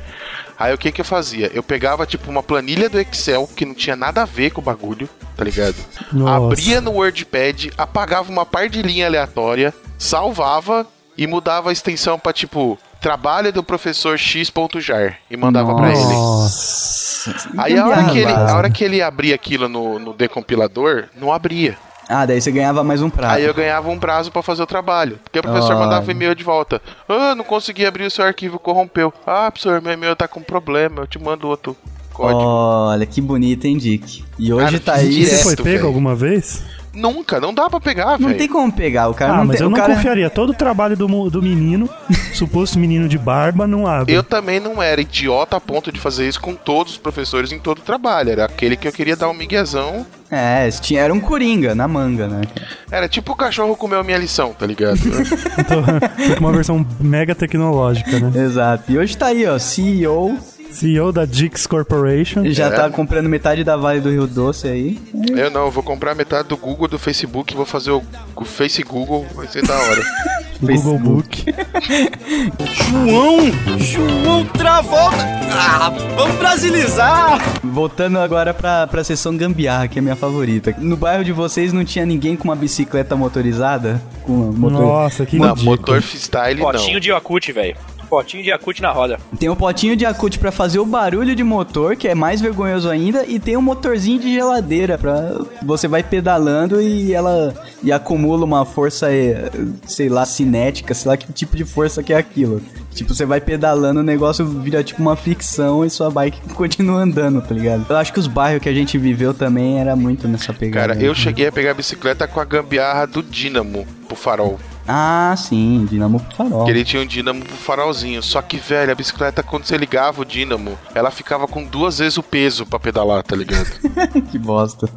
[0.58, 1.50] Aí o que que eu fazia?
[1.52, 4.64] Eu pegava, tipo, uma planilha do Excel que não tinha nada a ver com o
[4.64, 5.76] bagulho, tá ligado?
[6.10, 6.46] Nossa.
[6.46, 10.86] Abria no WordPad, apagava uma par de linha aleatória, salvava
[11.16, 16.00] e mudava a extensão pra, tipo, trabalho do professor x.jar e mandava pra ele.
[16.00, 17.36] Nossa.
[17.58, 21.32] Aí a hora, que ele, a hora que ele abria aquilo no, no decompilador, não
[21.32, 21.76] abria.
[22.08, 23.34] Ah, daí você ganhava mais um prato.
[23.34, 25.18] Aí eu ganhava um prazo pra fazer o trabalho.
[25.22, 25.80] Porque o professor Olha.
[25.80, 26.80] mandava e-mail de volta.
[27.08, 29.12] Ah, não consegui abrir o seu arquivo, corrompeu.
[29.26, 31.76] Ah, professor, meu e-mail tá com problema, eu te mando outro
[32.14, 32.40] código.
[32.40, 34.24] Olha, que bonito, hein, Dick?
[34.38, 35.10] E hoje Cara, tá aí.
[35.10, 35.36] direto.
[35.36, 35.86] Você foi pego velho.
[35.86, 36.62] alguma vez?
[36.98, 38.38] Nunca, não dá pra pegar, Não velho.
[38.38, 39.64] tem como pegar, o cara ah, não mas tem.
[39.64, 39.94] eu o não cara...
[39.94, 40.28] confiaria.
[40.28, 41.88] Todo o trabalho do, do menino,
[42.34, 44.12] suposto menino de barba, não abre.
[44.12, 47.58] Eu também não era idiota a ponto de fazer isso com todos os professores em
[47.58, 48.30] todo o trabalho.
[48.30, 50.04] Era aquele que eu queria dar um miguezão.
[50.30, 52.42] É, tinha, era um coringa na manga, né?
[52.90, 54.98] Era tipo o cachorro comeu minha lição, tá ligado?
[55.68, 58.44] Tô, tô com uma versão mega tecnológica, né?
[58.44, 58.90] Exato.
[58.92, 60.36] E hoje tá aí, ó, CEO,
[60.70, 62.44] CEO da Dix Corporation.
[62.50, 62.70] já É.
[62.70, 64.98] tá comprando metade da Vale do Rio Doce aí.
[65.36, 68.02] eu não, eu vou comprar metade do Google, do Facebook, vou fazer o,
[68.36, 70.02] o Face Google, vai ser da hora.
[70.60, 71.44] Google Book.
[72.90, 73.78] João!
[73.78, 75.16] João Travolta!
[75.52, 77.38] Ah, vamos brasilizar!
[77.62, 80.74] Voltando agora pra, pra sessão gambiarra, que é a minha favorita.
[80.78, 84.02] No bairro de vocês não tinha ninguém com uma bicicleta motorizada?
[84.24, 84.80] Com motor...
[84.82, 87.00] Nossa, que Não, motor freestyle Potinho não.
[87.00, 87.76] de Yakut, velho.
[88.08, 89.18] Potinho de Yakut na roda.
[89.38, 92.88] Tem um potinho de Yakut pra fazer o barulho de motor, que é mais vergonhoso
[92.88, 98.44] ainda, e tem um motorzinho de geladeira pra você vai pedalando e ela e acumula
[98.44, 99.50] uma força, eh,
[99.86, 102.60] sei lá, cinética, sei lá que tipo de força que é aquilo.
[102.94, 107.40] Tipo, você vai pedalando, o negócio vira tipo uma ficção e sua bike continua andando,
[107.40, 107.86] tá ligado?
[107.88, 110.94] Eu acho que os bairros que a gente viveu também era muito nessa pegada.
[110.94, 114.58] Cara, eu cheguei a pegar a bicicleta com a gambiarra do Dínamo pro farol.
[114.88, 116.64] Ah, sim, Dinamo Farol.
[116.64, 118.22] Que ele tinha um dínamo pro farolzinho.
[118.22, 122.16] Só que, velho, a bicicleta, quando você ligava o dínamo, ela ficava com duas vezes
[122.16, 123.68] o peso pra pedalar, tá ligado?
[124.32, 124.88] que bosta.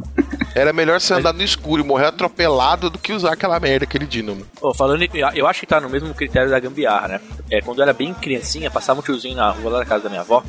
[0.53, 4.05] Era melhor você andar no escuro e morrer atropelado do que usar aquela merda, aquele
[4.05, 4.45] dínamo.
[4.61, 7.21] Ô, falando, em- eu acho que tá no mesmo critério da gambiarra, né?
[7.49, 10.09] É, quando eu era bem criancinha, passava um tiozinho na rua lá da casa da
[10.09, 10.43] minha avó,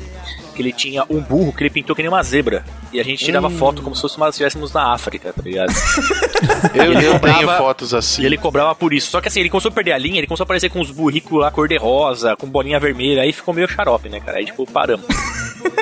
[0.55, 2.63] que ele tinha um burro que ele pintou que nem uma zebra.
[2.91, 5.71] E a gente tirava foto como se fosse uma, estivéssemos na África, tá ligado?
[6.75, 8.21] Eu, eu tenho cobrava- fotos assim.
[8.21, 9.09] E ele cobrava por isso.
[9.11, 10.91] Só que assim, ele começou a perder a linha, ele começou a aparecer com uns
[10.91, 14.37] burricos lá cor de rosa, com bolinha vermelha, aí ficou meio xarope, né, cara?
[14.39, 15.05] Aí tipo, paramos.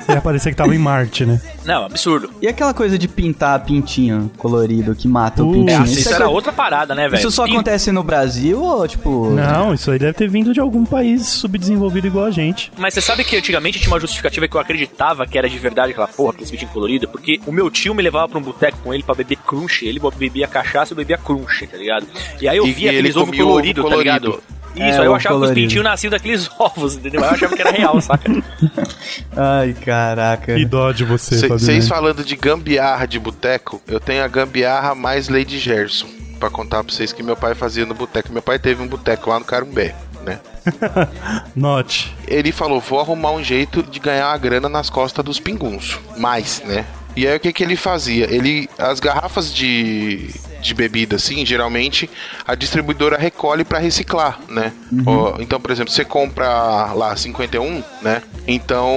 [0.09, 1.39] Ia parecer que tava em Marte, né?
[1.65, 2.29] Não, absurdo.
[2.41, 5.82] E aquela coisa de pintar pintinho colorido que mata o Uh, pintinho?
[5.82, 7.19] É, isso, é era coisa- outra parada, né, velho?
[7.19, 9.29] Isso só Pin- acontece no Brasil ou, tipo...
[9.29, 12.71] Não, isso aí deve ter vindo de algum país subdesenvolvido igual a gente.
[12.77, 15.91] Mas você sabe que antigamente tinha uma justificativa que eu acreditava que era de verdade
[15.91, 18.93] aquela porra, aquele pintinho colorido, porque o meu tio me levava pra um boteco com
[18.93, 22.05] ele pra beber crunch, ele bebia cachaça e eu bebia crunch, tá ligado?
[22.41, 24.27] E aí eu E- via ele aqueles ovos comia o ovo coloridos, tá colorido.
[24.27, 24.43] ligado?
[24.76, 25.53] Isso, É, aí eu achava que os colorido.
[25.55, 27.22] pintinhos nasciam daqueles ovos, entendeu?
[27.22, 28.32] Eu achava que era real, saca?
[29.36, 30.55] Ai, caraca.
[30.55, 31.88] Que dó de você, Vocês Fabiano.
[31.88, 36.07] falando de gambiarra de boteco, eu tenho a gambiarra mais Lady Gerson.
[36.39, 38.32] Pra contar pra vocês que meu pai fazia no boteco.
[38.34, 39.93] Meu pai teve um boteco lá no Carumbé,
[40.26, 40.39] né?
[41.55, 42.15] Note.
[42.28, 45.99] Ele falou: vou arrumar um jeito de ganhar uma grana nas costas dos pinguns.
[46.17, 46.86] Mais, né?
[47.16, 48.34] E aí o que, que ele fazia?
[48.34, 48.70] Ele.
[48.78, 50.30] As garrafas de.
[50.62, 52.07] De bebida, assim, geralmente
[52.45, 54.72] a distribuidora recolhe pra reciclar, né?
[55.07, 58.22] Ó, então, por exemplo, você compra lá 51, né?
[58.47, 58.95] Então,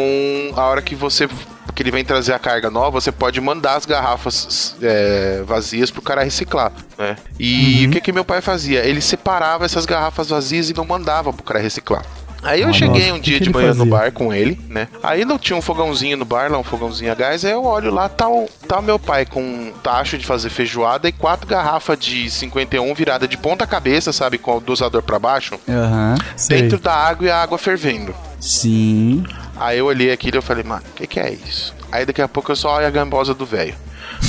[0.55, 1.27] a hora que você
[1.75, 6.01] que ele vem trazer a carga nova, você pode mandar as garrafas é, vazias pro
[6.01, 7.17] cara reciclar, né?
[7.39, 8.85] E o que que meu pai fazia?
[8.85, 12.05] Ele separava essas garrafas vazias e não mandava pro cara reciclar.
[12.45, 13.90] Aí eu Ah, cheguei nossa, um dia de manhã no fazia?
[13.90, 14.86] bar com ele, né?
[15.03, 17.90] Aí não tinha um fogãozinho no bar, lá um fogãozinho a gás, aí eu olho
[17.92, 21.99] lá, tá o, tá meu pai com um tacho de fazer feijoada e quatro garrafas
[21.99, 26.16] de 51 virada de ponta cabeça, sabe, com o dosador pra baixo, Aham.
[26.36, 26.62] Sei.
[26.62, 28.14] dentro da água e a água fervendo.
[28.38, 29.24] Sim.
[29.57, 31.74] Aí eu olhei aquilo e eu falei, mano, o que, que é isso?
[31.90, 33.74] Aí daqui a pouco eu só olho a gambosa do velho.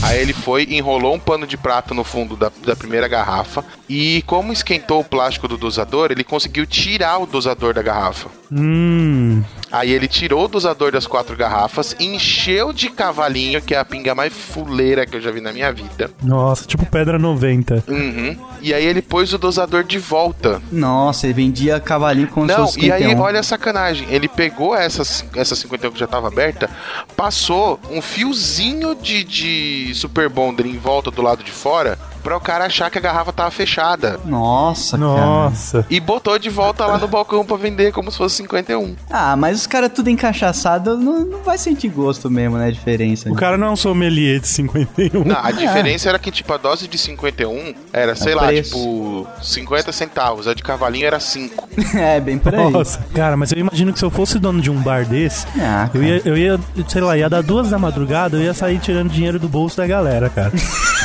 [0.01, 3.63] Aí ele foi, enrolou um pano de prato no fundo da, da primeira garrafa.
[3.89, 8.29] E como esquentou o plástico do dosador, ele conseguiu tirar o dosador da garrafa.
[8.51, 9.43] Hum.
[9.71, 14.15] Aí ele tirou o dosador das quatro garrafas, encheu de cavalinho, que é a pinga
[14.15, 16.09] mais fuleira que eu já vi na minha vida.
[16.23, 17.83] Nossa, tipo pedra 90.
[17.87, 18.37] Uhum.
[18.61, 20.61] E aí ele pôs o dosador de volta.
[20.71, 23.21] Nossa, ele vendia cavalinho com Não, seus e aí 51.
[23.21, 24.07] olha a sacanagem.
[24.09, 26.69] Ele pegou essas, essa 51 que já tava aberta,
[27.15, 32.41] passou um fiozinho de, de Super Bonder em volta do lado de fora pra o
[32.41, 34.19] cara achar que a garrafa tava fechada.
[34.25, 35.85] Nossa, Nossa.
[35.91, 38.95] E botou de volta lá no balcão pra vender como se fosse 51.
[38.95, 38.97] cara.
[39.11, 42.65] Ah, mas os caras tudo encaixaçado não, não vai sentir gosto mesmo, né?
[42.69, 43.29] A diferença.
[43.29, 45.23] O cara não é um sommelier de 51.
[45.23, 48.71] Não, a diferença era que, tipo, a dose de 51 era, sei lá, preço.
[48.75, 50.47] tipo, 50 centavos.
[50.47, 51.69] A de cavalinho era 5.
[51.95, 52.71] é, bem por aí.
[52.71, 55.91] Nossa, cara, mas eu imagino que se eu fosse dono de um bar desse, Ah,
[55.93, 59.11] eu ia, eu ia, sei lá, ia dar duas da madrugada, eu ia sair tirando
[59.11, 60.51] dinheiro do bolso da galera, cara.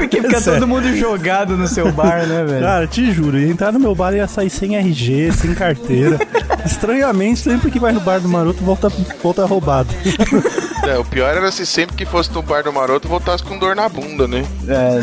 [0.00, 0.60] Porque fica Sério.
[0.60, 2.60] todo mundo jogado no seu bar, né, velho?
[2.64, 6.18] Cara, te juro, ia entrar no meu bar e ia sair sem RG, sem carteira.
[6.64, 8.88] Estranhamente, sempre que vai no bar do maroto, volta,
[9.22, 9.88] volta roubado.
[10.82, 13.76] É, o pior era se sempre que fosse no bar do maroto voltasse com dor
[13.76, 14.42] na bunda, né?
[14.66, 14.98] É,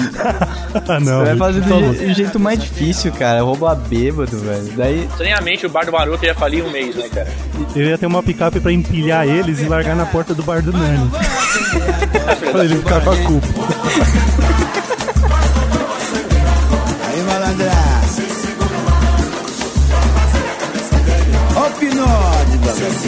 [0.87, 1.19] ah, não.
[1.19, 3.41] você vai fazer por do je- jeito mais difícil, cara.
[3.43, 4.73] Roubar bêbado, velho.
[4.75, 5.03] Daí.
[5.05, 7.27] Estranhamente, o bar do maroto ia falir um mês, né, cara?
[7.75, 10.73] Eu ia ter uma picape pra empilhar eles e largar na porta do bar do
[10.73, 11.11] Nani.
[12.51, 13.47] pra ele ficar com a culpa.
[22.67, 23.07] Balança.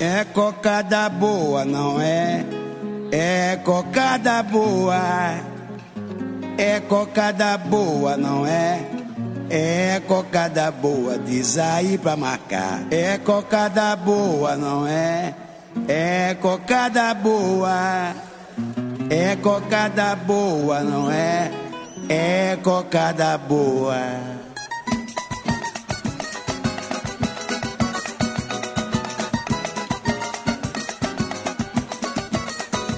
[0.00, 2.44] É cocada boa, não é?
[3.10, 5.34] É cocada boa.
[6.56, 8.80] É cocada boa, não é?
[9.50, 12.82] É cocada boa, diz aí pra marcar.
[12.90, 15.34] É cocada boa, não é?
[15.88, 18.14] É cocada boa.
[19.10, 21.67] É cocada boa, não é?
[22.08, 23.98] É cocada boa.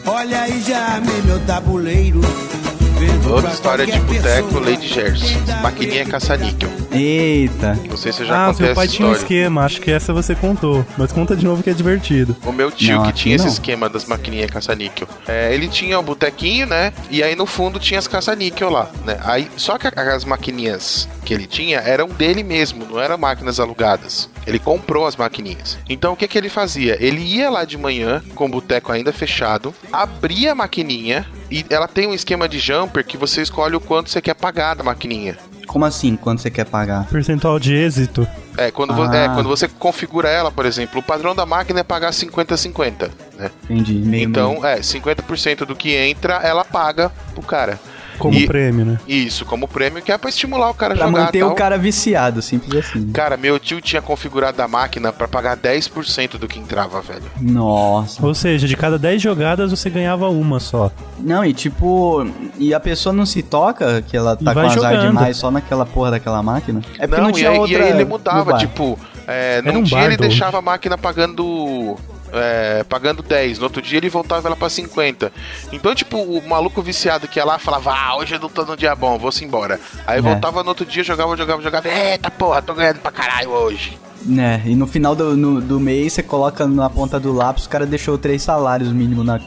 [0.06, 2.20] Olha aí, já armei meu tabuleiro.
[3.30, 4.58] Outra história de boteco.
[4.58, 5.36] Lady Jersey.
[5.62, 6.68] Maquininha caça-níquel.
[6.92, 7.78] Eita.
[7.88, 9.90] Não sei se eu já Ah, contei seu pai essa tinha um esquema, acho que
[9.90, 10.84] essa você contou.
[10.98, 12.36] Mas conta de novo que é divertido.
[12.44, 13.52] O meu tio Não, que tinha esse não.
[13.52, 15.08] esquema das maquininhas caça-níquel.
[15.26, 16.92] É, ele tinha um botequinho, né?
[17.10, 19.18] E aí no fundo tinha as caça-níquel lá, né?
[19.22, 24.28] Aí, só que as maquininhas que ele tinha eram dele mesmo, não eram máquinas alugadas.
[24.46, 25.78] Ele comprou as maquininhas.
[25.88, 26.96] Então o que que ele fazia?
[27.00, 31.88] Ele ia lá de manhã, com o boteco ainda fechado, abria a maquininha e ela
[31.88, 35.36] tem um esquema de jumper que você escolhe o quanto você quer pagar da maquininha.
[35.66, 36.16] Como assim?
[36.16, 37.06] Quando você quer pagar?
[37.06, 38.26] Percentual de êxito.
[38.58, 39.16] É quando, vo- Ah.
[39.16, 43.08] é, quando você configura ela, por exemplo, o padrão da máquina é pagar 50-50,
[43.38, 43.50] né?
[43.64, 43.94] Entendi.
[43.94, 47.78] Meio, Então, é, 50% do que entra, ela paga pro cara.
[48.20, 48.98] Como E- prêmio, né?
[49.08, 51.50] Isso, como prêmio, que é pra estimular o cara a Pra jogar manter tal.
[51.50, 53.10] o cara viciado, simples assim.
[53.12, 57.22] Cara, meu tio tinha configurado a máquina pra pagar 10% do que entrava, velho.
[57.40, 58.24] Nossa.
[58.24, 60.90] Ou seja, de cada 10 jogadas você ganhava uma só.
[61.18, 62.26] Não, e tipo,
[62.58, 65.06] e a pessoa não se toca que ela tá E com azar jogando.
[65.08, 66.82] demais só naquela porra daquela máquina?
[66.98, 69.78] É porque não, não, e, tinha aí, outra e aí ele mudava, tipo, é, num
[69.78, 71.96] um dia ele deixava a máquina pagando.
[72.32, 75.32] É, pagando 10, no outro dia ele voltava ela pra 50.
[75.72, 78.76] Então, tipo, o maluco viciado que ia lá falava, ah, hoje eu não tô num
[78.76, 79.78] dia bom, vou-se embora.
[80.06, 80.22] Aí É.
[80.22, 83.98] voltava no outro dia, jogava, jogava, jogava, eita porra, tô ganhando pra caralho hoje.
[84.22, 87.68] Né, e no final do, no- do mês você coloca na ponta do lápis, o
[87.70, 89.40] cara deixou três salários mínimo na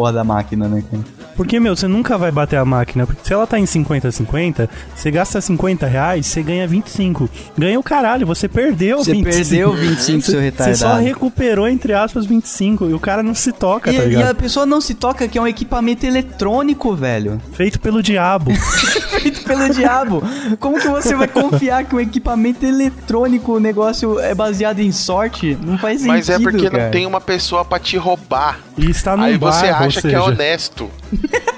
[0.00, 0.82] porra da máquina, né?
[0.90, 1.02] cara?
[1.36, 3.06] Porque, meu, você nunca vai bater a máquina.
[3.06, 7.28] Porque se ela tá em 50-50, você gasta 50 reais, você ganha 25.
[7.56, 9.36] Ganha o caralho, você perdeu Você 25.
[9.36, 11.02] perdeu 25, seu Você só retardado.
[11.02, 12.90] recuperou, entre aspas, 25.
[12.90, 14.36] E o cara não se toca, E, tá e a ligado?
[14.36, 17.40] pessoa não se toca que é um equipamento eletrônico, velho.
[17.52, 18.50] Feito pelo diabo.
[19.20, 20.22] Feito pelo diabo.
[20.58, 25.56] Como que você vai confiar que um equipamento eletrônico, o negócio é baseado em sorte?
[25.62, 26.84] Não faz sentido, Mas é porque cara.
[26.84, 28.58] não tem uma pessoa pra te roubar.
[28.76, 30.90] E está num Aí você bairro, acha que é seja, honesto.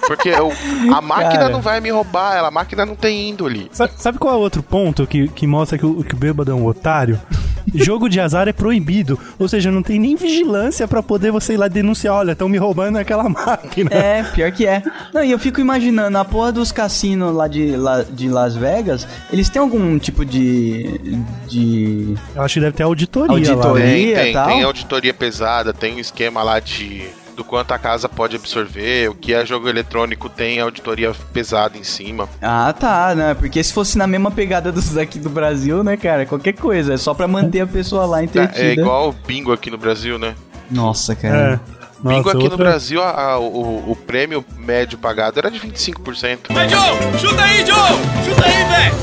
[0.06, 0.52] Porque o-
[0.94, 1.48] a máquina Cara.
[1.48, 3.68] não vai me roubar, ela, a máquina não tem índole.
[3.72, 6.50] Sabe, sabe qual é o outro ponto que, que mostra que o, que o bêbado
[6.50, 7.20] é um otário?
[7.74, 9.16] Jogo de azar é proibido.
[9.38, 12.14] Ou seja, não tem nem vigilância pra poder você ir lá denunciar.
[12.16, 13.88] Olha, estão me roubando aquela máquina.
[13.94, 14.82] É, pior que é.
[15.14, 19.06] Não, e eu fico imaginando, a porra dos cassinos lá de, lá de Las Vegas,
[19.32, 21.22] eles têm algum tipo de.
[21.48, 22.14] de.
[22.34, 23.64] Eu acho que deve ter auditoria, Auditoria.
[23.72, 23.74] lá.
[23.78, 23.92] né?
[23.92, 24.46] Tem, tem, tal?
[24.48, 29.14] tem auditoria pesada, tem um esquema lá de do quanto a casa pode absorver, o
[29.14, 32.28] que é jogo eletrônico tem auditoria pesada em cima.
[32.40, 33.34] Ah, tá, né?
[33.34, 36.26] Porque se fosse na mesma pegada dos daqui do Brasil, né, cara?
[36.26, 38.64] Qualquer coisa, é só pra manter a pessoa lá entretida.
[38.64, 40.34] É igual o bingo aqui no Brasil, né?
[40.70, 41.60] Nossa, cara.
[41.68, 41.82] É.
[42.02, 45.60] Bingo Nossa, aqui outra- no Brasil, a- a- o, o prêmio médio pagado era de
[45.60, 46.52] 25%.
[46.52, 46.80] Vai, Joe!
[47.20, 47.76] Chuta aí, Joe!
[48.24, 48.94] Chuta aí, velho!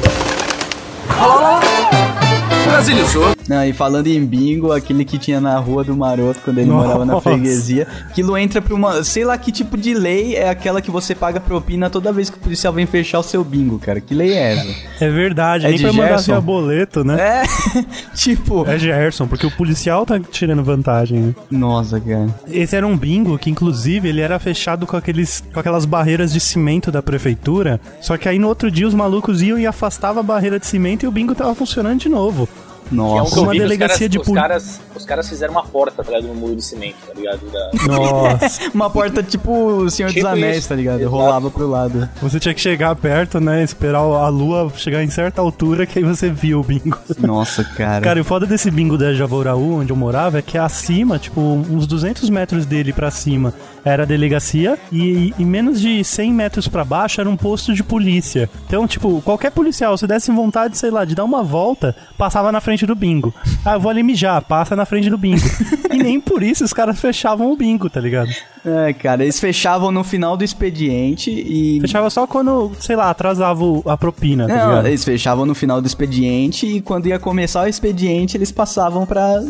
[2.66, 3.39] Brasilizou.
[3.50, 7.04] Não, e falando em bingo, aquele que tinha na rua do Maroto quando ele morava
[7.04, 7.32] na Nossa.
[7.32, 9.04] freguesia, aquilo entra pra uma.
[9.04, 12.38] Sei lá que tipo de lei é aquela que você paga propina toda vez que
[12.38, 14.00] o policial vem fechar o seu bingo, cara.
[14.00, 14.76] Que lei é essa?
[15.04, 17.18] É verdade, É nem de pra mandar via boleto, né?
[17.20, 17.44] É,
[18.16, 18.70] tipo.
[18.70, 21.36] É Gerson, porque o policial tá tirando vantagem, né?
[21.50, 22.28] Nossa, cara.
[22.52, 26.40] Esse era um bingo que, inclusive, ele era fechado com, aqueles, com aquelas barreiras de
[26.40, 27.82] cimento da prefeitura.
[28.00, 31.04] Só que aí no outro dia os malucos iam e afastavam a barreira de cimento
[31.04, 32.48] e o bingo tava funcionando de novo.
[32.90, 33.34] Que é um Nossa.
[33.36, 36.04] que Uma vi delegacia os caras, de os poli- caras, os caras fizeram uma porta,
[36.04, 36.28] tá ligado?
[36.28, 37.40] No muro de cimento, tá ligado?
[37.52, 37.70] Da...
[37.88, 38.70] Nossa.
[38.74, 40.70] Uma porta tipo o Senhor Tipo dos Anéis, isso.
[40.70, 41.00] tá ligado?
[41.02, 41.16] Exato.
[41.16, 42.10] Rolava pro lado.
[42.22, 43.64] Você tinha que chegar perto, né?
[43.64, 46.98] Esperar a lua chegar em certa altura que aí você via o bingo.
[47.20, 48.02] Nossa, cara.
[48.02, 51.40] Cara, e o foda desse bingo da Javoraú, onde eu morava, é que acima, tipo,
[51.42, 53.54] uns 200 metros dele pra cima,
[53.84, 57.84] era a delegacia e, e menos de 100 metros pra baixo era um posto de
[57.84, 58.50] polícia.
[58.68, 62.62] Então, tipo, qualquer policial, se desse vontade, sei lá, de dar uma volta, passava na
[62.62, 63.34] frente do bingo.
[63.66, 65.42] Ah, eu vou ali mijar, passa na frente do bingo.
[65.92, 68.30] e nem por isso os caras fechavam o bingo, tá ligado?
[68.66, 71.80] É, cara, eles fechavam no final do expediente e.
[71.82, 74.88] Fechava só quando, sei lá, atrasava a propina, tá Não, ligado?
[74.88, 79.42] eles fechavam no final do expediente e quando ia começar o expediente eles passavam pra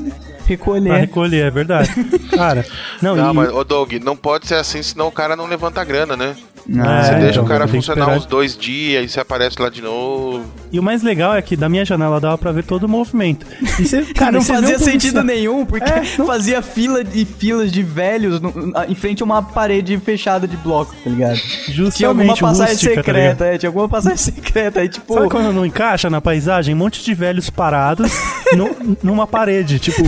[0.46, 0.90] recolher.
[0.90, 1.90] Pra recolher, é verdade.
[2.36, 2.66] Cara,
[3.02, 3.36] não, Não, e...
[3.36, 6.36] mas, ô Doug, não pode ser assim, senão o cara não levanta a grana, né?
[6.78, 9.70] Ah, Você É, deixa então, o cara funcionar uns dois dias e você aparece lá
[9.70, 10.46] de novo.
[10.72, 13.46] E o mais legal é que da minha janela dava pra ver todo o movimento.
[13.80, 17.82] E você, cara, não fazia sentido nenhum, porque É, não- fazia fila e filas de
[17.82, 18.54] velhos no-
[18.88, 21.38] em frente a uma parede fechada de bloco, tá ligado?
[21.68, 25.14] Justamente, tinha alguma passagem rústica, tá secreta, é, tinha alguma passagem secreta, aí tipo...
[25.14, 26.76] Sabe quando não encaixa na paisagem?
[26.76, 28.12] Um monte de velhos parados
[28.56, 30.04] nu- numa parede, tipo,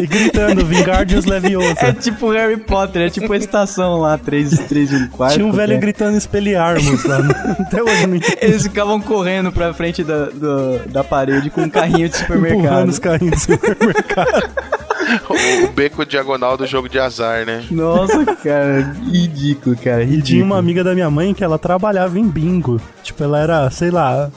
[0.00, 1.76] e gritando Vingardius Leviosa.
[1.80, 5.34] É tipo Harry Potter, é tipo a estação lá, 3, 3 e um quarto.
[5.34, 5.78] Tinha um velho né?
[5.78, 7.18] gritando Expelliarmus lá.
[7.60, 8.18] Até hoje não.
[8.40, 12.88] Eles ficavam correndo pra frente da, do- da parede com um carrinho de Empurrando supermercado.
[12.88, 14.50] os carrinhos do supermercado.
[15.30, 17.64] O, beco diagonal do jogo de azar, né?
[17.70, 20.24] Nossa, cara, ridículo, cara, E ridículo.
[20.26, 22.80] tinha uma amiga da minha mãe que ela trabalhava em bingo.
[23.04, 24.28] Tipo, ela era, sei lá,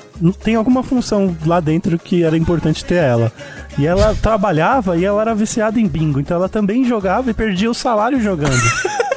[0.43, 3.31] tem alguma função lá dentro que era importante ter ela.
[3.79, 6.19] E ela trabalhava e ela era viciada em bingo.
[6.19, 8.53] Então ela também jogava e perdia o salário jogando.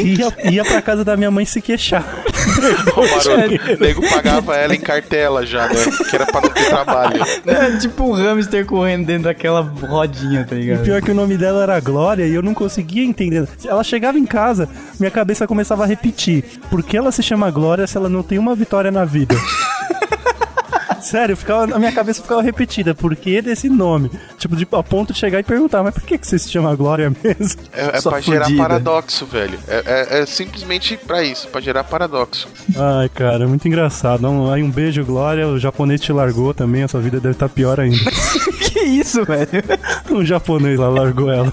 [0.00, 2.04] ia, ia pra casa da minha mãe se queixar.
[2.96, 5.74] O nego pagava ela em cartela já, né?
[6.10, 7.22] Que era pra não ter trabalho.
[7.46, 10.82] É tipo um hamster correndo dentro daquela rodinha, tá E ligado?
[10.84, 13.46] pior que o nome dela era Glória e eu não conseguia entender.
[13.64, 16.44] Ela chegava em casa, minha cabeça começava a repetir.
[16.70, 19.34] Por que ela se chama Glória se ela não tem uma vitória na vida?
[21.04, 22.94] Sério, ficava, a minha cabeça ficava repetida.
[22.94, 24.10] Por que desse nome?
[24.38, 26.74] Tipo, de, a ponto de chegar e perguntar, mas por que, que você se chama
[26.74, 27.60] Glória mesmo?
[27.72, 28.62] É, é Sua pra gerar fudida.
[28.62, 29.58] paradoxo, velho.
[29.68, 32.48] É, é- é simplesmente pra isso, pra gerar paradoxo.
[32.76, 34.22] Ai, cara, muito engraçado.
[34.22, 35.46] Não, aí um beijo, Glória.
[35.46, 37.98] O japonês te largou também, a sua vida deve estar pior ainda.
[38.72, 39.48] que isso, velho?
[40.10, 41.52] um japonês lá largou ela.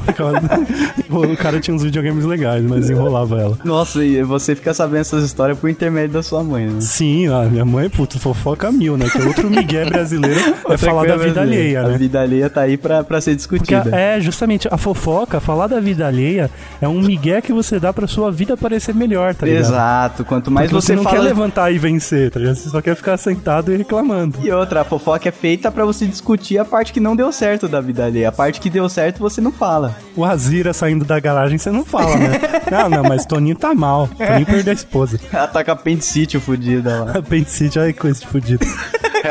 [1.10, 3.58] o cara tinha uns videogames legais, mas enrolava ela.
[3.64, 6.82] Nossa, e você fica sabendo essas histórias por intermédio da sua mãe, né?
[6.82, 9.10] Sim, a minha mãe, puta, fofoca mil, né?
[9.10, 11.98] Que é outro migué brasileiro é falar da vida alheia, A né?
[11.98, 13.96] vida alheia tá aí pra, pra ser Porque discutida.
[13.96, 16.50] é justamente a fofoca, falar da vida alheia
[16.82, 19.62] é um migué que você dá pra sua vida parecer melhor, tá ligado?
[19.62, 21.16] Exato, quanto mais Porque você, não fala...
[21.18, 22.56] quer levantar e vencer, tá ligado?
[22.56, 24.38] Você só quer ficar sentado e reclamando.
[24.42, 27.68] E outra, a fofoca é feita pra você discutir a parte que não deu certo
[27.68, 28.30] da vida alheia.
[28.30, 29.96] A parte que deu certo você não fala.
[30.16, 32.40] O Azira saindo da garagem, você não fala, né?
[32.72, 34.08] não, não, mas Toninho tá mal.
[34.18, 35.20] Toninho perdeu a esposa.
[35.32, 37.12] Ela tá com a apendicite fudida lá.
[37.20, 38.66] Apendicite, olha que coisa de fudido.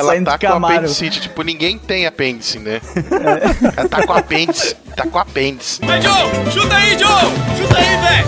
[0.00, 2.80] Ela Saindo tá com apendicite, tipo, ninguém tem apêndice, né?
[3.76, 5.78] Ela tá com apêndice, tá com apêndice.
[5.84, 6.12] Vai, Joe!
[6.50, 7.08] Chuta aí, Joe!
[7.58, 8.26] Chuta aí, velho!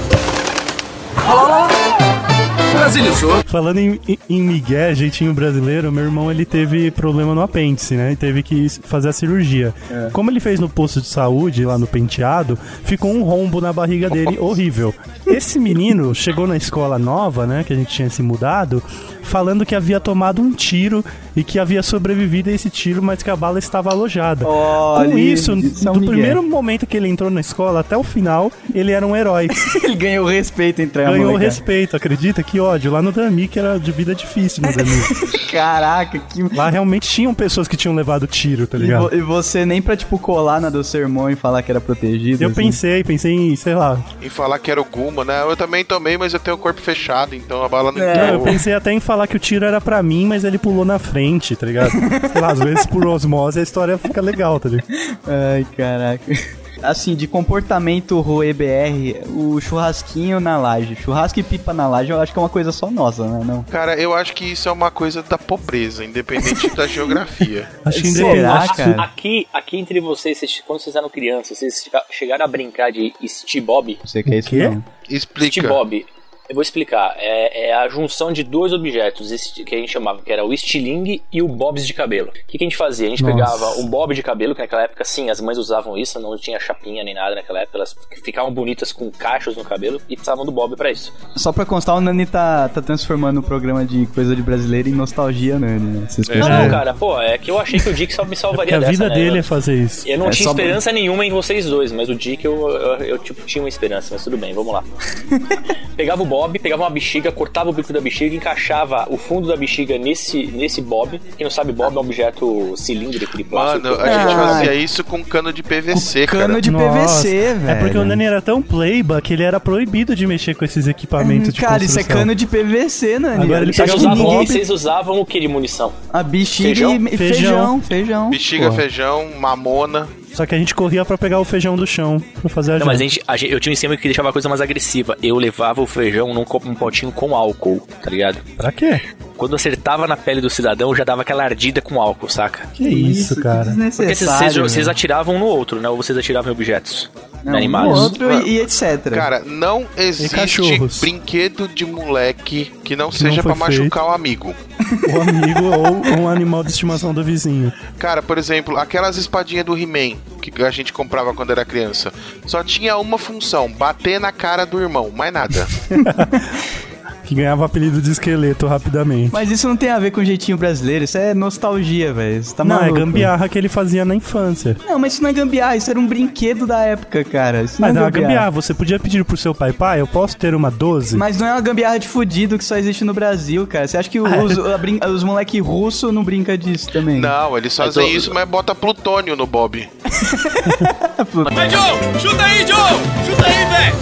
[2.72, 3.42] Brasilizou.
[3.46, 8.12] Falando em, em, migué, jeitinho brasileiro, meu irmão ele teve problema no apêndice, né?
[8.12, 9.74] E teve que fazer a cirurgia.
[10.12, 14.08] Como ele fez no posto de saúde, lá no penteado, ficou um rombo na barriga
[14.08, 14.94] dele horrível.
[15.26, 17.64] Esse menino chegou na escola nova, né?
[17.64, 18.82] Que a gente tinha se mudado,
[19.22, 21.04] falando que havia tomado um tiro
[21.34, 24.46] e que havia sobrevivido a esse tiro, mas que a bala estava alojada.
[24.46, 26.06] Olha, Com isso, é do migué.
[26.06, 29.48] primeiro momento que ele entrou na escola até o final, ele era um herói.
[29.82, 32.42] Ele ganhou respeito entre a Ganhou respeito, acredita?
[32.42, 32.90] Que ódio.
[32.90, 34.90] Lá no Dami, que era de vida difícil no Dami.
[35.50, 36.42] Caraca, que.
[36.54, 39.08] Lá realmente tinham pessoas que tinham levado tiro, tá E, ligado?
[39.10, 41.80] vo- e você nem pra, tipo, colar na do seu irmão e falar que era
[41.80, 42.42] protegido.
[42.42, 42.62] Eu assim.
[42.62, 43.98] pensei, pensei em, sei lá.
[44.20, 45.42] E falar que era o Guma, né?
[45.42, 48.22] Eu também tomei, mas eu tenho o corpo fechado, então a bala não É, Não,
[48.22, 48.44] eu entrou.
[48.44, 51.54] pensei até em falar que o tiro era pra mim, mas ele pulou na frente,
[51.56, 51.90] tá ligado?
[51.90, 54.86] sei lá, às vezes por osmose a história fica legal, tá ligado?
[55.26, 56.61] Ai, caraca.
[56.82, 60.96] Assim, de comportamento Rue BR, o churrasquinho na laje.
[60.96, 63.44] Churrasco e pipa na laje eu acho que é uma coisa só nossa, né?
[63.44, 63.62] Não.
[63.64, 67.68] Cara, eu acho que isso é uma coisa da pobreza, independente da geografia.
[67.84, 69.02] Acho que Será, cara?
[69.02, 73.64] Aqui, aqui entre vocês, vocês, quando vocês eram crianças, vocês chegaram a brincar de Steve
[73.64, 73.98] Bob?
[74.04, 74.68] Você quer isso quê?
[74.68, 74.84] não?
[75.04, 75.68] Steve Explica.
[75.68, 76.06] Bob.
[76.52, 77.14] Eu vou explicar.
[77.16, 79.32] É, é a junção de dois objetos
[79.64, 82.28] que a gente chamava, que era o estilingue e o bobs de cabelo.
[82.28, 83.06] O que, que a gente fazia?
[83.06, 83.34] A gente Nossa.
[83.34, 86.60] pegava um bob de cabelo, que naquela época, sim, as mães usavam isso, não tinha
[86.60, 90.52] chapinha nem nada naquela época, elas ficavam bonitas com cachos no cabelo e precisavam do
[90.52, 91.10] bob pra isso.
[91.36, 94.92] Só pra constar, o Nani tá, tá transformando o programa de coisa de brasileiro em
[94.92, 96.06] nostalgia, Nani, né?
[96.06, 96.62] Vocês Não, perceberam?
[96.64, 98.80] não, cara, pô, é que eu achei que o Dick só me que salvaria a
[98.80, 99.14] dessa, vida né?
[99.14, 100.06] dele é Eu- fazer isso.
[100.06, 103.18] Eu não É tinha esperança nenhuma em vocês dois, mas o Dick eu, eu, eu,
[103.18, 104.84] tipo, tinha uma esperança, mas tudo bem, vamos lá.
[105.96, 109.56] pegava o Bob, pegava uma bexiga, cortava o bico da bexiga, encaixava o fundo da
[109.56, 111.20] bexiga nesse, nesse Bob.
[111.36, 113.86] Quem não sabe, Bob é um objeto cilíndrico de plástico.
[113.88, 114.48] Mano, a gente Ah.
[114.48, 116.46] fazia isso com cano de PVC, cara.
[116.46, 117.70] Cano de Nossa, PVC, velho.
[117.70, 120.86] É porque o Nani era tão playba que ele era proibido de mexer com esses
[120.86, 122.20] equipamentos de Cara, isso é construção.
[122.22, 123.42] cano de PVC, Nani.
[123.44, 124.46] Agora ele vocês um usavam, ninguém...
[124.46, 125.92] vocês usavam o que de munição?
[126.12, 126.94] A bexiga Feijão?
[126.96, 127.80] e feijão, feijão.
[127.82, 128.30] feijão.
[128.30, 128.76] Bexiga, Pô.
[128.76, 130.08] feijão, mamona.
[130.32, 132.86] Só que a gente corria pra pegar o feijão do chão pra fazer a Não,
[132.86, 135.16] mas a gente, a gente- eu tinha um esquema que deixava a coisa mais agressiva.
[135.22, 138.38] Eu levava o feijão num, copo- num potinho com álcool, tá ligado?
[138.56, 139.00] Pra quê?
[139.36, 142.66] Quando acertava na pele do cidadão, já dava aquela ardida com álcool, saca?
[142.74, 143.72] Que isso, cara?
[143.72, 145.88] Porque vocês, vocês, vocês atiravam um no outro, né?
[145.88, 147.10] Ou vocês atiravam em objetos
[147.44, 147.98] Não, animados.
[147.98, 149.10] um outro e, e etc.
[149.12, 154.54] Cara, não existe brinquedo de moleque que não seja não pra foi machucar o amigo.
[154.92, 157.72] O amigo ou um animal de estimação do vizinho.
[157.98, 162.12] Cara, por exemplo, aquelas espadinhas do He-Man que a gente comprava quando era criança,
[162.46, 165.66] só tinha uma função: bater na cara do irmão, mais nada.
[167.24, 169.30] Que ganhava apelido de esqueleto rapidamente.
[169.32, 172.42] Mas isso não tem a ver com o jeitinho brasileiro, isso é nostalgia, velho.
[172.54, 172.98] Tá não, é maluco.
[172.98, 174.76] gambiarra que ele fazia na infância.
[174.86, 177.62] Não, mas isso não é gambiarra, isso era um brinquedo da época, cara.
[177.62, 180.06] Isso não Mas é é uma gambiarra, você podia pedir pro seu pai, pai, eu
[180.06, 181.16] posso ter uma 12?
[181.16, 183.86] Mas não é uma gambiarra de fudido que só existe no Brasil, cara.
[183.86, 187.20] Você acha que os, a brin- os moleque russo não brinca disso também?
[187.20, 189.88] Não, eles fazem isso, mas bota plutônio no Bob.
[191.54, 192.20] Vai, Joe!
[192.20, 193.00] Chuta aí, Joe!
[193.26, 193.96] Chuta aí, velho!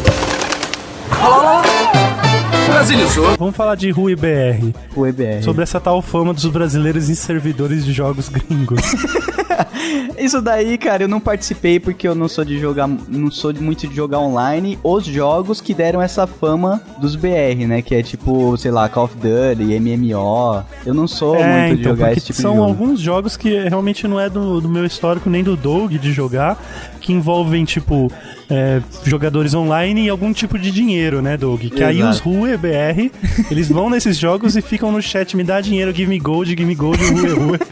[2.71, 3.37] Brasilizou.
[3.39, 5.43] Vamos falar de Rui BR, O EBR.
[5.43, 8.81] sobre essa tal fama dos brasileiros em servidores de jogos gringos.
[10.19, 13.63] Isso daí, cara, eu não participei porque eu não sou de jogar, não sou de-
[13.63, 14.79] muito de jogar online.
[14.83, 17.83] Os jogos que deram essa fama dos BR, né?
[17.83, 20.63] Que é tipo, sei lá, Call of Duty, MMO.
[20.85, 22.69] Eu não sou muito de jogar É, esse tipo são de jogo.
[22.69, 26.63] alguns jogos que realmente não é do, do meu histórico nem do Doug de jogar,
[27.01, 28.11] que envolvem, tipo,
[28.51, 31.61] é, jogadores online e algum tipo de dinheiro, né, Doug?
[31.63, 32.11] Que aí Exato.
[32.17, 33.11] os Rue BR,
[33.51, 36.65] eles vão nesses jogos e ficam no chat, me dá dinheiro, give me gold, give
[36.65, 37.59] me gold, Rue Rue.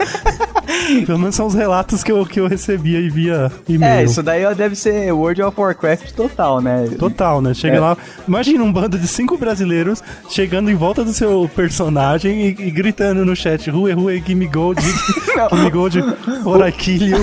[1.04, 4.00] Pelo menos são os relatos que eu, que eu recebia e via e-mail.
[4.00, 6.88] É, isso daí deve ser World of Warcraft total, né?
[6.98, 7.52] Total, né?
[7.52, 7.80] Chega É.
[7.80, 7.96] lá,
[8.26, 13.22] imagina um bando de cinco brasileiros chegando em volta do seu personagem e, e gritando
[13.24, 14.94] no chat: Rue, Rue, give me gold, give
[15.62, 15.98] me gold,
[16.46, 17.18] or I kill you.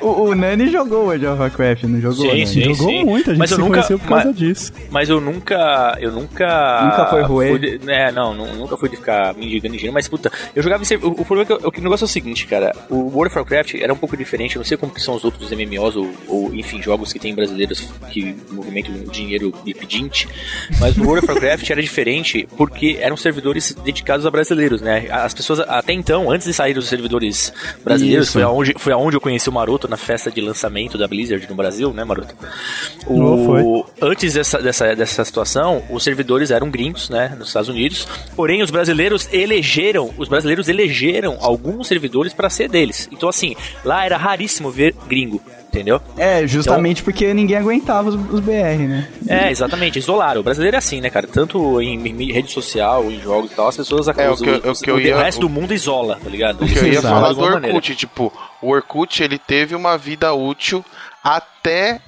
[0.00, 2.22] O, o Nani jogou World of Warcraft, não jogou?
[2.22, 2.46] Sim, Nani?
[2.46, 2.74] sim.
[2.74, 4.72] Jogou muito, a gente Mas eu nunca- conheceu por causa mas- disso.
[4.90, 5.96] Mas eu nunca.
[6.00, 6.82] Eu nunca.
[6.84, 7.48] Nunca foi ruê?
[7.50, 10.30] fui de- É, não, nu- nunca fui de ficar me indigando em dinheiro, mas puta,
[10.54, 12.74] eu jogava em O, o problema é que, eu- o negócio é o seguinte, cara.
[12.90, 15.24] O World of Warcraft era um pouco diferente, eu não sei como que são os
[15.24, 17.80] outros MMOs ou, ou, enfim, jogos que tem brasileiros
[18.10, 20.28] que movimentam dinheiro de pedinte,
[20.80, 25.06] mas o World of Warcraft era diferente porque eram servidores dedicados a brasileiros, né?
[25.10, 27.52] As pessoas, até então, antes de sair os servidores
[27.84, 28.32] brasileiros, Isso.
[28.34, 31.54] foi aonde, foi aonde eu conheci o Maroto na festa de lançamento da Blizzard no
[31.54, 32.34] Brasil, né, Maroto?
[33.06, 33.80] Oh.
[33.80, 38.06] O- antes dessa, dessa, dessa situação, os servidores eram gringos, né, nos Estados Unidos.
[38.36, 43.08] Porém, os brasileiros elegeram, os brasileiros elegeram alguns servidores para ser deles.
[43.10, 45.40] Então, assim, lá era raríssimo ver gringo,
[45.72, 46.00] entendeu?
[46.18, 49.08] É, justamente porque ninguém aguentava os, os BR, né?
[49.26, 50.42] É, exatamente, isolaram.
[50.42, 51.26] O brasileiro é assim, né, cara?
[51.26, 54.80] Tanto em, em rede social, em jogos e tal, as pessoas É, o que os-
[54.80, 56.62] o que eu o ia- resto do mundo isola, tá ligado?
[56.62, 57.80] O que eu ia falar do Orkut, maneira.
[57.80, 58.30] tipo,
[58.60, 60.84] o Orkut ele teve uma vida útil
[61.24, 62.00] até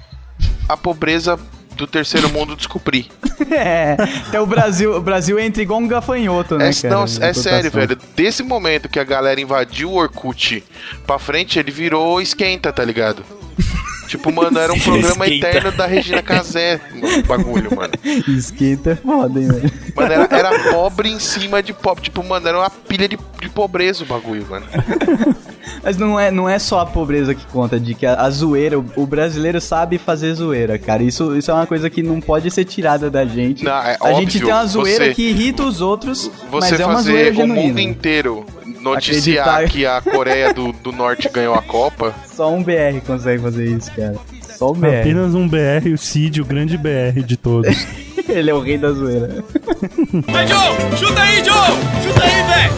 [0.69, 1.39] a pobreza
[1.75, 3.07] do terceiro mundo descobrir.
[3.51, 3.97] É,
[4.29, 6.95] até o Brasil, o Brasil entra igual um gafanhoto, né, É, cara?
[6.95, 7.97] não, é sério, velho.
[8.15, 10.63] Desse momento que a galera invadiu o Orkut
[11.05, 13.25] pra frente, ele virou esquenta, tá ligado?
[14.07, 15.47] Tipo, mano, era um programa Esquenta.
[15.49, 17.91] eterno da Regina Casé, o bagulho, mano.
[18.37, 19.71] Esquenta é foda, hein, velho.
[19.95, 22.03] Mano, era, era pobre em cima de pobre.
[22.03, 24.65] Tipo, mano, era uma pilha de, de pobreza o bagulho, mano.
[25.83, 28.79] Mas não é, não é só a pobreza que conta, de que a, a zoeira,
[28.79, 31.01] o, o brasileiro sabe fazer zoeira, cara.
[31.03, 33.63] Isso, isso é uma coisa que não pode ser tirada da gente.
[33.63, 36.79] Não, é a gente óbvio, tem uma zoeira você- que irrita os outros, Você mas
[36.79, 37.81] é uma zoeira o mundo genuína.
[37.81, 38.45] inteiro
[38.85, 39.71] noticiar Acreditar.
[39.71, 42.13] que a Coreia do, do Norte ganhou a Copa.
[42.31, 44.15] Só um BR consegue fazer isso, cara.
[44.41, 44.99] Só um BR.
[45.01, 47.75] Apenas um BR, o Cid, o grande BR de todos.
[48.29, 49.29] Ele é o rei da zoeira.
[50.27, 50.97] Vai, Joe!
[50.97, 51.55] Chuta aí, Joe!
[52.03, 52.73] Chuta aí, velho!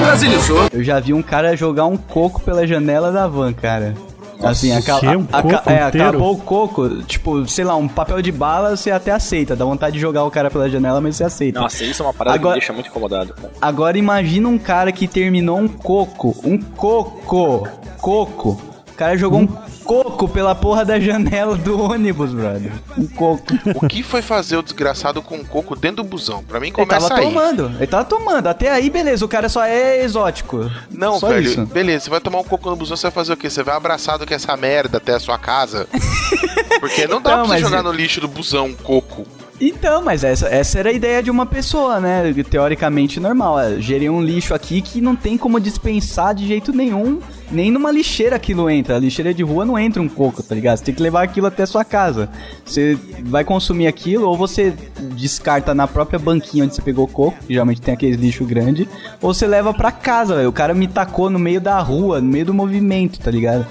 [0.00, 0.68] Brasilizou.
[0.72, 3.94] Eu já vi um cara jogar um coco pela janela da van, cara.
[4.42, 4.96] Assim, aca-?
[5.16, 8.90] Um aca- coco é, acabou o coco, tipo, sei lá, um papel de bala você
[8.90, 9.56] até aceita.
[9.56, 11.60] Dá vontade de jogar o cara pela janela, mas você aceita.
[11.60, 13.34] Nossa, isso é uma parada Agora- que me deixa muito incomodado.
[13.34, 13.50] cara.
[13.60, 16.34] Agora imagina um cara que terminou um coco.
[16.44, 17.68] Um coco.
[18.00, 18.50] Coco.
[18.90, 19.46] O cara jogou um
[19.88, 22.70] coco pela porra da janela do ônibus, brother.
[22.96, 23.54] Um coco.
[23.74, 26.44] O que foi fazer o desgraçado com o coco dentro do busão?
[26.44, 27.26] Pra mim Ele começa tava aí.
[27.26, 27.72] tomando.
[27.78, 28.46] Ele tava tomando.
[28.48, 29.24] Até aí, beleza.
[29.24, 30.70] O cara só é exótico.
[30.90, 31.64] Não, só velho, isso.
[31.64, 33.48] beleza, você vai tomar um coco no busão, você vai fazer o quê?
[33.48, 35.88] Você vai abraçado com essa merda até a sua casa?
[36.80, 39.26] Porque não dá Não, pra você jogar no lixo do busão um coco.
[39.60, 42.32] Então, mas essa, essa era a ideia de uma pessoa, né?
[42.48, 43.58] Teoricamente normal.
[43.58, 47.18] É, gerei um lixo aqui que não tem como dispensar de jeito nenhum.
[47.50, 48.96] Nem numa lixeira aquilo entra.
[48.96, 50.76] A lixeira de rua não entra um coco, tá ligado?
[50.76, 52.28] Você tem que levar aquilo até a sua casa.
[52.64, 54.72] Você vai consumir aquilo, ou você
[55.16, 58.88] descarta na própria banquinha onde você pegou o coco, que geralmente tem aqueles lixo grande,
[59.20, 60.48] ou você leva pra casa, velho.
[60.48, 63.66] O cara me tacou no meio da rua, no meio do movimento, tá ligado?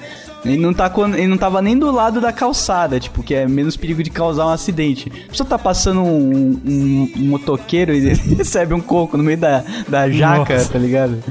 [0.46, 3.76] Ele não, tacou, ele não tava nem do lado da calçada, tipo, que é menos
[3.76, 5.12] perigo de causar um acidente.
[5.26, 9.38] A pessoa tá passando um, um- um motoqueiro e ele recebe um coco no meio
[9.38, 10.72] da, da jaca, Nossa.
[10.72, 11.22] tá ligado?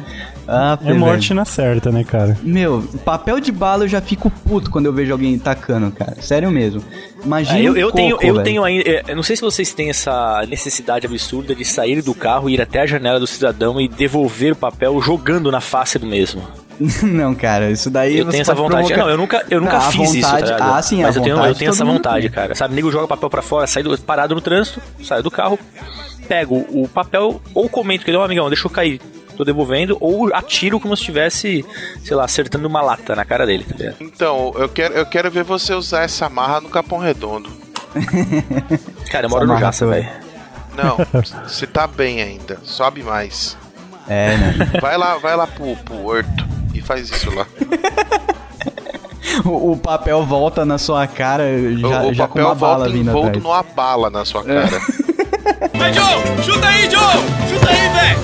[0.48, 2.38] Ah, É morte na certa, né, cara?
[2.42, 6.16] Meu, papel de bala eu já fico puto quando eu vejo alguém tacando, cara.
[6.20, 6.82] Sério mesmo.
[7.24, 8.44] Imagina É, eu, um eu coco, tenho, eu velho.
[8.44, 8.88] tenho ainda.
[8.88, 12.60] é, Eu não sei se vocês têm essa necessidade absurda de sair do carro, ir
[12.60, 16.42] até a janela do cidadão e devolver o papel jogando na face do mesmo.
[17.02, 18.86] não, cara, isso daí Eu você tenho essa vontade.
[18.88, 20.74] provocar- Não, eu nunca, eu nunca Não, a fiz isso, vontade- tá ligado?
[20.74, 22.54] Ah, sim, Mas a eu tenho, eu tenho essa mundo vontade, cara.
[22.54, 25.58] Sabe, nego joga papel pra fora, sai do, parado no trânsito, saio do carro,
[26.28, 29.00] pego o papel, ou comento que ele, ó, amigão, deixa eu cair.
[29.36, 31.62] Tô devolvendo, ou atiro como se estivesse,
[32.02, 33.92] sei lá, acertando uma lata na cara dele, tá?
[34.00, 37.50] Então, eu quero, eu quero ver você usar essa marra no Capão Redondo.
[39.10, 40.08] Cara, eu moro no Jaça, velho.
[40.74, 40.96] Não,
[41.46, 42.58] você tá bem ainda.
[42.64, 43.56] Sobe mais.
[44.08, 44.54] É, né?
[44.80, 46.46] Vai lá, vai lá pro, pro horto
[46.78, 47.46] e faz isso lá.
[49.44, 51.44] o, o papel volta na sua cara
[51.78, 53.42] já, o o já com papel uma bala volta vindo atrás.
[53.42, 54.68] numa bala na sua cara.
[55.74, 56.44] Vai, Joe!
[56.44, 57.00] Chuta aí, Joe!
[57.48, 58.18] Chuta aí, velho!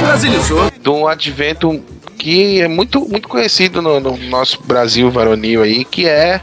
[0.00, 0.70] Brasilizou.
[0.80, 1.82] de um advento
[2.18, 6.40] que é muito, muito conhecido no, no nosso Brasil varonil aí, que é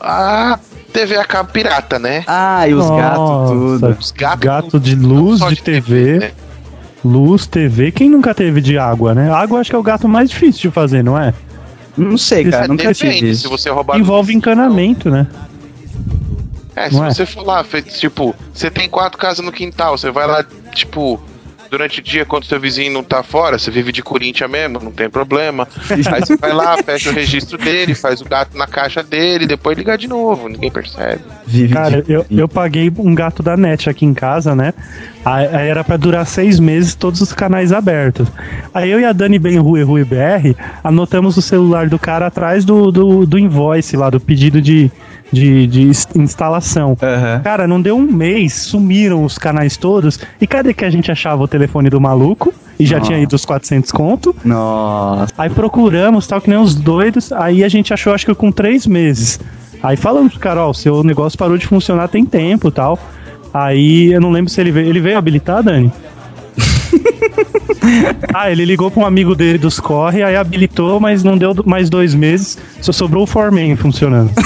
[0.00, 0.58] a
[0.92, 2.24] TV a cabo pirata, né?
[2.26, 3.96] Ah, e os gatos tudo.
[3.98, 6.18] Os gatos Gato de luz, só de TV.
[6.18, 6.30] né?
[7.06, 7.90] Luz, TV.
[7.92, 9.30] Quem nunca teve de água, né?
[9.32, 11.32] Água acho que é o gato mais difícil de fazer, não é?
[11.96, 13.42] Não sei, cara, É, nunca tive depende, isso.
[13.42, 15.26] se você roubar Envolve encanamento, né?
[16.74, 17.14] É, se Não é?
[17.14, 17.64] você for lá,
[17.98, 21.18] tipo, você tem quatro casas no quintal, você vai lá, tipo,
[21.70, 24.92] durante o dia, quando seu vizinho não tá fora, você vive de Corinthians mesmo, não
[24.92, 25.66] tem problema.
[25.90, 29.76] Aí você vai lá, fecha o registro dele, faz o gato na caixa dele, depois
[29.76, 31.22] liga de novo, ninguém percebe.
[31.46, 34.72] Vive Cara, eu, eu paguei um gato da net aqui em casa, né?
[35.24, 38.28] Aí era pra durar seis meses todos os canais abertos.
[38.72, 42.64] Aí eu e a Dani Bem Rui Rui BR anotamos o celular do cara atrás
[42.64, 44.90] do, do, do invoice lá, do pedido de,
[45.32, 46.96] de, de ins- instalação.
[47.02, 47.40] Aham.
[47.42, 50.18] Cara, não deu um mês, sumiram os canais todos.
[50.40, 52.52] E cadê que a gente achava o telefone do maluco?
[52.78, 53.08] E já Nossa.
[53.10, 54.34] tinha ido os 400 conto.
[54.44, 55.32] Nossa.
[55.38, 57.32] Aí procuramos, tal, que nem uns doidos.
[57.32, 59.40] Aí a gente achou, acho que com três meses.
[59.82, 62.98] Aí falamos pro cara, ó, o seu negócio parou de funcionar tem tempo tal.
[63.52, 64.88] Aí eu não lembro se ele veio.
[64.88, 65.90] Ele veio habilitar, Dani?
[68.34, 71.88] ah, ele ligou pra um amigo dele dos corre, aí habilitou, mas não deu mais
[71.88, 72.58] dois meses.
[72.80, 74.30] Só sobrou o Foreman funcionando.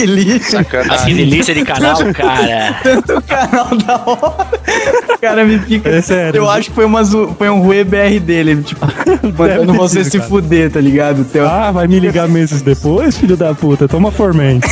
[0.00, 0.56] Que lixo.
[0.56, 1.14] Ah, que Sacanagem.
[1.14, 2.76] delícia de canal, cara.
[2.82, 4.48] Tanto canal da hora.
[5.14, 5.90] O cara me fica.
[5.90, 6.38] É sério.
[6.38, 8.86] Eu acho que foi, uma, foi um Rue BR dele, tipo,
[9.36, 10.30] mandando você sido, se cara.
[10.30, 11.24] fuder, tá ligado?
[11.24, 11.46] Teu...
[11.46, 13.86] Ah, vai me ligar meses depois, filho da puta.
[13.86, 14.60] Toma Foreman.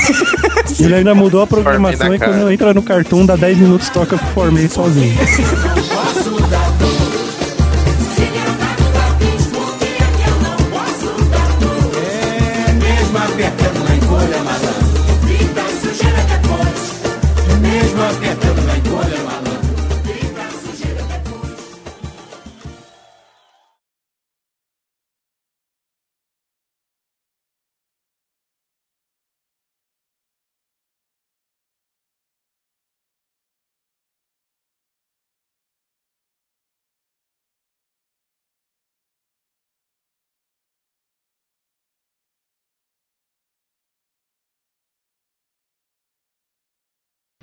[0.80, 4.68] Ele ainda mudou a programação e quando entra no cartoon, dá 10 minutos, toca Foreman
[4.68, 5.16] sozinho.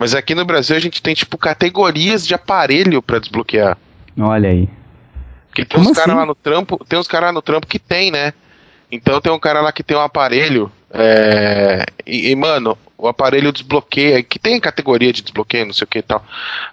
[0.06, 3.76] Mas aqui no Brasil a gente tem, tipo, categorias de aparelho pra desbloquear.
[4.16, 4.70] Olha aí.
[5.48, 6.20] Porque tem Como uns caras assim?
[6.20, 8.32] lá no trampo, tem uns caras lá no trampo que tem, né?
[8.92, 13.52] Então tem um cara lá que tem um aparelho, é, e, e, mano, o aparelho
[13.52, 16.24] desbloqueia, que tem categoria de desbloqueio, não sei o que e tal,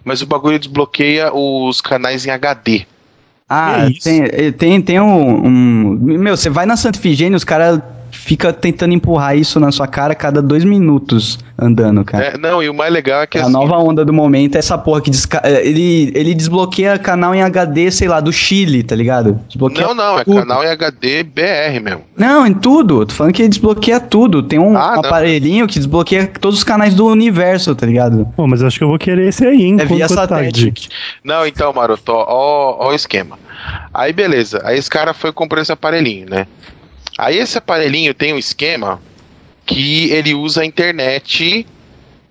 [0.04, 2.84] mas o bagulho desbloqueia os canais em HD.
[3.48, 7.80] Ah, tem, eh, tem, tem um, um- Meu, você vai na Santa Ifigênia, os caras
[8.24, 12.24] ficam tentando empurrar isso na sua cara a cada dois minutos andando, cara.
[12.24, 14.58] É, não, e o mais legal é que a assim, nova onda do momento é
[14.58, 18.82] essa porra que desca- eh, ele, ele desbloqueia canal em HD, sei lá, do Chile,
[18.82, 19.38] tá ligado?
[19.48, 20.38] Desbloqueia Não, não, é tudo.
[20.38, 22.02] canal em HD BR mesmo.
[22.16, 23.04] Não, em tudo.
[23.06, 24.42] Tô falando que ele desbloqueia tudo.
[24.42, 25.00] Tem um Ah, não.
[25.00, 28.26] aparelhinho que desbloqueia todos os canais do universo, tá ligado?
[28.36, 29.76] Pô, mas eu acho que eu vou querer esse aí, hein?
[29.80, 30.88] É via tá, satélite.
[31.24, 33.38] Não, então, Maroto, ó, ó, ó o esquema.
[33.92, 34.60] Aí, beleza.
[34.64, 36.46] Aí esse cara foi e comprou esse aparelhinho, né?
[37.22, 39.00] Aí esse aparelhinho tem um esquema
[39.64, 41.64] que ele usa a internet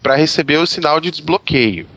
[0.04, 1.88] para receber o sinal de desbloqueio.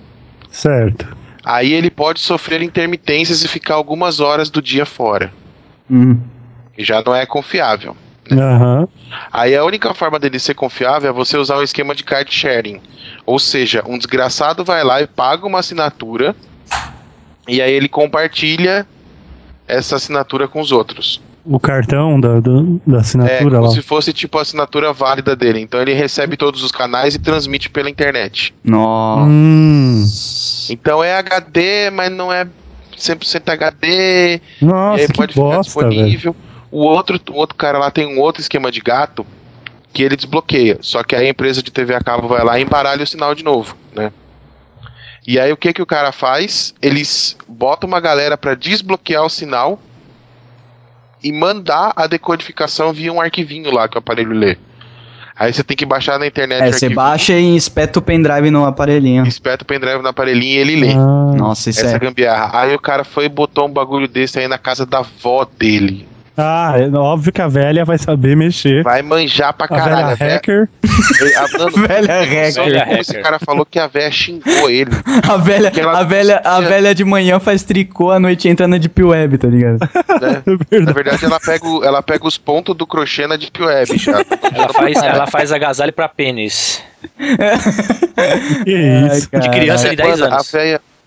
[0.49, 1.05] Certo.
[1.45, 5.33] Aí ele pode sofrer intermitências e ficar algumas horas do dia fora.
[5.91, 6.21] Hum.
[6.79, 7.97] E já não é confiável.
[8.31, 8.87] Aham.
[9.33, 12.81] Aí a única forma dele ser confiável é você usar um esquema de card sharing.
[13.27, 16.37] Ou seja, um desgraçado vai lá e paga uma assinatura
[17.49, 18.87] e aí ele compartilha
[19.67, 21.21] essa assinatura com os outros.
[21.47, 23.71] O cartão da, do- da É, assinatura como lá.
[23.71, 25.61] se fosse tipo a assinatura válida dele.
[25.61, 28.55] Então ele recebe todos os canais e transmite pela internet.
[28.65, 29.27] Nossa.
[29.29, 30.07] Hum.
[30.71, 32.47] Então é HD, mas não é
[32.97, 34.41] 100% HD.
[34.63, 36.35] Nossa, e aí que pode ficar bosta, disponível.
[36.71, 39.27] O outro, o outro cara lá tem um outro esquema de gato
[39.93, 40.79] que ele desbloqueia.
[40.81, 43.35] Só que aí a empresa de TV a cabo vai lá e embaralha o sinal
[43.35, 44.11] de novo, né?
[45.27, 46.75] E aí o que que o cara faz?
[46.83, 49.79] Eles botam uma galera pra desbloquear o sinal
[51.25, 54.59] e mandar a decodificação via um arquivinho lá que o aparelho lê.
[55.37, 58.65] Aí você tem que baixar na internet É, você baixa e espeta o pendrive no
[58.65, 59.27] aparelhinho.
[59.27, 60.93] espeta o pendrive no aparelhinho e ele lê.
[60.93, 61.99] Ah, Nossa, isso Essa é.
[61.99, 62.61] gambiarra.
[62.61, 66.07] Aí o cara foi e botou um bagulho desse aí na casa da avó dele.
[66.37, 68.83] Ah, é óbvio que a velha vai saber mexer.
[68.83, 69.95] Vai manjar pra A caralho.
[69.95, 70.69] velha A véia- hacker.
[71.37, 72.85] a- mano, Velha hacker.
[72.87, 74.91] como esse cara falou que a véia xingou ele.
[75.31, 78.79] A velha, ela a, velha, a velha de manhã faz tricô, à noite entra na
[78.79, 79.79] Deep Web, tá ligado?
[79.81, 80.43] né?
[80.73, 83.97] É Na verdade, ela pega, o- ela pega os pontos do crochê na Deep Web.
[83.99, 84.13] Já.
[84.53, 86.83] Ela faz, ela faz agasalho pra pênis.
[88.65, 89.29] Que Ai, isso?
[89.31, 90.47] De criança de 10 Mano, a anos.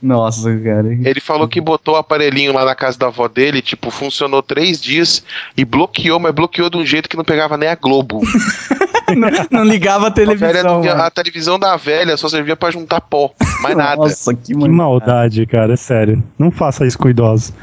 [0.01, 0.87] Nossa, cara.
[0.93, 4.79] ele falou que botou o aparelhinho lá na casa da avó dele, tipo, funcionou três
[4.81, 5.23] dias
[5.57, 8.21] e bloqueou, mas bloqueou de um jeito que não pegava nem a Globo.
[9.49, 10.63] Não ligava a A, velha televisão.
[10.75, 11.03] não via- mano.
[11.05, 13.95] a televisão da velha só servia pra juntar pó, mais nada.
[13.95, 16.21] Nossa, que, Que maldade, cara, é sério.
[16.37, 17.53] Não faça isso com idosos.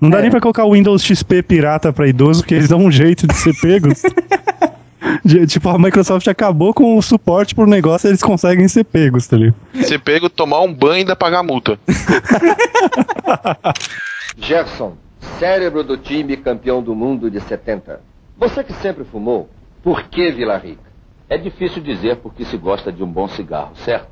[0.00, 0.22] Não dá É.
[0.22, 3.34] nem pra colocar o Windows XP pirata pra idoso, porque eles dão um jeito de
[3.36, 4.02] ser pegos.
[5.24, 9.26] De- tipo, a Microsoft acabou com o suporte pro negócio e eles conseguem ser pegos,
[9.26, 9.56] tá ligado?
[9.74, 11.78] Você pega, tomar um banho e ainda pagar multa.
[14.38, 14.96] Jefferson,
[15.38, 18.00] cérebro do time campeão do mundo de 70.
[18.38, 19.48] Você que sempre fumou,
[19.82, 20.86] por que Vila Rica?
[21.28, 24.08] É difícil dizer porque se gosta de um bom cigarro, certo?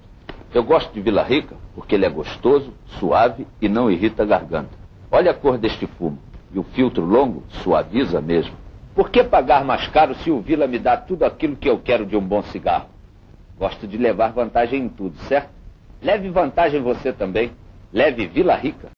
[0.52, 4.70] Eu gosto de Vila Rica porque ele é gostoso, suave e não irrita a garganta.
[5.10, 6.18] Olha a cor deste fumo.
[6.52, 8.54] E o filtro longo suaviza mesmo.
[8.94, 12.06] Por que pagar mais caro se o Vila me dá tudo aquilo que eu quero
[12.06, 12.88] de um bom cigarro?
[13.58, 15.50] Gosto de levar vantagem em tudo, certo?
[16.00, 17.52] Leve vantagem você também.
[17.92, 18.88] Leve Vila Rica.